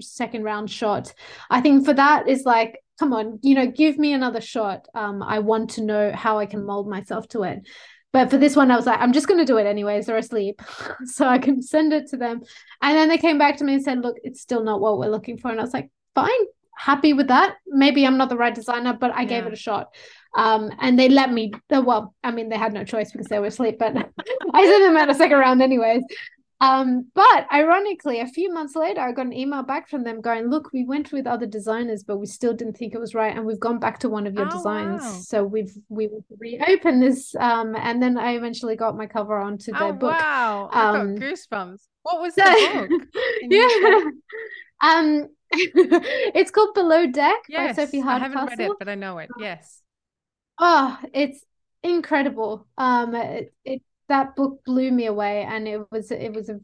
second 0.01 0.43
round 0.43 0.69
shot. 0.69 1.13
I 1.49 1.61
think 1.61 1.85
for 1.85 1.93
that 1.93 2.27
is 2.27 2.43
like, 2.45 2.79
come 2.99 3.13
on, 3.13 3.39
you 3.41 3.55
know, 3.55 3.67
give 3.67 3.97
me 3.97 4.13
another 4.13 4.41
shot. 4.41 4.87
Um, 4.93 5.23
I 5.23 5.39
want 5.39 5.71
to 5.71 5.81
know 5.81 6.11
how 6.13 6.39
I 6.39 6.45
can 6.45 6.65
mold 6.65 6.89
myself 6.89 7.27
to 7.29 7.43
it. 7.43 7.59
But 8.11 8.29
for 8.29 8.37
this 8.37 8.55
one, 8.55 8.71
I 8.71 8.75
was 8.75 8.85
like, 8.85 8.99
I'm 8.99 9.13
just 9.13 9.27
going 9.27 9.39
to 9.39 9.45
do 9.45 9.57
it 9.57 9.67
anyways. 9.67 10.07
They're 10.07 10.17
asleep. 10.17 10.61
so 11.05 11.27
I 11.27 11.37
can 11.37 11.61
send 11.61 11.93
it 11.93 12.07
to 12.09 12.17
them. 12.17 12.41
And 12.81 12.97
then 12.97 13.07
they 13.07 13.17
came 13.17 13.37
back 13.37 13.57
to 13.57 13.63
me 13.63 13.75
and 13.75 13.83
said, 13.83 14.01
look, 14.01 14.17
it's 14.23 14.41
still 14.41 14.63
not 14.63 14.81
what 14.81 14.97
we're 14.97 15.09
looking 15.09 15.37
for. 15.37 15.51
And 15.51 15.59
I 15.59 15.63
was 15.63 15.73
like, 15.73 15.91
fine, 16.15 16.29
happy 16.75 17.13
with 17.13 17.27
that. 17.27 17.57
Maybe 17.67 18.05
I'm 18.05 18.17
not 18.17 18.29
the 18.29 18.37
right 18.37 18.55
designer, 18.55 18.93
but 18.93 19.11
I 19.11 19.21
yeah. 19.21 19.27
gave 19.27 19.45
it 19.45 19.53
a 19.53 19.57
shot. 19.57 19.93
Um, 20.35 20.71
and 20.79 20.97
they 20.97 21.09
let 21.09 21.31
me, 21.31 21.53
well, 21.69 22.13
I 22.23 22.31
mean, 22.31 22.49
they 22.49 22.57
had 22.57 22.73
no 22.73 22.83
choice 22.83 23.11
because 23.11 23.27
they 23.27 23.39
were 23.39 23.47
asleep, 23.47 23.77
but 23.79 23.95
I 24.53 24.65
sent 24.65 24.83
them 24.83 24.97
out 24.97 25.09
a 25.09 25.15
second 25.15 25.37
round 25.37 25.61
anyways. 25.61 26.03
Um, 26.61 27.09
but 27.13 27.47
ironically, 27.53 28.19
a 28.19 28.27
few 28.27 28.51
months 28.51 28.75
later, 28.75 28.99
I 28.99 29.13
got 29.13 29.25
an 29.25 29.33
email 29.33 29.63
back 29.63 29.87
from 29.87 30.03
them 30.03 30.19
going, 30.19 30.49
"Look, 30.49 30.71
we 30.73 30.83
went 30.83 31.11
with 31.13 31.25
other 31.25 31.45
designers, 31.45 32.03
but 32.03 32.17
we 32.17 32.25
still 32.25 32.53
didn't 32.53 32.75
think 32.75 32.93
it 32.93 32.99
was 32.99 33.15
right, 33.15 33.35
and 33.35 33.45
we've 33.45 33.59
gone 33.59 33.79
back 33.79 33.99
to 33.99 34.09
one 34.09 34.27
of 34.27 34.33
your 34.33 34.47
oh, 34.47 34.51
designs. 34.51 35.01
Wow. 35.01 35.19
So 35.21 35.43
we've 35.43 35.71
we 35.87 36.09
reopened 36.37 37.01
this, 37.01 37.33
um, 37.35 37.75
and 37.77 38.03
then 38.03 38.17
I 38.17 38.35
eventually 38.35 38.75
got 38.75 38.97
my 38.97 39.05
cover 39.05 39.37
onto 39.37 39.71
their 39.71 39.83
oh, 39.83 39.93
book. 39.93 40.11
Wow, 40.11 40.69
I 40.73 40.91
got 40.91 40.99
um, 40.99 41.15
goosebumps. 41.15 41.81
What 42.01 42.21
was 42.21 42.35
the 42.35 42.87
book? 42.89 43.07
yeah, 43.49 44.09
um, 44.81 45.27
it's 45.51 46.51
called 46.51 46.73
Below 46.73 47.07
Deck 47.07 47.37
yes, 47.47 47.75
by 47.77 47.83
Sophie 47.83 48.01
Hardcastle. 48.01 48.37
I 48.37 48.39
haven't 48.41 48.59
read 48.59 48.71
it, 48.71 48.77
but 48.79 48.89
I 48.89 48.95
know 48.95 49.17
it. 49.19 49.29
Yes. 49.39 49.81
Oh, 50.59 50.99
it's 51.13 51.41
incredible. 51.83 52.67
Um, 52.77 53.15
it, 53.15 53.53
it 53.63 53.81
that 54.09 54.35
book 54.35 54.63
blew 54.65 54.91
me 54.91 55.05
away 55.05 55.43
and 55.43 55.67
it 55.67 55.81
was 55.91 56.11
it 56.11 56.33
was 56.33 56.49
a 56.49 56.59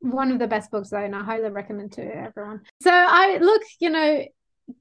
one 0.00 0.30
of 0.30 0.38
the 0.38 0.46
best 0.46 0.70
books 0.70 0.90
though 0.90 0.98
and 0.98 1.16
I 1.16 1.24
highly 1.24 1.50
recommend 1.50 1.92
to 1.92 2.02
everyone. 2.02 2.60
So 2.80 2.92
I 2.92 3.38
look, 3.38 3.62
you 3.80 3.90
know, 3.90 4.24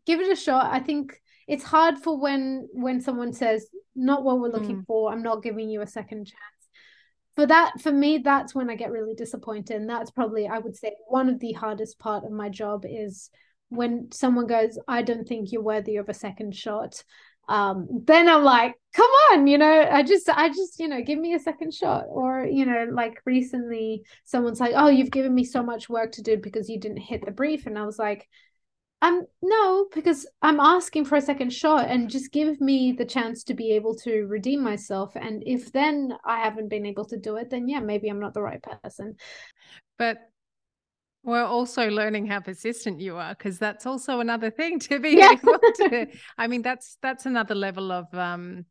give 0.05 0.19
it 0.19 0.31
a 0.31 0.35
shot. 0.35 0.71
I 0.71 0.79
think 0.79 1.19
it's 1.47 1.63
hard 1.63 1.97
for 1.97 2.19
when 2.19 2.67
when 2.73 3.01
someone 3.01 3.33
says 3.33 3.67
not 3.95 4.23
what 4.23 4.39
we're 4.39 4.49
looking 4.49 4.81
mm. 4.81 4.85
for. 4.85 5.11
I'm 5.11 5.23
not 5.23 5.43
giving 5.43 5.69
you 5.69 5.81
a 5.81 5.87
second 5.87 6.25
chance. 6.25 6.37
For 7.35 7.47
that, 7.47 7.81
for 7.81 7.91
me, 7.91 8.19
that's 8.19 8.53
when 8.53 8.69
I 8.69 8.75
get 8.75 8.91
really 8.91 9.15
disappointed. 9.15 9.77
And 9.77 9.89
that's 9.89 10.11
probably 10.11 10.47
I 10.47 10.59
would 10.59 10.75
say 10.75 10.93
one 11.07 11.29
of 11.29 11.39
the 11.39 11.53
hardest 11.53 11.97
part 11.99 12.23
of 12.23 12.31
my 12.31 12.49
job 12.49 12.85
is 12.87 13.29
when 13.69 14.11
someone 14.11 14.45
goes, 14.45 14.77
I 14.87 15.01
don't 15.01 15.27
think 15.27 15.51
you're 15.51 15.63
worthy 15.63 15.95
of 15.95 16.09
a 16.09 16.13
second 16.13 16.55
shot 16.55 17.03
um 17.49 17.87
then 18.05 18.29
i'm 18.29 18.43
like 18.43 18.75
come 18.95 19.09
on 19.31 19.47
you 19.47 19.57
know 19.57 19.87
i 19.91 20.01
just 20.01 20.29
i 20.29 20.47
just 20.47 20.79
you 20.79 20.87
know 20.87 21.01
give 21.01 21.19
me 21.19 21.33
a 21.33 21.39
second 21.39 21.73
shot. 21.73 22.05
Or 22.07 22.45
you 22.45 22.65
know 22.65 22.87
like 22.91 23.19
recently 23.25 24.03
someone's 24.23 24.59
like 24.59 24.73
oh 24.75 24.87
you've 24.87 25.11
given 25.11 25.33
me 25.33 25.43
so 25.43 25.61
much 25.63 25.89
work 25.89 26.11
to 26.13 26.21
do 26.21 26.37
because 26.37 26.69
you 26.69 26.79
didn't 26.79 26.97
hit 26.97 27.25
the 27.25 27.31
brief. 27.31 27.65
And 27.65 27.77
i 27.77 27.85
was 27.85 27.99
like 27.99 28.27
um 29.01 29.25
no 29.41 29.87
because 29.93 30.25
i'm 30.41 30.61
asking 30.61 31.03
for 31.03 31.17
a 31.17 31.21
second 31.21 31.51
shot 31.51 31.89
and 31.89 32.09
just 32.09 32.31
give 32.31 32.61
me 32.61 32.93
the 32.93 33.05
chance 33.05 33.43
to 33.43 33.53
be 33.53 33.71
able 33.71 33.95
to 33.95 34.25
redeem 34.27 34.63
myself. 34.63 35.11
And 35.15 35.43
if 35.45 35.71
then 35.71 36.13
i 36.25 36.39
haven't 36.39 36.69
been 36.69 36.85
able 36.85 37.05
to 37.05 37.17
do 37.17 37.35
it 37.35 37.49
then 37.49 37.67
yeah 37.67 37.79
maybe 37.79 38.07
i'm 38.07 38.19
not 38.21 38.33
the 38.33 38.41
right 38.41 38.63
person. 38.63 39.17
But 39.97 40.17
we're 41.23 41.43
also 41.43 41.89
learning 41.89 42.27
how 42.27 42.39
persistent 42.39 42.99
you 42.99 43.17
are 43.17 43.33
because 43.33 43.57
that's 43.57 43.85
also 43.85 44.19
another 44.19 44.49
thing 44.49 44.79
to 44.79 44.99
be 44.99 45.11
yeah. 45.11 45.31
able 45.31 45.59
to. 45.75 46.07
I 46.37 46.47
mean, 46.47 46.61
that's 46.61 46.97
that's 47.01 47.25
another 47.25 47.55
level 47.55 47.91
of 47.91 48.13
um, 48.13 48.65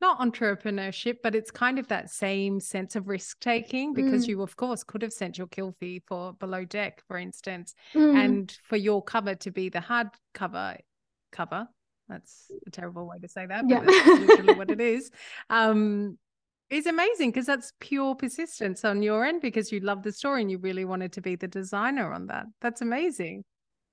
not 0.00 0.20
entrepreneurship, 0.20 1.16
but 1.22 1.34
it's 1.34 1.50
kind 1.50 1.78
of 1.78 1.88
that 1.88 2.10
same 2.10 2.60
sense 2.60 2.96
of 2.96 3.08
risk 3.08 3.40
taking 3.40 3.92
because 3.92 4.26
mm. 4.26 4.28
you, 4.28 4.42
of 4.42 4.56
course, 4.56 4.84
could 4.84 5.02
have 5.02 5.12
sent 5.12 5.38
your 5.38 5.46
kill 5.48 5.72
fee 5.80 6.02
for 6.06 6.34
below 6.34 6.64
deck, 6.64 7.02
for 7.08 7.18
instance, 7.18 7.74
mm. 7.94 8.16
and 8.16 8.56
for 8.62 8.76
your 8.76 9.02
cover 9.02 9.34
to 9.34 9.50
be 9.50 9.68
the 9.68 9.80
hard 9.80 10.08
cover 10.34 10.76
cover 11.32 11.68
That's 12.08 12.50
a 12.66 12.70
terrible 12.70 13.06
way 13.06 13.18
to 13.18 13.28
say 13.28 13.46
that, 13.46 13.68
but 13.68 13.84
yeah. 13.84 13.84
that's 13.84 14.20
literally 14.20 14.54
what 14.54 14.70
it 14.70 14.80
is. 14.96 15.10
Um, 15.50 16.18
is 16.70 16.86
amazing 16.86 17.30
because 17.30 17.46
that's 17.46 17.72
pure 17.80 18.14
persistence 18.14 18.84
on 18.84 19.02
your 19.02 19.24
end 19.24 19.40
because 19.40 19.70
you 19.70 19.80
love 19.80 20.02
the 20.02 20.12
story 20.12 20.42
and 20.42 20.50
you 20.50 20.58
really 20.58 20.84
wanted 20.84 21.12
to 21.12 21.20
be 21.20 21.36
the 21.36 21.48
designer 21.48 22.12
on 22.12 22.26
that. 22.26 22.46
That's 22.60 22.80
amazing. 22.80 23.44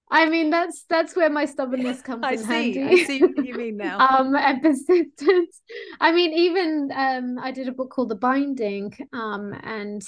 I 0.09 0.29
mean, 0.29 0.49
that's 0.51 0.85
that's 0.89 1.15
where 1.15 1.29
my 1.29 1.45
stubbornness 1.45 2.01
comes 2.03 2.23
I 2.23 2.33
in 2.33 2.37
see, 2.39 2.45
handy. 2.45 2.83
I 2.83 2.95
see 3.05 3.19
what 3.21 3.45
you 3.45 3.55
mean 3.55 3.77
now. 3.77 3.99
um, 3.99 4.35
and 4.35 4.61
persistence. 4.61 5.61
I 5.99 6.11
mean, 6.11 6.33
even 6.33 6.91
um, 6.95 7.39
I 7.39 7.51
did 7.51 7.67
a 7.67 7.71
book 7.71 7.89
called 7.89 8.09
The 8.09 8.15
Binding, 8.15 8.93
um, 9.13 9.53
and 9.63 10.01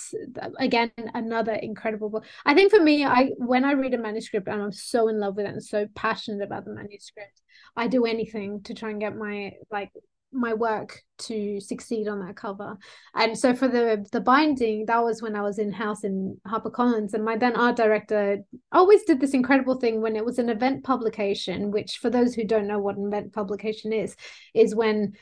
again, 0.59 0.91
another 1.13 1.53
incredible 1.53 2.09
book. 2.09 2.25
I 2.45 2.53
think 2.53 2.71
for 2.71 2.79
me, 2.81 3.05
I 3.05 3.31
when 3.37 3.65
I 3.65 3.71
read 3.71 3.93
a 3.93 3.97
manuscript 3.97 4.47
and 4.47 4.61
I'm 4.61 4.71
so 4.71 5.07
in 5.07 5.19
love 5.19 5.37
with 5.37 5.45
it 5.45 5.53
and 5.53 5.63
so 5.63 5.87
passionate 5.95 6.43
about 6.43 6.65
the 6.65 6.73
manuscript, 6.73 7.41
I 7.75 7.87
do 7.87 8.05
anything 8.05 8.61
to 8.63 8.73
try 8.73 8.91
and 8.91 8.99
get 8.99 9.15
my 9.15 9.53
like 9.71 9.91
my 10.35 10.53
work 10.53 11.01
to 11.17 11.59
succeed 11.59 12.07
on 12.07 12.19
that 12.19 12.35
cover. 12.35 12.77
And 13.13 13.37
so 13.37 13.55
for 13.55 13.67
the 13.67 14.05
the 14.11 14.21
binding, 14.21 14.85
that 14.87 15.03
was 15.03 15.21
when 15.21 15.35
I 15.35 15.41
was 15.41 15.59
in 15.59 15.71
house 15.71 16.03
in 16.03 16.39
HarperCollins, 16.47 17.13
and 17.13 17.23
my 17.23 17.37
then 17.37 17.55
art 17.55 17.75
director 17.77 18.39
always 18.71 19.03
did 19.03 19.19
this 19.19 19.33
incredible 19.33 19.75
thing 19.75 20.01
when 20.01 20.15
it 20.15 20.25
was 20.25 20.39
an 20.39 20.49
event 20.49 20.83
publication. 20.83 21.71
Which, 21.71 21.97
for 21.97 22.09
those 22.09 22.35
who 22.35 22.43
don't 22.43 22.67
know 22.67 22.79
what 22.79 22.97
an 22.97 23.07
event 23.07 23.33
publication 23.33 23.93
is, 23.93 24.15
is 24.53 24.75
when 24.75 25.13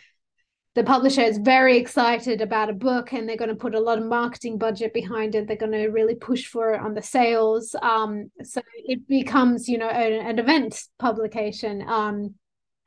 the 0.76 0.84
publisher 0.84 1.22
is 1.22 1.38
very 1.38 1.78
excited 1.78 2.41
about 2.41 2.70
a 2.70 2.74
book 2.74 3.14
and 3.14 3.30
they're 3.30 3.38
going 3.38 3.49
to 3.49 3.55
put 3.55 3.76
a 3.76 3.80
lot 3.80 3.99
of 3.99 4.05
marketing 4.05 4.57
budget 4.57 4.93
behind 4.93 5.36
it 5.36 5.47
they're 5.47 5.55
going 5.55 5.72
to 5.72 5.88
really 5.88 6.16
push 6.16 6.45
for 6.45 6.74
it 6.74 6.82
on 6.82 6.93
the 6.93 7.01
sales 7.01 7.76
um, 7.82 8.32
so 8.41 8.61
it 8.86 9.07
becomes 9.07 9.70
you 9.70 9.78
know 9.78 9.89
an, 9.89 10.14
an 10.28 10.39
event 10.39 10.84
publication 10.97 11.88
um, 11.88 12.34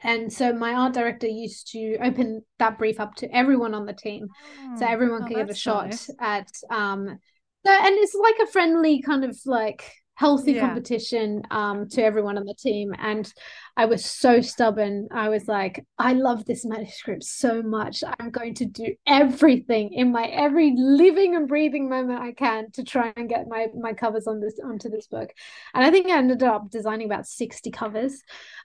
and 0.02 0.32
so 0.32 0.52
my 0.52 0.72
art 0.74 0.92
director 0.92 1.26
used 1.26 1.68
to 1.72 1.96
open 2.02 2.42
that 2.58 2.78
brief 2.78 3.00
up 3.00 3.14
to 3.14 3.34
everyone 3.34 3.74
on 3.74 3.86
the 3.86 3.92
team 3.92 4.28
so 4.76 4.86
hmm. 4.86 4.92
everyone 4.92 5.22
oh, 5.24 5.26
could 5.26 5.36
get 5.36 5.50
a 5.50 5.54
shot 5.54 5.86
nice. 5.86 6.10
at 6.20 6.50
um 6.70 7.18
so, 7.64 7.72
and 7.72 7.96
it's 7.96 8.14
like 8.14 8.48
a 8.48 8.50
friendly 8.52 9.02
kind 9.02 9.24
of 9.24 9.36
like 9.44 9.92
healthy 10.16 10.52
yeah. 10.52 10.60
competition 10.60 11.42
um 11.50 11.88
to 11.88 12.02
everyone 12.02 12.36
on 12.36 12.44
the 12.44 12.54
team 12.54 12.92
and 12.98 13.32
I 13.78 13.84
was 13.84 14.06
so 14.06 14.40
stubborn. 14.40 15.08
I 15.12 15.28
was 15.28 15.48
like, 15.48 15.84
I 15.98 16.14
love 16.14 16.46
this 16.46 16.64
manuscript 16.64 17.24
so 17.24 17.62
much. 17.62 18.02
I'm 18.18 18.30
going 18.30 18.54
to 18.54 18.64
do 18.64 18.94
everything 19.06 19.92
in 19.92 20.12
my 20.12 20.24
every 20.24 20.72
living 20.74 21.36
and 21.36 21.46
breathing 21.46 21.90
moment 21.90 22.22
I 22.22 22.32
can 22.32 22.70
to 22.72 22.84
try 22.84 23.12
and 23.16 23.28
get 23.28 23.48
my 23.48 23.66
my 23.78 23.92
covers 23.92 24.26
on 24.26 24.40
this 24.40 24.58
onto 24.64 24.88
this 24.88 25.08
book. 25.08 25.30
And 25.74 25.84
I 25.84 25.90
think 25.90 26.06
I 26.06 26.16
ended 26.16 26.42
up 26.42 26.70
designing 26.70 27.06
about 27.06 27.26
60 27.26 27.70
covers 27.70 28.22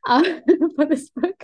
um, 0.07 0.41
for 0.77 0.85
this 0.85 1.09
book. 1.09 1.43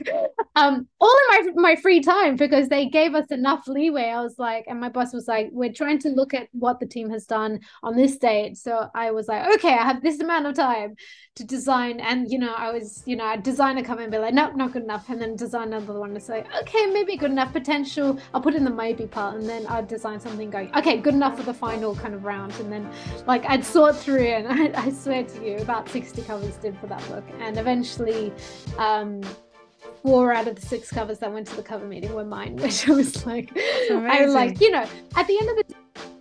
Um, 0.56 0.88
all 1.02 1.16
in 1.36 1.56
my 1.56 1.74
my 1.74 1.76
free 1.76 2.00
time 2.00 2.38
because 2.38 2.70
they 2.70 2.88
gave 2.88 3.16
us 3.16 3.28
enough 3.32 3.68
leeway. 3.68 4.06
I 4.06 4.22
was 4.22 4.36
like, 4.38 4.64
and 4.68 4.80
my 4.80 4.90
boss 4.90 5.14
was 5.14 5.28
like, 5.28 5.50
we're 5.52 5.74
trying 5.74 6.00
to 6.00 6.10
look 6.10 6.34
at 6.34 6.48
what 6.54 6.80
the 6.80 6.88
team 6.88 7.10
has 7.10 7.26
done 7.26 7.60
on 7.84 7.98
this 7.98 8.18
date. 8.18 8.56
So 8.56 8.88
I 8.96 9.12
was 9.12 9.28
like, 9.28 9.46
okay, 9.56 9.74
I 9.74 9.84
have 9.84 9.97
this 10.02 10.20
amount 10.20 10.46
of 10.46 10.56
time 10.56 10.96
to 11.36 11.44
design. 11.44 12.00
And 12.00 12.32
you 12.32 12.40
know, 12.40 12.54
I 12.54 12.72
was, 12.72 13.04
you 13.06 13.16
know, 13.16 13.26
I 13.26 13.38
designer 13.38 13.84
come 13.84 14.00
and 14.00 14.12
be 14.12 14.18
like, 14.18 14.34
nope, 14.34 14.56
not 14.56 14.74
good 14.74 14.84
enough. 14.84 15.10
And 15.10 15.22
then 15.22 15.36
design 15.36 15.74
another 15.74 16.00
one 16.00 16.12
and 16.12 16.22
say, 16.22 16.44
okay, 16.62 16.88
maybe 16.88 17.16
good 17.16 17.32
enough 17.32 17.54
potential. 17.54 18.20
I'll 18.34 18.42
put 18.42 18.56
in 18.56 18.64
the 18.64 18.72
maybe 18.72 19.08
part 19.08 19.36
and 19.36 19.48
then 19.48 19.66
I'd 19.68 19.88
design 19.88 20.20
something 20.20 20.50
going, 20.50 20.76
okay, 20.76 20.98
good 20.98 21.14
enough 21.14 21.38
for 21.38 21.44
the 21.44 21.54
final 21.54 21.96
kind 21.96 22.14
of 22.14 22.24
round. 22.24 22.54
And 22.56 22.72
then 22.72 22.90
like 23.26 23.46
I'd 23.48 23.64
sort 23.64 23.96
through 23.96 24.28
and 24.28 24.48
I, 24.76 24.86
I 24.86 24.90
swear 24.92 25.24
to 25.24 25.46
you, 25.46 25.58
about 25.58 25.90
60 25.90 26.22
covers 26.24 26.56
did 26.58 26.78
for 26.80 26.88
that 26.88 27.08
book. 27.08 27.26
And 27.40 27.58
eventually, 27.58 28.34
um, 28.78 29.22
four 30.02 30.32
out 30.32 30.48
of 30.48 30.56
the 30.56 30.62
six 30.62 30.90
covers 30.90 31.20
that 31.20 31.32
went 31.32 31.48
to 31.48 31.56
the 31.56 31.64
cover 31.64 31.86
meeting 31.86 32.14
were 32.14 32.26
mine, 32.26 32.56
which 32.62 32.88
I 32.88 32.94
was 32.94 33.26
like, 33.26 33.52
I 33.56 34.26
was 34.26 34.34
like, 34.34 34.60
you 34.62 34.72
know, 34.72 34.86
at 35.16 35.28
the 35.28 35.38
end 35.40 35.50
of 35.50 35.56
the 35.58 35.76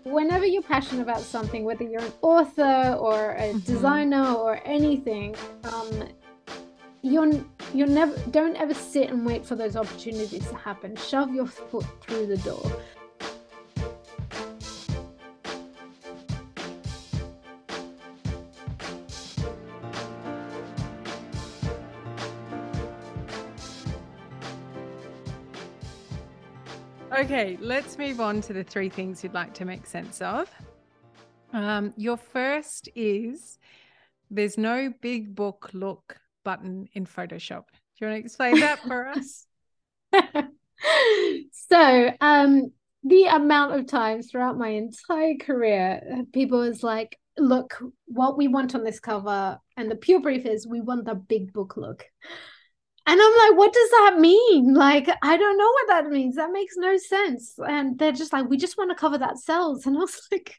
whenever 0.07 0.47
you're 0.47 0.63
passionate 0.63 1.03
about 1.03 1.21
something, 1.21 1.65
whether 1.65 1.85
you're 1.85 2.03
an 2.03 2.13
author 2.23 2.97
or 2.99 3.33
a 3.33 3.49
mm-hmm. 3.49 3.59
designer 3.59 4.33
or 4.33 4.61
anything, 4.65 5.35
um, 5.65 6.09
you're 7.03 7.31
you're 7.73 7.87
never 7.87 8.17
don't 8.31 8.57
ever 8.57 8.75
sit 8.75 9.11
and 9.11 9.25
wait 9.25 9.45
for 9.47 9.55
those 9.55 9.77
opportunities 9.77 10.45
to 10.49 10.57
happen 10.57 10.97
shove 10.97 11.33
your 11.33 11.47
foot 11.47 11.87
through 12.01 12.27
the 12.27 12.37
door 12.39 12.73
Okay, 27.19 27.57
let's 27.63 27.97
move 27.97 28.21
on 28.21 28.43
to 28.43 28.53
the 28.53 28.63
three 28.63 28.91
things 28.91 29.25
you'd 29.25 29.33
like 29.33 29.55
to 29.55 29.65
make 29.65 29.87
sense 29.87 30.21
of. 30.21 30.51
Um, 31.55 31.95
your 31.97 32.19
first 32.19 32.91
is 32.95 33.59
there's 34.31 34.59
no 34.59 34.93
big 35.01 35.35
book 35.35 35.71
look 35.73 36.19
button 36.45 36.91
in 36.93 37.07
Photoshop. 37.07 37.65
Do 37.71 38.05
you 38.05 38.07
want 38.09 38.17
to 38.17 38.25
explain 38.25 38.61
that 38.61 38.81
for 38.81 39.09
us? 39.17 39.47
so, 41.53 42.11
um, 42.21 42.71
the 43.03 43.25
amount 43.25 43.73
of 43.81 43.87
times 43.87 44.31
throughout 44.31 44.59
my 44.59 44.69
entire 44.69 45.37
career, 45.41 46.23
people 46.35 46.59
was 46.59 46.83
like, 46.83 47.19
look, 47.39 47.83
what 48.05 48.37
we 48.37 48.47
want 48.47 48.75
on 48.75 48.85
this 48.85 49.01
cover, 49.01 49.59
and 49.79 49.91
the 49.91 49.97
pure 49.97 50.21
brief 50.21 50.45
is 50.45 50.67
we 50.67 50.83
want 50.83 51.07
the 51.07 51.15
big 51.15 51.55
book 51.55 51.79
look. 51.79 52.05
And 53.09 53.21
I'm 53.21 53.37
like, 53.37 53.59
what 53.59 53.73
does 53.73 53.91
that 53.91 54.17
mean? 54.19 54.75
Like, 54.75 55.09
I 55.23 55.37
don't 55.37 55.59
know 55.59 55.71
what 55.71 55.87
that 55.89 56.11
means. 56.11 56.37
That 56.37 56.51
makes 56.51 56.77
no 56.77 56.97
sense. 56.97 57.55
And 57.59 57.99
they're 57.99 58.13
just 58.13 58.33
like, 58.33 58.49
we 58.49 58.57
just 58.57 58.77
want 58.77 58.91
to 58.91 58.97
cover 58.97 59.19
that 59.19 59.39
sells. 59.39 59.87
And 59.87 59.97
I 59.97 60.01
was 60.01 60.21
like, 60.33 60.57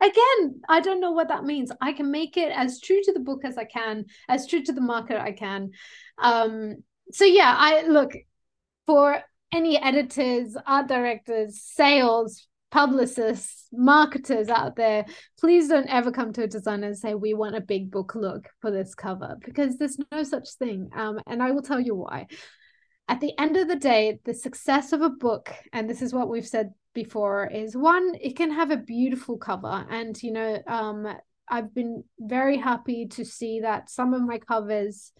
again 0.00 0.60
i 0.68 0.80
don't 0.80 1.00
know 1.00 1.10
what 1.10 1.28
that 1.28 1.44
means 1.44 1.70
i 1.80 1.92
can 1.92 2.10
make 2.10 2.38
it 2.38 2.50
as 2.54 2.80
true 2.80 3.00
to 3.02 3.12
the 3.12 3.20
book 3.20 3.42
as 3.44 3.58
i 3.58 3.64
can 3.64 4.06
as 4.28 4.46
true 4.46 4.62
to 4.62 4.72
the 4.72 4.80
market 4.80 5.20
i 5.20 5.30
can 5.30 5.70
um 6.22 6.76
so 7.12 7.26
yeah 7.26 7.54
i 7.58 7.86
look 7.86 8.12
for 8.86 9.22
any 9.52 9.80
editors 9.80 10.56
art 10.66 10.88
directors 10.88 11.60
sales 11.62 12.47
publicists 12.70 13.66
marketers 13.72 14.48
out 14.48 14.76
there 14.76 15.04
please 15.38 15.68
don't 15.68 15.88
ever 15.88 16.10
come 16.10 16.32
to 16.32 16.42
a 16.42 16.46
designer 16.46 16.88
and 16.88 16.98
say 16.98 17.14
we 17.14 17.32
want 17.32 17.56
a 17.56 17.60
big 17.60 17.90
book 17.90 18.14
look 18.14 18.48
for 18.60 18.70
this 18.70 18.94
cover 18.94 19.36
because 19.44 19.76
there's 19.76 19.98
no 20.12 20.22
such 20.22 20.50
thing. 20.54 20.90
Um 20.94 21.18
and 21.26 21.42
i 21.42 21.50
will 21.50 21.62
tell 21.62 21.80
you 21.80 21.94
why. 21.94 22.26
At 23.08 23.20
the 23.20 23.32
end 23.38 23.56
of 23.56 23.68
the 23.68 23.76
day 23.76 24.20
the 24.24 24.34
success 24.34 24.92
of 24.92 25.00
a 25.00 25.08
book 25.08 25.52
and 25.72 25.88
this 25.88 26.02
is 26.02 26.12
what 26.12 26.28
we've 26.28 26.46
said 26.46 26.72
before 26.94 27.46
is 27.46 27.76
one 27.76 28.12
it 28.20 28.36
can 28.36 28.50
have 28.50 28.70
a 28.70 28.76
beautiful 28.76 29.38
cover. 29.38 29.86
And 29.90 30.20
you 30.22 30.32
know 30.32 30.58
um 30.66 31.06
i've 31.48 31.74
been 31.74 32.04
very 32.18 32.58
happy 32.58 33.06
to 33.06 33.24
see 33.24 33.60
that 33.60 33.88
some 33.88 34.12
of 34.12 34.20
my 34.20 34.38
covers 34.38 35.12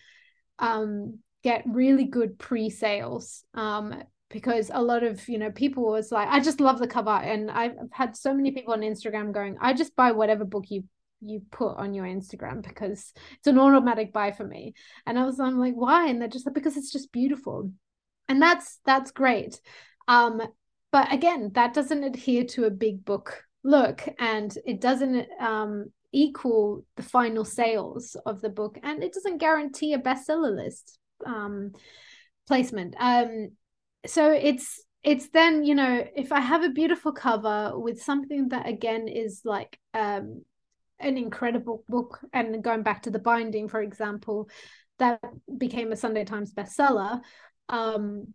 um 0.58 1.18
get 1.42 1.62
really 1.66 2.04
good 2.04 2.38
pre-sales. 2.38 3.44
Um 3.54 4.02
because 4.30 4.70
a 4.72 4.82
lot 4.82 5.02
of 5.02 5.26
you 5.28 5.38
know 5.38 5.50
people 5.50 5.84
was 5.84 6.12
like 6.12 6.28
i 6.28 6.38
just 6.38 6.60
love 6.60 6.78
the 6.78 6.86
cover 6.86 7.10
and 7.10 7.50
i've 7.50 7.76
had 7.92 8.16
so 8.16 8.34
many 8.34 8.50
people 8.50 8.74
on 8.74 8.80
instagram 8.80 9.32
going 9.32 9.56
i 9.60 9.72
just 9.72 9.96
buy 9.96 10.12
whatever 10.12 10.44
book 10.44 10.64
you 10.68 10.84
you 11.20 11.42
put 11.50 11.76
on 11.76 11.94
your 11.94 12.04
instagram 12.04 12.62
because 12.62 13.12
it's 13.38 13.46
an 13.46 13.58
automatic 13.58 14.12
buy 14.12 14.30
for 14.32 14.44
me. 14.44 14.74
And 15.06 15.18
i 15.18 15.24
was 15.24 15.40
i'm 15.40 15.58
like 15.58 15.74
why? 15.74 16.08
And 16.08 16.20
they're 16.20 16.28
just 16.28 16.46
like 16.46 16.54
because 16.54 16.76
it's 16.76 16.92
just 16.92 17.12
beautiful. 17.12 17.72
And 18.28 18.40
that's 18.40 18.78
that's 18.84 19.10
great. 19.10 19.60
Um 20.06 20.40
but 20.92 21.12
again 21.12 21.50
that 21.54 21.74
doesn't 21.74 22.04
adhere 22.04 22.44
to 22.44 22.64
a 22.64 22.70
big 22.70 23.04
book 23.04 23.42
look 23.64 24.08
and 24.18 24.56
it 24.64 24.80
doesn't 24.80 25.26
um, 25.40 25.86
equal 26.12 26.84
the 26.96 27.02
final 27.02 27.44
sales 27.44 28.16
of 28.24 28.40
the 28.40 28.48
book 28.48 28.78
and 28.82 29.02
it 29.02 29.12
doesn't 29.12 29.38
guarantee 29.38 29.92
a 29.92 29.98
bestseller 29.98 30.54
list 30.54 30.98
um, 31.26 31.72
placement. 32.46 32.94
Um, 32.98 33.50
so 34.08 34.32
it's 34.32 34.82
it's 35.04 35.28
then 35.30 35.64
you 35.64 35.74
know 35.74 36.04
if 36.16 36.32
i 36.32 36.40
have 36.40 36.64
a 36.64 36.70
beautiful 36.70 37.12
cover 37.12 37.72
with 37.74 38.02
something 38.02 38.48
that 38.48 38.66
again 38.66 39.06
is 39.08 39.42
like 39.44 39.78
um, 39.94 40.42
an 40.98 41.16
incredible 41.16 41.84
book 41.88 42.18
and 42.32 42.62
going 42.62 42.82
back 42.82 43.02
to 43.02 43.10
the 43.10 43.18
binding 43.18 43.68
for 43.68 43.80
example 43.80 44.48
that 44.98 45.20
became 45.56 45.92
a 45.92 45.96
sunday 45.96 46.24
times 46.24 46.52
bestseller 46.52 47.20
um, 47.68 48.34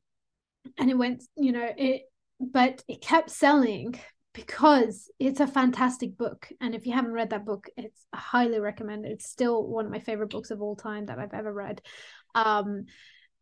and 0.78 0.90
it 0.90 0.98
went 0.98 1.24
you 1.36 1.52
know 1.52 1.70
it 1.78 2.04
but 2.40 2.84
it 2.88 3.02
kept 3.02 3.30
selling 3.30 3.96
because 4.34 5.12
it's 5.20 5.40
a 5.40 5.48
fantastic 5.48 6.18
book. 6.18 6.50
And 6.60 6.74
if 6.74 6.88
you 6.88 6.94
haven't 6.94 7.14
read 7.14 7.30
that 7.30 7.46
book 7.46 7.68
it's 7.78 8.06
highly 8.14 8.60
recommended. 8.60 9.12
It's 9.12 9.30
still 9.30 9.66
one 9.66 9.86
of 9.86 9.92
my 9.92 10.00
favorite 10.00 10.32
books 10.32 10.52
of 10.52 10.62
all 10.62 10.76
time 10.76 11.06
that 11.06 11.20
i've 11.20 11.34
ever 11.34 11.54
read. 11.54 11.82
Um 12.36 12.86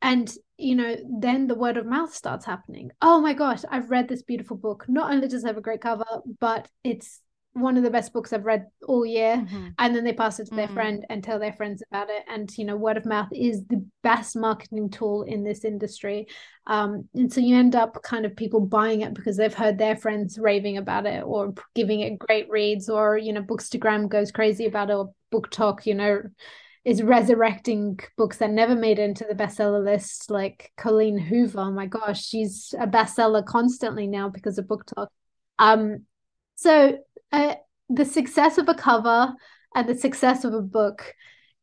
and 0.01 0.33
you 0.57 0.75
know 0.75 0.95
then 1.19 1.47
the 1.47 1.55
word 1.55 1.77
of 1.77 1.85
mouth 1.85 2.13
starts 2.13 2.45
happening 2.45 2.91
oh 3.01 3.19
my 3.19 3.33
gosh 3.33 3.61
i've 3.69 3.89
read 3.89 4.07
this 4.07 4.23
beautiful 4.23 4.57
book 4.57 4.85
not 4.87 5.11
only 5.11 5.27
does 5.27 5.43
it 5.43 5.47
have 5.47 5.57
a 5.57 5.61
great 5.61 5.81
cover 5.81 6.05
but 6.39 6.67
it's 6.83 7.21
one 7.53 7.75
of 7.75 7.83
the 7.83 7.89
best 7.89 8.13
books 8.13 8.31
I've 8.31 8.45
read 8.45 8.67
all 8.87 9.05
year. 9.05 9.35
Mm-hmm. 9.35 9.67
And 9.77 9.95
then 9.95 10.03
they 10.03 10.13
pass 10.13 10.39
it 10.39 10.45
to 10.45 10.55
their 10.55 10.65
mm-hmm. 10.65 10.73
friend 10.73 11.05
and 11.09 11.23
tell 11.23 11.37
their 11.37 11.53
friends 11.53 11.83
about 11.89 12.09
it. 12.09 12.23
And, 12.29 12.49
you 12.57 12.63
know, 12.63 12.77
word 12.77 12.97
of 12.97 13.05
mouth 13.05 13.27
is 13.33 13.65
the 13.65 13.85
best 14.03 14.37
marketing 14.37 14.89
tool 14.89 15.23
in 15.23 15.43
this 15.43 15.65
industry. 15.65 16.27
Um, 16.65 17.09
and 17.13 17.31
so 17.31 17.41
you 17.41 17.57
end 17.57 17.75
up 17.75 18.01
kind 18.03 18.25
of 18.25 18.37
people 18.37 18.61
buying 18.61 19.01
it 19.01 19.13
because 19.13 19.35
they've 19.35 19.53
heard 19.53 19.77
their 19.77 19.97
friends 19.97 20.39
raving 20.39 20.77
about 20.77 21.05
it 21.05 21.23
or 21.23 21.53
giving 21.75 21.99
it 21.99 22.19
great 22.19 22.49
reads 22.49 22.89
or, 22.89 23.17
you 23.17 23.33
know, 23.33 23.43
Bookstagram 23.43 24.07
goes 24.07 24.31
crazy 24.31 24.65
about 24.65 24.89
it 24.89 24.95
or 24.95 25.13
talk, 25.49 25.85
you 25.85 25.95
know, 25.95 26.21
is 26.83 27.03
resurrecting 27.03 27.99
books 28.17 28.37
that 28.37 28.49
never 28.49 28.75
made 28.75 28.97
it 28.97 29.03
into 29.03 29.25
the 29.25 29.35
bestseller 29.35 29.83
list, 29.83 30.31
like 30.31 30.71
Colleen 30.77 31.17
Hoover. 31.17 31.59
Oh 31.59 31.71
my 31.71 31.85
gosh, 31.85 32.23
she's 32.25 32.73
a 32.79 32.87
bestseller 32.87 33.45
constantly 33.45 34.07
now 34.07 34.29
because 34.29 34.57
of 34.57 34.65
BookTok. 34.65 35.07
Um, 35.59 36.05
so 36.55 36.97
uh, 37.31 37.55
the 37.89 38.05
success 38.05 38.57
of 38.57 38.67
a 38.67 38.73
cover 38.73 39.33
and 39.75 39.87
the 39.87 39.95
success 39.95 40.43
of 40.43 40.53
a 40.53 40.61
book 40.61 41.13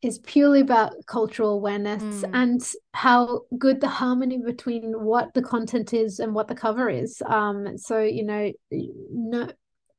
is 0.00 0.20
purely 0.20 0.60
about 0.60 0.92
cultural 1.06 1.54
awareness 1.54 2.02
mm. 2.02 2.30
and 2.32 2.62
how 2.94 3.40
good 3.58 3.80
the 3.80 3.88
harmony 3.88 4.38
between 4.38 4.92
what 4.92 5.34
the 5.34 5.42
content 5.42 5.92
is 5.92 6.20
and 6.20 6.34
what 6.34 6.46
the 6.46 6.54
cover 6.54 6.88
is. 6.88 7.20
Um, 7.26 7.76
so 7.76 8.00
you 8.00 8.24
know, 8.24 8.52
no, 8.70 9.50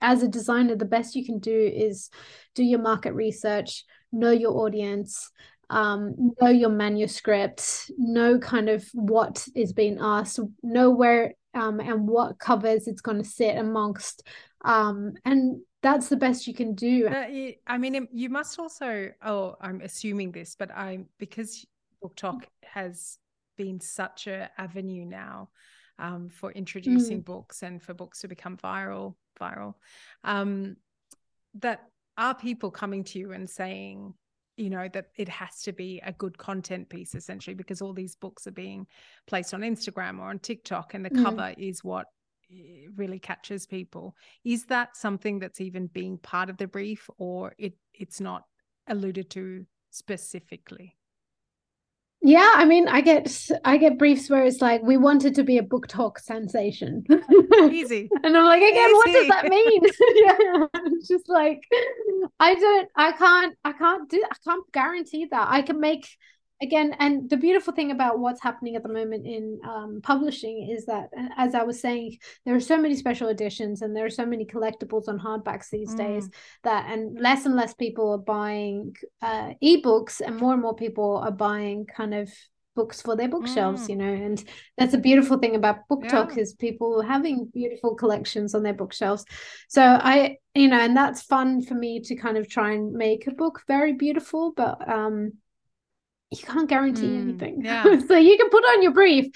as 0.01 0.23
a 0.23 0.27
designer, 0.29 0.75
the 0.75 0.85
best 0.85 1.15
you 1.15 1.25
can 1.25 1.39
do 1.39 1.71
is 1.75 2.09
do 2.55 2.63
your 2.63 2.79
market 2.79 3.13
research, 3.13 3.83
know 4.11 4.31
your 4.31 4.57
audience, 4.57 5.31
um, 5.69 6.33
know 6.41 6.49
your 6.49 6.69
manuscript, 6.69 7.91
know 7.97 8.39
kind 8.39 8.69
of 8.69 8.87
what 8.93 9.47
is 9.55 9.73
being 9.73 9.97
asked, 9.99 10.39
know 10.63 10.89
where 10.91 11.33
um, 11.53 11.79
and 11.79 12.07
what 12.07 12.39
covers 12.39 12.87
it's 12.87 13.01
going 13.01 13.17
to 13.17 13.23
sit 13.23 13.57
amongst 13.57 14.27
um, 14.65 15.13
and 15.25 15.61
that's 15.81 16.09
the 16.09 16.17
best 16.17 16.45
you 16.47 16.53
can 16.53 16.75
do 16.75 17.07
uh, 17.07 17.27
i 17.67 17.77
mean 17.77 18.07
you 18.11 18.29
must 18.29 18.59
also 18.59 19.09
oh 19.23 19.55
i'm 19.61 19.81
assuming 19.81 20.31
this 20.31 20.55
but 20.57 20.69
i'm 20.75 21.07
because 21.17 21.65
BookTok 22.03 22.43
has 22.63 23.17
been 23.57 23.79
such 23.79 24.27
a 24.27 24.49
avenue 24.57 25.05
now 25.05 25.49
um, 25.97 26.29
for 26.29 26.51
introducing 26.51 27.21
mm. 27.21 27.25
books 27.25 27.61
and 27.63 27.81
for 27.81 27.93
books 27.93 28.21
to 28.21 28.27
become 28.27 28.57
viral 28.57 29.15
viral 29.39 29.75
um, 30.23 30.75
that 31.55 31.88
are 32.19 32.35
people 32.35 32.69
coming 32.69 33.03
to 33.03 33.17
you 33.17 33.31
and 33.31 33.49
saying 33.49 34.13
you 34.57 34.69
know 34.69 34.87
that 34.93 35.05
it 35.17 35.29
has 35.29 35.61
to 35.61 35.71
be 35.71 36.01
a 36.05 36.11
good 36.11 36.37
content 36.37 36.89
piece 36.89 37.15
essentially 37.15 37.53
because 37.55 37.81
all 37.81 37.93
these 37.93 38.15
books 38.15 38.45
are 38.45 38.51
being 38.51 38.85
placed 39.25 39.53
on 39.53 39.61
instagram 39.61 40.19
or 40.19 40.29
on 40.29 40.37
tiktok 40.37 40.93
and 40.93 41.03
the 41.03 41.09
mm. 41.09 41.23
cover 41.23 41.53
is 41.57 41.83
what 41.83 42.05
really 42.95 43.19
catches 43.19 43.65
people. 43.65 44.15
Is 44.43 44.65
that 44.65 44.97
something 44.97 45.39
that's 45.39 45.61
even 45.61 45.87
being 45.87 46.17
part 46.17 46.49
of 46.49 46.57
the 46.57 46.67
brief 46.67 47.09
or 47.17 47.53
it 47.57 47.73
it's 47.93 48.19
not 48.19 48.43
alluded 48.87 49.29
to 49.31 49.65
specifically? 49.91 50.95
Yeah, 52.21 52.51
I 52.55 52.65
mean, 52.65 52.89
I 52.89 52.99
get 52.99 53.49
I 53.63 53.77
get 53.77 53.97
briefs 53.97 54.29
where 54.29 54.43
it's 54.43 54.61
like 54.61 54.81
we 54.83 54.97
wanted 54.97 55.35
to 55.35 55.43
be 55.43 55.57
a 55.57 55.63
BookTok 55.63 56.19
sensation. 56.19 57.05
Easy. 57.71 58.09
and 58.23 58.35
I'm 58.37 58.43
like, 58.43 58.61
again, 58.61 58.89
Easy. 58.89 58.93
what 58.93 59.05
does 59.05 59.27
that 59.29 59.47
mean? 59.49 59.81
yeah. 60.15 60.65
It's 60.91 61.07
just 61.07 61.29
like 61.29 61.63
I 62.39 62.55
don't 62.55 62.89
I 62.95 63.11
can't 63.13 63.57
I 63.63 63.71
can't 63.71 64.09
do 64.09 64.21
I 64.29 64.35
can't 64.43 64.69
guarantee 64.73 65.27
that. 65.31 65.47
I 65.49 65.61
can 65.61 65.79
make 65.79 66.07
again 66.61 66.95
and 66.99 67.29
the 67.29 67.37
beautiful 67.37 67.73
thing 67.73 67.91
about 67.91 68.19
what's 68.19 68.41
happening 68.41 68.75
at 68.75 68.83
the 68.83 68.89
moment 68.89 69.25
in 69.25 69.59
um, 69.63 69.99
publishing 70.03 70.69
is 70.69 70.85
that 70.85 71.09
as 71.37 71.55
i 71.55 71.63
was 71.63 71.79
saying 71.79 72.17
there 72.45 72.55
are 72.55 72.59
so 72.59 72.77
many 72.77 72.95
special 72.95 73.29
editions 73.29 73.81
and 73.81 73.95
there 73.95 74.05
are 74.05 74.09
so 74.09 74.25
many 74.25 74.45
collectibles 74.45 75.07
on 75.07 75.19
hardbacks 75.19 75.69
these 75.69 75.93
mm. 75.93 75.97
days 75.97 76.29
that 76.63 76.89
and 76.91 77.19
less 77.19 77.45
and 77.45 77.55
less 77.55 77.73
people 77.73 78.11
are 78.11 78.17
buying 78.17 78.95
uh, 79.21 79.51
ebooks 79.63 80.21
and 80.21 80.37
more 80.37 80.53
and 80.53 80.61
more 80.61 80.75
people 80.75 81.17
are 81.17 81.31
buying 81.31 81.85
kind 81.85 82.13
of 82.13 82.29
books 82.75 83.01
for 83.01 83.15
their 83.15 83.27
bookshelves 83.27 83.83
mm. 83.83 83.89
you 83.89 83.95
know 83.95 84.13
and 84.13 84.43
that's 84.77 84.93
a 84.93 84.97
beautiful 84.97 85.37
thing 85.37 85.55
about 85.55 85.87
book 85.89 86.03
yeah. 86.03 86.27
is 86.37 86.53
people 86.53 87.01
having 87.01 87.49
beautiful 87.53 87.95
collections 87.95 88.55
on 88.55 88.63
their 88.63 88.73
bookshelves 88.73 89.25
so 89.67 89.81
i 89.81 90.37
you 90.55 90.67
know 90.67 90.79
and 90.79 90.95
that's 90.95 91.23
fun 91.23 91.61
for 91.61 91.73
me 91.73 91.99
to 91.99 92.15
kind 92.15 92.37
of 92.37 92.47
try 92.47 92.71
and 92.71 92.93
make 92.93 93.27
a 93.27 93.31
book 93.31 93.63
very 93.67 93.93
beautiful 93.93 94.53
but 94.55 94.87
um 94.87 95.33
you 96.31 96.37
can't 96.37 96.69
guarantee 96.69 97.07
mm, 97.07 97.21
anything. 97.21 97.61
Yeah. 97.63 97.83
so 97.83 98.17
you 98.17 98.37
can 98.37 98.49
put 98.49 98.63
on 98.63 98.83
your 98.83 98.93
brief, 98.93 99.27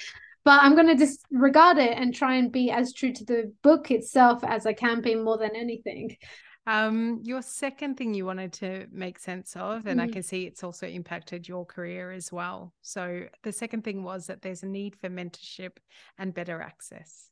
but 0.44 0.62
I'm 0.62 0.76
going 0.76 0.88
to 0.88 0.96
disregard 0.96 1.78
it 1.78 1.98
and 1.98 2.14
try 2.14 2.36
and 2.36 2.52
be 2.52 2.72
as 2.72 2.94
true 2.94 3.14
to 3.14 3.26
the 3.26 3.54
book 3.62 3.92
itself 3.92 4.44
as 4.44 4.66
I 4.66 4.74
can 4.74 5.02
be 5.02 5.16
more 5.16 5.38
than 5.38 5.56
anything. 5.56 6.18
Um, 6.66 7.20
your 7.24 7.42
second 7.42 7.98
thing 7.98 8.14
you 8.14 8.26
wanted 8.26 8.54
to 8.54 8.88
make 8.92 9.20
sense 9.20 9.56
of, 9.58 9.86
and 9.86 10.00
mm. 10.00 10.04
I 10.04 10.08
can 10.08 10.24
see 10.24 10.44
it's 10.44 10.64
also 10.64 10.88
impacted 10.88 11.48
your 11.48 11.66
career 11.66 12.12
as 12.12 12.32
well. 12.32 12.74
So 12.82 13.24
the 13.44 13.52
second 13.52 13.84
thing 13.84 14.04
was 14.04 14.28
that 14.28 14.42
there's 14.42 14.64
a 14.64 14.68
need 14.68 14.96
for 14.96 15.10
mentorship 15.10 15.78
and 16.18 16.34
better 16.34 16.62
access. 16.62 17.30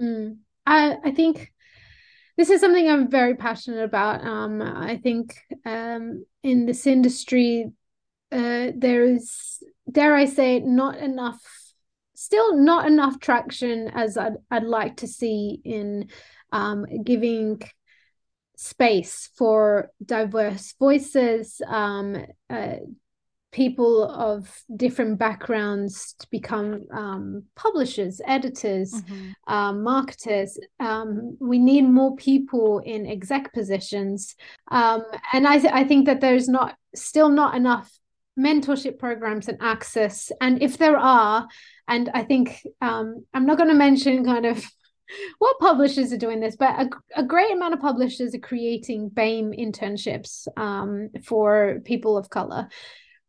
Mm. 0.00 0.38
I 0.66 0.96
I 1.04 1.10
think 1.12 1.52
this 2.36 2.50
is 2.50 2.60
something 2.60 2.88
I'm 2.88 3.10
very 3.10 3.36
passionate 3.36 3.84
about. 3.84 4.24
Um, 4.24 4.62
I 4.62 4.96
think 4.96 5.36
um, 5.64 6.24
in 6.42 6.66
this 6.66 6.86
industry, 6.86 7.70
uh, 8.32 8.72
there 8.74 9.04
is, 9.04 9.62
dare 9.90 10.14
I 10.14 10.24
say, 10.24 10.60
not 10.60 10.98
enough, 10.98 11.42
still 12.14 12.56
not 12.56 12.86
enough 12.86 13.20
traction 13.20 13.88
as 13.88 14.16
I'd, 14.16 14.36
I'd 14.50 14.64
like 14.64 14.96
to 14.98 15.06
see 15.06 15.60
in 15.64 16.08
um, 16.50 16.86
giving 17.04 17.62
space 18.56 19.28
for 19.36 19.90
diverse 20.04 20.74
voices, 20.78 21.60
um, 21.66 22.24
uh, 22.48 22.76
people 23.50 24.04
of 24.04 24.62
different 24.74 25.18
backgrounds 25.18 26.14
to 26.18 26.26
become 26.30 26.86
um, 26.90 27.44
publishers, 27.54 28.20
editors, 28.26 28.92
mm-hmm. 28.92 29.52
um, 29.52 29.82
marketers. 29.82 30.58
Um, 30.80 31.36
we 31.38 31.58
need 31.58 31.82
more 31.82 32.16
people 32.16 32.78
in 32.78 33.06
exec 33.06 33.52
positions, 33.52 34.36
um, 34.70 35.02
and 35.32 35.46
I, 35.46 35.58
th- 35.58 35.72
I 35.72 35.84
think 35.84 36.06
that 36.06 36.20
there's 36.20 36.48
not 36.48 36.76
still 36.94 37.28
not 37.28 37.54
enough 37.54 37.92
mentorship 38.38 38.98
programs 38.98 39.48
and 39.48 39.58
access. 39.60 40.32
And 40.40 40.62
if 40.62 40.78
there 40.78 40.96
are 40.96 41.48
and 41.88 42.10
i 42.14 42.22
think 42.22 42.66
um, 42.80 43.24
i'm 43.34 43.46
not 43.46 43.56
going 43.56 43.68
to 43.68 43.74
mention 43.74 44.24
kind 44.24 44.46
of 44.46 44.64
what 45.38 45.58
publishers 45.60 46.12
are 46.12 46.18
doing 46.18 46.40
this 46.40 46.56
but 46.56 46.80
a, 46.80 46.90
a, 47.16 47.22
great 47.22 47.52
amount 47.52 47.74
of 47.74 47.80
publishers 47.80 48.34
are 48.34 48.38
creating 48.38 49.10
BAME 49.10 49.52
internships 49.58 50.48
um, 50.56 51.10
for 51.24 51.80
people 51.84 52.16
of 52.16 52.30
color. 52.30 52.68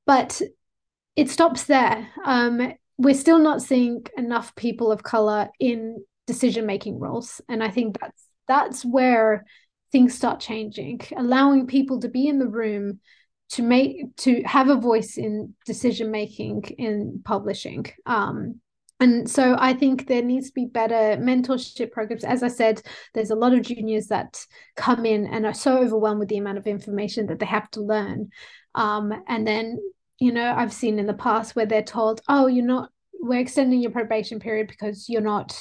But 0.06 0.42
it 1.16 1.30
stops 1.30 1.66
there. 1.66 2.08
Um, 2.24 2.74
we're 2.98 3.14
still 3.14 3.40
not 3.40 3.62
seeing 3.62 4.06
enough 4.18 4.56
people 4.56 4.92
of 4.92 5.04
color 5.04 5.50
in 5.60 6.04
decision 6.26 6.66
making 6.66 7.00
roles. 7.00 7.42
And 7.50 7.62
i 7.62 7.70
think 7.70 8.00
that's 8.00 8.24
that's 8.48 8.86
where 8.86 9.46
things 9.92 10.14
start 10.14 10.40
changing 10.40 11.02
allowing 11.18 11.68
people 11.68 12.00
to 12.00 12.10
be 12.10 12.28
in 12.28 12.40
the 12.40 12.48
room 12.48 13.00
to 13.54 13.62
make 13.62 14.16
to 14.18 14.42
have 14.44 14.70
a 14.70 14.76
voice 14.76 15.18
in 15.18 15.54
decision 15.66 16.10
making 16.10 16.64
in 16.80 17.22
publishing. 17.24 17.86
Um, 18.06 18.60
and 19.00 19.30
so 19.30 19.56
i 19.60 19.74
think 19.74 20.08
there 20.08 20.22
needs 20.22 20.48
to 20.48 20.54
be 20.54 20.66
better 20.66 21.20
mentorship 21.22 21.92
programs. 21.92 22.24
As 22.24 22.44
i 22.44 22.48
said 22.48 22.82
there's 23.14 23.32
a 23.32 23.36
lot 23.36 23.54
of 23.54 23.64
juniors 23.64 24.08
that 24.08 24.46
come 24.76 25.06
in 25.06 25.26
and 25.26 25.46
are 25.46 25.54
so 25.54 25.78
overwhelmed 25.78 26.20
with 26.20 26.30
the 26.30 26.38
amount 26.38 26.58
of 26.58 26.68
information 26.68 27.28
that 27.28 27.40
they 27.40 27.46
have 27.46 27.70
to 27.72 27.82
learn. 27.82 28.30
Um, 28.76 29.14
and 29.28 29.48
then 29.48 29.80
you 30.20 30.32
know 30.32 30.54
i've 30.56 30.74
seen 30.74 31.00
in 31.00 31.08
the 31.08 31.14
past 31.14 31.56
where 31.56 31.66
they're 31.66 31.84
told 31.84 32.22
oh 32.28 32.48
you're 32.48 32.66
not 32.66 32.90
we're 33.20 33.40
extending 33.40 33.82
your 33.82 33.92
probation 33.92 34.40
period 34.40 34.68
because 34.68 35.10
you're 35.10 35.22
not 35.22 35.60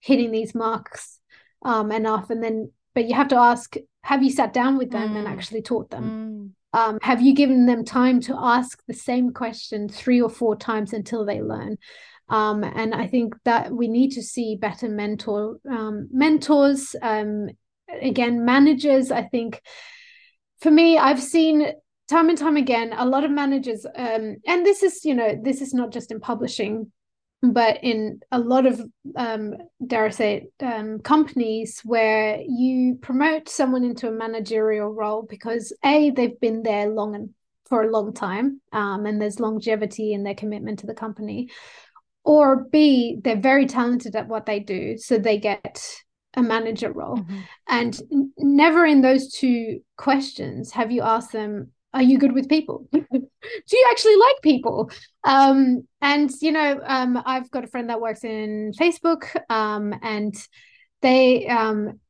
hitting 0.00 0.30
these 0.30 0.54
marks. 0.54 1.18
Um, 1.62 1.90
enough. 1.92 2.28
And 2.28 2.42
then 2.42 2.70
but 2.94 3.06
you 3.06 3.14
have 3.14 3.28
to 3.28 3.36
ask 3.36 3.74
have 4.02 4.22
you 4.22 4.30
sat 4.30 4.52
down 4.52 4.76
with 4.76 4.90
them 4.90 5.14
mm. 5.14 5.16
and 5.16 5.28
actually 5.28 5.62
taught 5.62 5.90
them? 5.90 6.04
Mm 6.04 6.63
um, 6.74 6.98
have 7.02 7.22
you 7.22 7.34
given 7.34 7.66
them 7.66 7.84
time 7.84 8.20
to 8.22 8.36
ask 8.36 8.82
the 8.88 8.94
same 8.94 9.32
question 9.32 9.88
three 9.88 10.20
or 10.20 10.28
four 10.28 10.56
times 10.56 10.92
until 10.92 11.24
they 11.24 11.40
learn? 11.40 11.78
Um, 12.28 12.64
and 12.64 12.92
I 12.92 13.06
think 13.06 13.36
that 13.44 13.70
we 13.70 13.86
need 13.86 14.10
to 14.12 14.22
see 14.22 14.56
better 14.56 14.88
mentor 14.88 15.58
um, 15.70 16.08
mentors. 16.10 16.96
Um, 17.00 17.50
again, 17.88 18.44
managers. 18.44 19.12
I 19.12 19.22
think 19.22 19.62
for 20.60 20.70
me, 20.70 20.98
I've 20.98 21.22
seen 21.22 21.64
time 22.08 22.28
and 22.28 22.36
time 22.36 22.56
again 22.56 22.92
a 22.96 23.06
lot 23.06 23.22
of 23.22 23.30
managers, 23.30 23.86
um, 23.86 24.36
and 24.44 24.66
this 24.66 24.82
is 24.82 25.04
you 25.04 25.14
know 25.14 25.38
this 25.40 25.60
is 25.60 25.74
not 25.74 25.92
just 25.92 26.10
in 26.10 26.18
publishing 26.18 26.90
but 27.52 27.78
in 27.82 28.20
a 28.30 28.38
lot 28.38 28.66
of 28.66 28.80
um, 29.16 29.54
dare 29.86 30.06
I 30.06 30.10
say 30.10 30.46
um, 30.60 31.00
companies 31.00 31.80
where 31.84 32.40
you 32.46 32.98
promote 33.00 33.48
someone 33.48 33.84
into 33.84 34.08
a 34.08 34.12
managerial 34.12 34.92
role 34.92 35.26
because 35.28 35.72
a 35.84 36.10
they've 36.10 36.38
been 36.40 36.62
there 36.62 36.88
long 36.88 37.14
and 37.14 37.30
for 37.66 37.82
a 37.82 37.90
long 37.90 38.12
time 38.12 38.60
um, 38.72 39.06
and 39.06 39.20
there's 39.20 39.40
longevity 39.40 40.12
in 40.12 40.22
their 40.22 40.34
commitment 40.34 40.80
to 40.80 40.86
the 40.86 40.94
company 40.94 41.50
or 42.24 42.64
b 42.64 43.18
they're 43.22 43.40
very 43.40 43.66
talented 43.66 44.14
at 44.16 44.28
what 44.28 44.46
they 44.46 44.60
do 44.60 44.96
so 44.98 45.18
they 45.18 45.38
get 45.38 45.82
a 46.34 46.42
manager 46.42 46.92
role 46.92 47.16
mm-hmm. 47.16 47.40
and 47.68 48.00
never 48.38 48.84
in 48.84 49.00
those 49.02 49.32
two 49.32 49.80
questions 49.96 50.72
have 50.72 50.90
you 50.90 51.02
asked 51.02 51.32
them 51.32 51.70
are 51.92 52.02
you 52.02 52.18
good 52.18 52.32
with 52.32 52.48
people 52.48 52.88
do 53.68 53.76
you 53.76 53.86
actually 53.90 54.16
like 54.16 54.36
people 54.42 54.90
um, 55.24 55.86
and 56.00 56.30
you 56.40 56.52
know 56.52 56.80
um, 56.84 57.20
i've 57.24 57.50
got 57.50 57.64
a 57.64 57.68
friend 57.68 57.90
that 57.90 58.00
works 58.00 58.24
in 58.24 58.72
facebook 58.78 59.34
um, 59.50 59.94
and 60.02 60.34
they 61.02 61.46
um, 61.48 62.00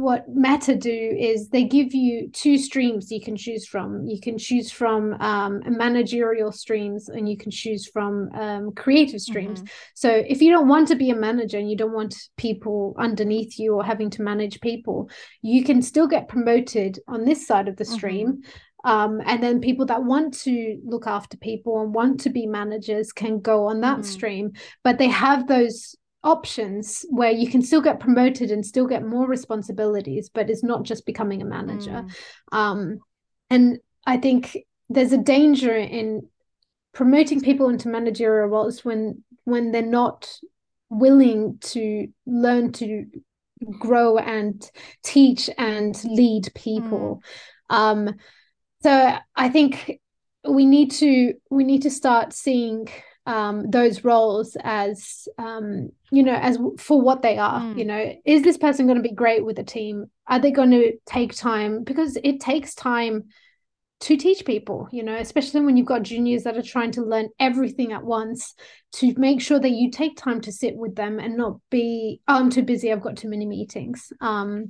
what 0.00 0.28
Meta 0.28 0.76
do 0.76 0.90
is 1.18 1.48
they 1.48 1.64
give 1.64 1.94
you 1.94 2.30
two 2.32 2.56
streams 2.58 3.10
you 3.10 3.20
can 3.20 3.36
choose 3.36 3.66
from. 3.66 4.06
You 4.06 4.20
can 4.20 4.38
choose 4.38 4.70
from 4.70 5.14
um, 5.20 5.60
managerial 5.66 6.52
streams 6.52 7.08
and 7.08 7.28
you 7.28 7.36
can 7.36 7.50
choose 7.50 7.88
from 7.88 8.30
um, 8.34 8.72
creative 8.72 9.20
streams. 9.20 9.60
Mm-hmm. 9.60 9.68
So 9.94 10.10
if 10.10 10.40
you 10.40 10.50
don't 10.50 10.68
want 10.68 10.88
to 10.88 10.94
be 10.94 11.10
a 11.10 11.16
manager 11.16 11.58
and 11.58 11.70
you 11.70 11.76
don't 11.76 11.92
want 11.92 12.14
people 12.36 12.94
underneath 12.98 13.58
you 13.58 13.74
or 13.74 13.84
having 13.84 14.10
to 14.10 14.22
manage 14.22 14.60
people, 14.60 15.10
you 15.42 15.64
can 15.64 15.82
still 15.82 16.06
get 16.06 16.28
promoted 16.28 16.98
on 17.08 17.24
this 17.24 17.46
side 17.46 17.68
of 17.68 17.76
the 17.76 17.84
stream. 17.84 18.28
Mm-hmm. 18.28 18.50
Um, 18.88 19.20
and 19.26 19.42
then 19.42 19.60
people 19.60 19.84
that 19.84 20.04
want 20.04 20.32
to 20.44 20.80
look 20.82 21.06
after 21.06 21.36
people 21.36 21.82
and 21.82 21.94
want 21.94 22.20
to 22.20 22.30
be 22.30 22.46
managers 22.46 23.12
can 23.12 23.38
go 23.38 23.66
on 23.66 23.82
that 23.82 23.98
mm-hmm. 23.98 24.10
stream 24.10 24.52
but 24.82 24.96
they 24.96 25.08
have 25.08 25.46
those 25.46 25.94
options 26.24 27.04
where 27.10 27.30
you 27.30 27.50
can 27.50 27.60
still 27.60 27.82
get 27.82 28.00
promoted 28.00 28.50
and 28.50 28.64
still 28.64 28.86
get 28.86 29.04
more 29.04 29.28
responsibilities 29.28 30.30
but 30.32 30.48
it's 30.48 30.64
not 30.64 30.84
just 30.84 31.04
becoming 31.04 31.42
a 31.42 31.44
manager 31.44 32.02
mm. 32.02 32.56
um, 32.56 32.98
and 33.50 33.78
i 34.06 34.16
think 34.16 34.56
there's 34.88 35.12
a 35.12 35.18
danger 35.18 35.76
in 35.76 36.26
promoting 36.94 37.42
people 37.42 37.68
into 37.68 37.88
managerial 37.88 38.48
roles 38.48 38.86
when 38.86 39.22
when 39.44 39.70
they're 39.70 39.82
not 39.82 40.32
willing 40.88 41.58
to 41.60 42.08
learn 42.24 42.72
to 42.72 43.04
grow 43.78 44.16
and 44.16 44.70
teach 45.04 45.50
and 45.58 46.02
lead 46.04 46.48
people 46.54 47.20
mm. 47.70 47.76
um, 47.76 48.14
so 48.82 49.16
i 49.36 49.48
think 49.48 50.00
we 50.48 50.66
need 50.66 50.90
to 50.90 51.34
we 51.50 51.64
need 51.64 51.82
to 51.82 51.90
start 51.90 52.32
seeing 52.32 52.88
um, 53.26 53.70
those 53.70 54.04
roles 54.04 54.56
as 54.64 55.28
um, 55.36 55.90
you 56.10 56.22
know 56.22 56.34
as 56.34 56.58
for 56.78 57.00
what 57.00 57.20
they 57.20 57.36
are 57.36 57.60
mm. 57.60 57.78
you 57.78 57.84
know. 57.84 58.14
Is 58.24 58.42
this 58.42 58.56
person 58.56 58.86
going 58.86 58.96
to 58.96 59.06
be 59.06 59.14
great 59.14 59.44
with 59.44 59.56
the 59.56 59.64
team? 59.64 60.06
Are 60.26 60.38
they 60.38 60.50
going 60.50 60.70
to 60.70 60.94
take 61.04 61.34
time? 61.34 61.84
Because 61.84 62.16
it 62.24 62.40
takes 62.40 62.74
time 62.74 63.24
to 64.00 64.16
teach 64.16 64.44
people 64.44 64.88
you 64.92 65.02
know 65.02 65.16
especially 65.16 65.60
when 65.60 65.76
you've 65.76 65.84
got 65.84 66.04
juniors 66.04 66.44
that 66.44 66.56
are 66.56 66.62
trying 66.62 66.92
to 66.92 67.02
learn 67.02 67.28
everything 67.40 67.92
at 67.92 68.04
once 68.04 68.54
to 68.92 69.12
make 69.16 69.40
sure 69.40 69.58
that 69.58 69.70
you 69.70 69.90
take 69.90 70.16
time 70.16 70.40
to 70.40 70.52
sit 70.52 70.76
with 70.76 70.94
them 70.94 71.18
and 71.18 71.36
not 71.36 71.56
be 71.68 72.20
oh, 72.28 72.36
i'm 72.36 72.48
too 72.48 72.62
busy 72.62 72.92
i've 72.92 73.02
got 73.02 73.16
too 73.16 73.28
many 73.28 73.44
meetings. 73.44 74.12
Um, 74.20 74.68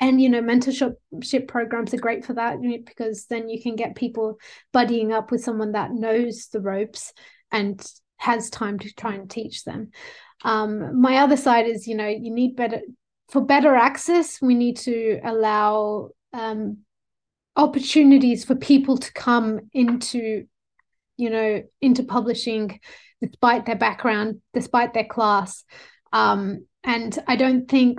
and 0.00 0.20
you 0.20 0.28
know 0.28 0.40
mentorship 0.40 1.48
programs 1.48 1.92
are 1.92 1.98
great 1.98 2.24
for 2.24 2.34
that 2.34 2.58
because 2.86 3.26
then 3.26 3.48
you 3.48 3.60
can 3.60 3.76
get 3.76 3.96
people 3.96 4.38
buddying 4.74 5.12
up 5.12 5.30
with 5.30 5.42
someone 5.42 5.72
that 5.72 5.92
knows 5.92 6.48
the 6.52 6.60
ropes 6.60 7.12
and 7.50 7.84
has 8.18 8.50
time 8.50 8.78
to 8.78 8.92
try 8.94 9.14
and 9.14 9.30
teach 9.30 9.64
them. 9.64 9.90
Um, 10.44 11.00
my 11.00 11.18
other 11.18 11.36
side 11.36 11.66
is, 11.66 11.86
you 11.86 11.96
know, 11.96 12.08
you 12.08 12.32
need 12.32 12.56
better 12.56 12.80
for 13.28 13.44
better 13.44 13.74
access. 13.74 14.40
We 14.40 14.54
need 14.54 14.76
to 14.78 15.20
allow 15.24 16.10
um, 16.32 16.78
opportunities 17.56 18.44
for 18.44 18.54
people 18.54 18.98
to 18.98 19.12
come 19.12 19.60
into, 19.72 20.46
you 21.16 21.30
know, 21.30 21.62
into 21.80 22.04
publishing, 22.04 22.80
despite 23.20 23.66
their 23.66 23.76
background, 23.76 24.40
despite 24.54 24.94
their 24.94 25.04
class. 25.04 25.64
Um, 26.12 26.66
and 26.84 27.18
I 27.26 27.36
don't 27.36 27.68
think 27.68 27.98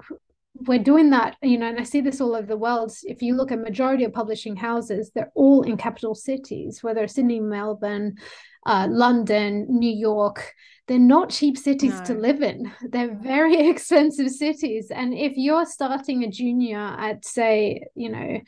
we're 0.61 0.79
doing 0.79 1.09
that, 1.11 1.37
you 1.41 1.57
know, 1.57 1.67
and 1.67 1.79
I 1.79 1.83
see 1.83 2.01
this 2.01 2.19
all 2.21 2.35
over 2.35 2.47
the 2.47 2.57
world. 2.57 2.91
If 3.03 3.21
you 3.21 3.35
look 3.35 3.51
at 3.51 3.59
majority 3.59 4.03
of 4.03 4.13
publishing 4.13 4.55
houses, 4.55 5.11
they're 5.13 5.31
all 5.35 5.63
in 5.63 5.77
capital 5.77 6.15
cities, 6.15 6.83
whether 6.83 7.07
Sydney, 7.07 7.39
Melbourne, 7.39 8.17
uh, 8.65 8.87
London, 8.89 9.67
New 9.69 9.91
York. 9.91 10.53
They're 10.87 10.99
not 10.99 11.29
cheap 11.29 11.57
cities 11.57 11.97
no. 11.99 12.05
to 12.05 12.13
live 12.15 12.41
in. 12.41 12.71
They're 12.81 13.15
very 13.15 13.69
expensive 13.69 14.29
cities. 14.29 14.91
And 14.91 15.13
if 15.13 15.33
you're 15.35 15.65
starting 15.65 16.23
a 16.23 16.31
junior 16.31 16.79
at, 16.79 17.25
say, 17.25 17.85
you 17.95 18.09
know, 18.09 18.39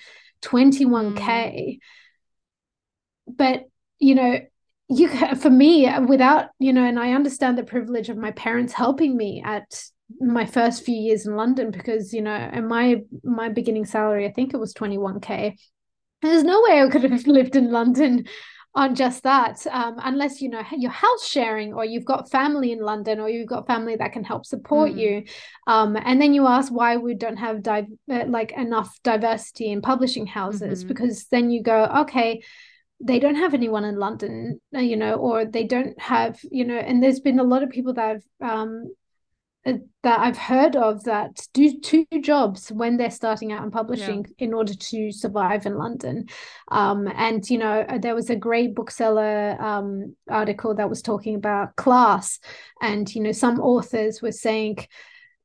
21K, 0.42 1.16
mm. 1.16 1.80
but, 3.28 3.66
you 4.00 4.16
know, 4.16 4.40
you 4.90 5.08
for 5.36 5.50
me 5.50 5.90
without 6.06 6.50
you 6.60 6.74
know 6.74 6.84
and 6.84 7.00
i 7.00 7.14
understand 7.14 7.58
the 7.58 7.64
privilege 7.64 8.10
of 8.10 8.18
my 8.18 8.32
parents 8.32 8.74
helping 8.74 9.16
me 9.16 9.42
at 9.46 9.64
my 10.20 10.46
first 10.46 10.84
few 10.84 10.96
years 10.96 11.26
in 11.26 11.36
london 11.36 11.72
because 11.72 12.14
you 12.14 12.22
know 12.22 12.32
and 12.32 12.68
my 12.68 13.02
my 13.24 13.50
beginning 13.50 13.86
salary 13.86 14.26
i 14.26 14.32
think 14.32 14.54
it 14.54 14.58
was 14.58 14.74
21k 14.74 15.56
there's 16.22 16.44
no 16.44 16.62
way 16.62 16.82
i 16.82 16.90
could 16.90 17.04
have 17.04 17.28
lived 17.28 17.56
in 17.56 17.72
london 17.72 18.26
on 18.74 18.96
just 18.96 19.24
that 19.24 19.66
um, 19.68 19.98
unless 20.04 20.42
you 20.42 20.50
know 20.50 20.62
you're 20.78 20.92
house 20.92 21.28
sharing 21.28 21.74
or 21.74 21.84
you've 21.84 22.06
got 22.06 22.32
family 22.32 22.72
in 22.72 22.80
london 22.80 23.20
or 23.20 23.28
you've 23.28 23.48
got 23.48 23.68
family 23.68 23.96
that 23.96 24.14
can 24.14 24.24
help 24.24 24.46
support 24.46 24.92
mm. 24.92 24.98
you 24.98 25.24
um, 25.68 25.98
and 25.98 26.22
then 26.22 26.34
you 26.34 26.48
ask 26.48 26.72
why 26.72 26.96
we 26.98 27.14
don't 27.14 27.38
have 27.38 27.62
di- 27.62 27.88
uh, 28.10 28.24
like 28.28 28.52
enough 28.54 28.98
diversity 29.04 29.72
in 29.72 29.82
publishing 29.82 30.26
houses 30.26 30.80
mm-hmm. 30.80 30.88
because 30.88 31.26
then 31.28 31.52
you 31.52 31.62
go 31.62 31.84
okay 31.86 32.42
they 33.04 33.20
don't 33.20 33.36
have 33.36 33.54
anyone 33.54 33.84
in 33.84 33.98
london 33.98 34.62
uh, 34.76 34.80
you 34.80 34.96
know 34.96 35.16
or 35.16 35.44
they 35.44 35.66
don't 35.66 36.00
have 36.00 36.40
you 36.50 36.64
know 36.64 36.78
and 36.78 37.04
there's 37.04 37.20
been 37.20 37.40
a 37.40 37.44
lot 37.44 37.64
of 37.64 37.70
people 37.70 37.94
that 37.94 38.22
have 38.40 38.50
um, 38.50 38.86
that 39.64 40.20
I've 40.20 40.38
heard 40.38 40.76
of 40.76 41.04
that 41.04 41.48
do 41.54 41.80
two 41.80 42.08
jobs 42.22 42.72
when 42.72 42.98
they're 42.98 43.12
starting 43.12 43.52
out 43.52 43.64
in 43.64 43.70
publishing 43.70 44.26
yeah. 44.28 44.46
in 44.46 44.54
order 44.54 44.74
to 44.74 45.12
survive 45.12 45.66
in 45.68 45.78
London. 45.78 46.26
Um, 46.70 47.08
and 47.16 47.48
you 47.48 47.60
know, 47.60 47.82
uh, 47.82 48.00
there 48.00 48.16
was 48.16 48.30
a 48.30 48.36
great 48.36 48.74
bookseller 48.74 49.62
um, 49.62 50.16
article 50.28 50.76
that 50.76 50.90
was 50.90 51.02
talking 51.02 51.36
about 51.36 51.76
class, 51.76 52.40
and 52.82 53.14
you 53.14 53.22
know, 53.22 53.32
some 53.32 53.60
authors 53.60 54.22
were 54.22 54.32
saying 54.32 54.78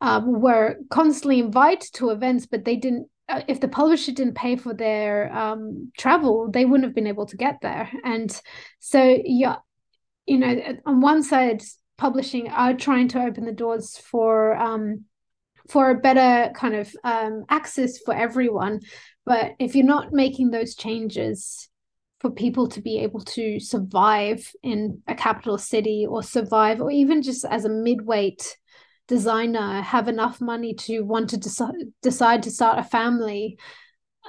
um, 0.00 0.40
were 0.40 0.76
constantly 0.88 1.40
invited 1.40 1.92
to 1.94 2.10
events, 2.10 2.46
but 2.46 2.64
they 2.64 2.76
didn't. 2.76 3.08
Uh, 3.28 3.42
if 3.48 3.60
the 3.60 3.68
publisher 3.68 4.12
didn't 4.12 4.36
pay 4.36 4.56
for 4.56 4.72
their 4.72 5.30
um, 5.36 5.90
travel, 5.98 6.48
they 6.50 6.64
wouldn't 6.64 6.84
have 6.84 6.94
been 6.94 7.08
able 7.08 7.26
to 7.26 7.36
get 7.36 7.58
there. 7.60 7.90
And 8.04 8.30
so, 8.78 9.18
yeah, 9.24 9.56
you 10.26 10.38
know, 10.38 10.78
on 10.86 11.00
one 11.00 11.24
side 11.24 11.60
publishing 11.98 12.48
are 12.48 12.74
trying 12.74 13.08
to 13.08 13.22
open 13.22 13.44
the 13.44 13.52
doors 13.52 13.96
for 13.98 14.56
um, 14.56 15.04
for 15.68 15.90
a 15.90 15.98
better 15.98 16.52
kind 16.52 16.74
of 16.74 16.94
um, 17.04 17.44
access 17.48 17.98
for 17.98 18.14
everyone. 18.14 18.80
But 19.24 19.52
if 19.58 19.74
you're 19.74 19.84
not 19.84 20.12
making 20.12 20.50
those 20.50 20.74
changes 20.74 21.68
for 22.20 22.30
people 22.30 22.68
to 22.68 22.80
be 22.80 23.00
able 23.00 23.20
to 23.20 23.60
survive 23.60 24.50
in 24.62 25.02
a 25.06 25.14
capital 25.14 25.58
city 25.58 26.06
or 26.08 26.22
survive, 26.22 26.80
or 26.80 26.90
even 26.90 27.22
just 27.22 27.44
as 27.44 27.64
a 27.64 27.68
mid-weight 27.68 28.56
designer, 29.08 29.82
have 29.82 30.08
enough 30.08 30.40
money 30.40 30.74
to 30.74 31.00
want 31.00 31.30
to 31.30 31.36
deci- 31.36 31.92
decide 32.02 32.42
to 32.44 32.50
start 32.50 32.78
a 32.78 32.82
family, 32.82 33.58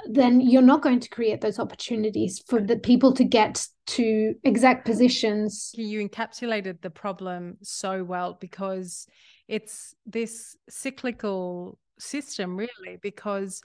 then 0.10 0.42
you're 0.42 0.62
not 0.62 0.82
going 0.82 1.00
to 1.00 1.10
create 1.10 1.42
those 1.42 1.60
opportunities 1.60 2.44
for 2.48 2.62
the 2.62 2.78
people 2.78 3.14
to 3.14 3.24
get 3.24 3.68
to 3.88 4.36
exact 4.44 4.86
positions. 4.86 5.72
You 5.74 6.08
encapsulated 6.08 6.82
the 6.82 6.90
problem 6.90 7.58
so 7.64 8.04
well 8.04 8.38
because 8.40 9.08
it's 9.48 9.96
this 10.06 10.56
cyclical 10.70 11.80
system, 12.00 12.58
really, 12.58 12.98
because 13.02 13.62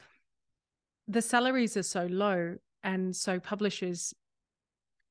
the 1.08 1.22
salaries 1.22 1.76
are 1.76 1.82
so 1.82 2.06
low. 2.06 2.56
And 2.84 3.14
so 3.14 3.38
publishers 3.38 4.14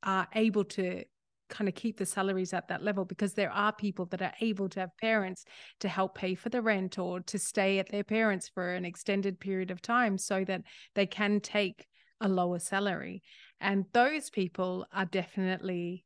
are 0.03 0.27
able 0.33 0.63
to 0.65 1.03
kind 1.49 1.67
of 1.67 1.75
keep 1.75 1.97
the 1.97 2.05
salaries 2.05 2.53
at 2.53 2.69
that 2.69 2.81
level 2.81 3.03
because 3.03 3.33
there 3.33 3.51
are 3.51 3.73
people 3.73 4.05
that 4.05 4.21
are 4.21 4.33
able 4.39 4.69
to 4.69 4.79
have 4.79 4.97
parents 4.97 5.43
to 5.81 5.89
help 5.89 6.15
pay 6.15 6.33
for 6.33 6.49
the 6.49 6.61
rent 6.61 6.97
or 6.97 7.19
to 7.19 7.37
stay 7.37 7.77
at 7.77 7.89
their 7.89 8.05
parents 8.05 8.49
for 8.53 8.73
an 8.73 8.85
extended 8.85 9.39
period 9.39 9.69
of 9.69 9.81
time 9.81 10.17
so 10.17 10.45
that 10.45 10.61
they 10.95 11.05
can 11.05 11.41
take 11.41 11.85
a 12.21 12.29
lower 12.29 12.59
salary. 12.59 13.21
And 13.61 13.85
those 13.93 14.29
people 14.29 14.85
are 14.91 15.05
definitely 15.05 16.03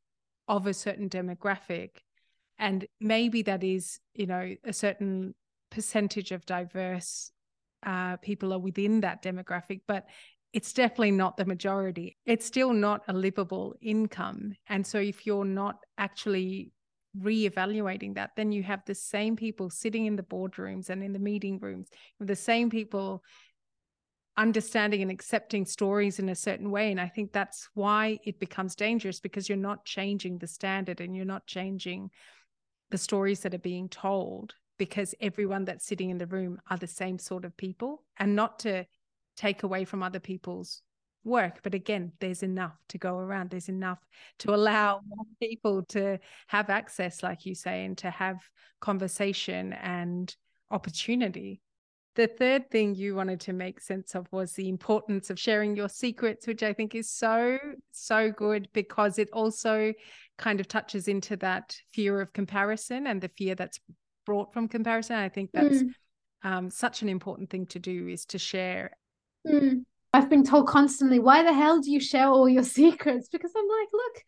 of 0.48 0.68
a 0.68 0.74
certain 0.74 1.10
demographic. 1.10 1.92
And 2.60 2.86
maybe 3.00 3.42
that 3.44 3.64
is, 3.64 4.00
you 4.14 4.28
know, 4.28 4.56
a 4.64 4.74
certain 4.74 5.34
percentage 5.72 6.32
of 6.32 6.46
diverse 6.46 7.32
uh, 7.86 8.18
people 8.18 8.54
are 8.54 8.60
within 8.60 9.02
that 9.02 9.24
demographic, 9.24 9.82
but 9.88 10.06
it's 10.54 10.74
definitely 10.74 11.12
not 11.12 11.38
the 11.38 11.46
majority. 11.46 12.18
It's 12.26 12.46
still 12.46 12.74
not 12.74 13.02
a 13.08 13.14
livable 13.14 13.76
income. 13.82 14.54
And 14.68 14.86
so 14.86 15.00
if 15.00 15.26
you're 15.26 15.46
not 15.46 15.80
actually 15.98 16.72
reevaluating 17.20 18.16
that, 18.16 18.32
then 18.36 18.52
you 18.52 18.64
have 18.64 18.82
the 18.86 18.96
same 18.96 19.36
people 19.36 19.70
sitting 19.70 20.06
in 20.06 20.16
the 20.16 20.24
boardrooms 20.24 20.90
and 20.90 21.04
in 21.04 21.14
the 21.14 21.20
meeting 21.20 21.60
rooms, 21.60 21.90
the 22.20 22.36
same 22.36 22.70
people 22.70 23.24
understanding 24.38 25.02
and 25.02 25.12
accepting 25.12 25.66
stories 25.66 26.20
in 26.20 26.30
a 26.30 26.36
certain 26.36 26.70
way. 26.72 26.92
And 26.92 27.00
I 27.00 27.08
think 27.08 27.32
that's 27.32 27.70
why 27.74 28.20
it 28.24 28.40
becomes 28.40 28.76
dangerous 28.76 29.20
because 29.20 29.48
you're 29.48 29.58
not 29.58 29.86
changing 29.86 30.40
the 30.40 30.48
standard 30.48 31.00
and 31.02 31.16
you're 31.16 31.26
not 31.26 31.48
changing 31.48 32.12
the 32.92 32.98
stories 32.98 33.42
that 33.42 33.54
are 33.54 33.60
being 33.60 33.90
told. 33.90 34.56
because 34.78 35.16
everyone 35.22 35.64
that's 35.66 35.86
sitting 35.86 36.10
in 36.10 36.18
the 36.18 36.28
room 36.28 36.60
are 36.70 36.78
the 36.78 36.88
same 36.88 37.18
sort 37.18 37.46
of 37.46 37.56
people 37.56 38.04
and 38.18 38.36
not 38.36 38.60
to 38.60 38.86
take 39.38 39.64
away 39.64 39.86
from 39.86 40.04
other 40.04 40.20
people's 40.20 40.82
work. 41.24 41.62
But 41.64 41.74
again, 41.74 42.12
there's 42.20 42.44
enough 42.44 42.76
to 42.90 42.98
go 42.98 43.18
around. 43.18 43.50
There's 43.50 43.70
enough 43.70 44.00
to 44.40 44.54
allow 44.54 45.02
people 45.42 45.84
to 45.90 46.20
have 46.48 46.70
access, 46.70 47.24
like 47.24 47.46
you 47.46 47.56
say, 47.56 47.86
and 47.86 47.98
to 48.00 48.10
have 48.10 48.38
conversation 48.82 49.74
and 49.74 50.36
opportunity. 50.72 51.62
The 52.16 52.28
third 52.28 52.72
thing 52.72 52.96
you 52.96 53.14
wanted 53.14 53.42
to 53.42 53.54
make 53.54 53.82
sense 53.82 54.16
of 54.16 54.28
was 54.32 54.54
the 54.54 54.70
importance 54.70 55.30
of 55.30 55.38
sharing 55.38 55.76
your 55.76 55.90
secrets, 55.90 56.48
which 56.48 56.64
I 56.64 56.72
think 56.72 56.96
is 56.96 57.10
so, 57.10 57.58
so 57.92 58.32
good 58.32 58.70
because 58.74 59.20
it 59.20 59.30
also 59.34 59.94
kind 60.38 60.62
of 60.62 60.68
touches 60.68 61.10
into 61.10 61.36
that 61.38 61.76
fear 61.92 62.22
of 62.22 62.32
comparison 62.32 63.08
and 63.08 63.22
the 63.22 63.30
fear 63.38 63.54
that's 63.54 63.80
brought 64.26 64.54
from 64.54 64.70
comparison. 64.70 65.18
I 65.18 65.28
think 65.28 65.52
that's 65.52 65.84
mm. 65.84 65.90
um, 66.44 66.70
such 66.70 67.02
an 67.02 67.10
important 67.10 67.50
thing 67.50 67.66
to 67.68 67.80
do 67.80 68.08
is 68.08 68.26
to 68.28 68.38
share. 68.38 68.92
Mm. 69.46 69.84
I've 70.14 70.30
been 70.30 70.46
told 70.46 70.68
constantly, 70.68 71.20
why 71.20 71.44
the 71.44 71.54
hell 71.54 71.82
do 71.82 71.92
you 71.92 72.00
share 72.00 72.28
all 72.28 72.48
your 72.48 72.64
secrets? 72.80 73.28
Because 73.30 73.52
I'm 73.56 73.68
like, 73.68 73.90
look, 73.92 74.24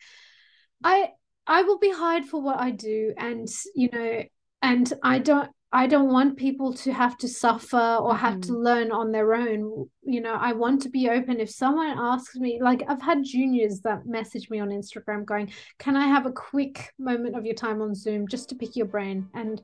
I 0.84 1.10
I 1.50 1.62
will 1.62 1.80
be 1.80 1.92
hired 1.92 2.26
for 2.26 2.42
what 2.42 2.60
I 2.60 2.72
do, 2.72 3.14
and 3.18 3.48
you 3.74 3.90
know, 3.94 4.24
and 4.62 4.94
I 5.02 5.20
don't 5.20 5.50
I 5.72 5.86
don't 5.86 6.14
want 6.14 6.38
people 6.38 6.74
to 6.74 6.94
have 6.94 7.18
to 7.18 7.28
suffer 7.28 7.78
or 7.78 8.14
mm-hmm. 8.14 8.26
have 8.26 8.42
to 8.42 8.54
mm-hmm. 8.54 8.64
learn 8.64 8.92
on 8.92 9.12
their 9.12 9.34
own. 9.36 9.90
You 10.04 10.22
know, 10.22 10.36
I 10.40 10.54
want 10.54 10.82
to 10.84 10.90
be 10.90 11.10
open. 11.10 11.40
If 11.40 11.50
someone 11.50 11.98
asks 11.98 12.36
me, 12.36 12.60
like 12.62 12.84
I've 12.88 13.02
had 13.02 13.24
juniors 13.24 13.82
that 13.82 14.06
message 14.06 14.50
me 14.50 14.60
on 14.60 14.70
Instagram 14.70 15.26
going, 15.26 15.52
Can 15.78 15.98
I 15.98 16.08
have 16.08 16.26
a 16.26 16.32
quick 16.32 16.94
moment 16.98 17.36
of 17.36 17.46
your 17.46 17.56
time 17.56 17.82
on 17.82 17.94
Zoom 17.94 18.28
just 18.28 18.48
to 18.50 18.56
pick 18.56 18.76
your 18.78 18.86
brain? 18.86 19.28
And 19.34 19.62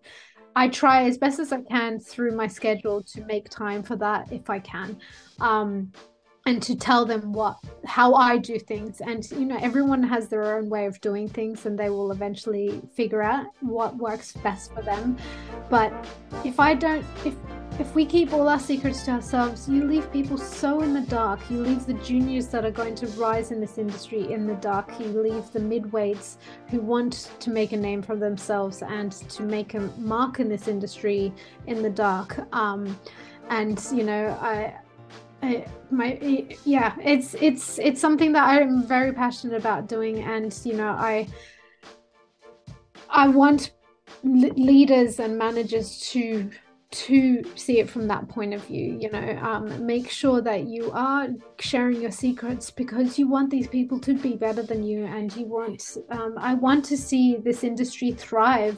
I 0.55 0.67
try 0.67 1.05
as 1.05 1.17
best 1.17 1.39
as 1.39 1.51
I 1.51 1.61
can 1.61 1.99
through 1.99 2.35
my 2.35 2.47
schedule 2.47 3.01
to 3.03 3.25
make 3.25 3.49
time 3.49 3.81
for 3.81 3.95
that 3.95 4.31
if 4.31 4.49
I 4.49 4.59
can. 4.59 4.99
Um, 5.39 5.91
and 6.45 6.61
to 6.61 6.75
tell 6.75 7.05
them 7.05 7.31
what 7.31 7.57
how 7.85 8.13
I 8.13 8.37
do 8.37 8.59
things. 8.59 9.01
And 9.01 9.29
you 9.31 9.45
know 9.45 9.57
everyone 9.61 10.03
has 10.03 10.27
their 10.27 10.57
own 10.57 10.69
way 10.69 10.85
of 10.85 10.99
doing 11.01 11.29
things 11.29 11.65
and 11.65 11.77
they 11.77 11.89
will 11.89 12.11
eventually 12.11 12.81
figure 12.93 13.21
out 13.21 13.47
what 13.61 13.95
works 13.97 14.33
best 14.33 14.73
for 14.73 14.81
them. 14.81 15.17
But 15.69 15.93
if 16.43 16.59
I 16.59 16.73
don't 16.73 17.05
if 17.25 17.35
if 17.79 17.95
we 17.95 18.05
keep 18.05 18.33
all 18.33 18.47
our 18.49 18.59
secrets 18.59 19.03
to 19.03 19.11
ourselves 19.11 19.67
you 19.67 19.83
leave 19.85 20.11
people 20.11 20.37
so 20.37 20.81
in 20.81 20.93
the 20.93 21.01
dark. 21.01 21.39
You 21.49 21.59
leave 21.59 21.85
the 21.85 21.93
juniors 21.95 22.47
that 22.47 22.65
are 22.65 22.71
going 22.71 22.95
to 22.95 23.07
rise 23.07 23.51
in 23.51 23.61
this 23.61 23.77
industry 23.77 24.31
in 24.31 24.45
the 24.45 24.55
dark. 24.55 24.91
You 24.99 25.07
leave 25.07 25.51
the 25.51 25.59
midweights 25.59 26.37
who 26.69 26.81
want 26.81 27.31
to 27.39 27.49
make 27.49 27.71
a 27.71 27.77
name 27.77 28.01
for 28.01 28.15
themselves 28.15 28.81
and 28.81 29.11
to 29.11 29.43
make 29.43 29.75
a 29.75 29.79
mark 29.97 30.39
in 30.39 30.49
this 30.49 30.67
industry 30.67 31.33
in 31.67 31.81
the 31.81 31.89
dark. 31.89 32.39
Um, 32.53 32.99
and 33.49 33.85
you 33.91 34.03
know 34.03 34.37
I 34.41 34.73
my 35.91 36.17
yeah 36.65 36.95
it's 37.03 37.35
it's 37.35 37.79
it's 37.79 37.99
something 37.99 38.31
that 38.31 38.47
i'm 38.47 38.85
very 38.87 39.11
passionate 39.11 39.57
about 39.57 39.87
doing 39.87 40.19
and 40.21 40.57
you 40.63 40.73
know 40.73 40.89
i 40.89 41.27
i 43.09 43.27
want 43.27 43.71
leaders 44.23 45.19
and 45.19 45.37
managers 45.37 45.99
to 45.99 46.49
to 46.91 47.43
see 47.55 47.79
it 47.79 47.89
from 47.89 48.07
that 48.07 48.27
point 48.29 48.53
of 48.53 48.63
view 48.65 48.97
you 48.99 49.09
know 49.11 49.39
um, 49.41 49.85
make 49.85 50.09
sure 50.09 50.41
that 50.41 50.67
you 50.67 50.91
are 50.91 51.27
sharing 51.59 51.99
your 51.99 52.11
secrets 52.11 52.69
because 52.69 53.17
you 53.17 53.27
want 53.27 53.49
these 53.49 53.67
people 53.67 53.99
to 53.99 54.13
be 54.13 54.35
better 54.35 54.61
than 54.61 54.83
you 54.83 55.05
and 55.05 55.35
you 55.35 55.45
want 55.45 55.97
um, 56.11 56.35
i 56.37 56.53
want 56.53 56.85
to 56.85 56.95
see 56.95 57.37
this 57.37 57.63
industry 57.63 58.11
thrive 58.11 58.77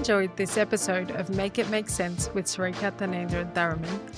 enjoyed 0.00 0.34
this 0.34 0.56
episode 0.56 1.10
of 1.10 1.28
Make 1.28 1.58
It 1.58 1.68
Make 1.68 1.90
Sense 1.90 2.30
with 2.32 2.46
Sarika 2.46 2.90
Thanendra 2.90 3.44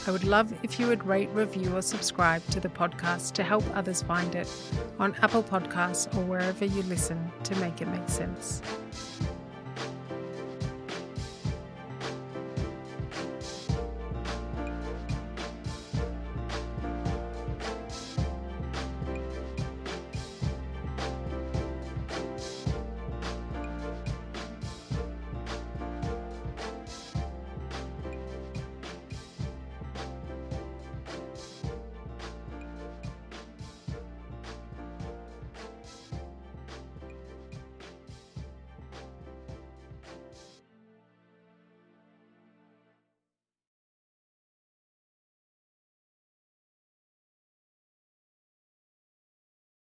I 0.07 0.11
would 0.13 0.23
love 0.23 0.55
if 0.63 0.79
you 0.79 0.87
would 0.87 1.05
rate, 1.05 1.29
review, 1.31 1.77
or 1.77 1.83
subscribe 1.83 2.47
to 2.51 2.61
the 2.61 2.69
podcast 2.69 3.33
to 3.33 3.43
help 3.43 3.65
others 3.75 4.01
find 4.01 4.33
it 4.37 4.49
on 5.01 5.13
Apple 5.23 5.43
Podcasts 5.43 6.07
or 6.17 6.21
wherever 6.21 6.65
you 6.65 6.85
listen 6.85 7.33
to 7.43 7.57
Make 7.57 7.83
It 7.83 7.89
Make 7.89 8.09
Sense. 8.09 8.63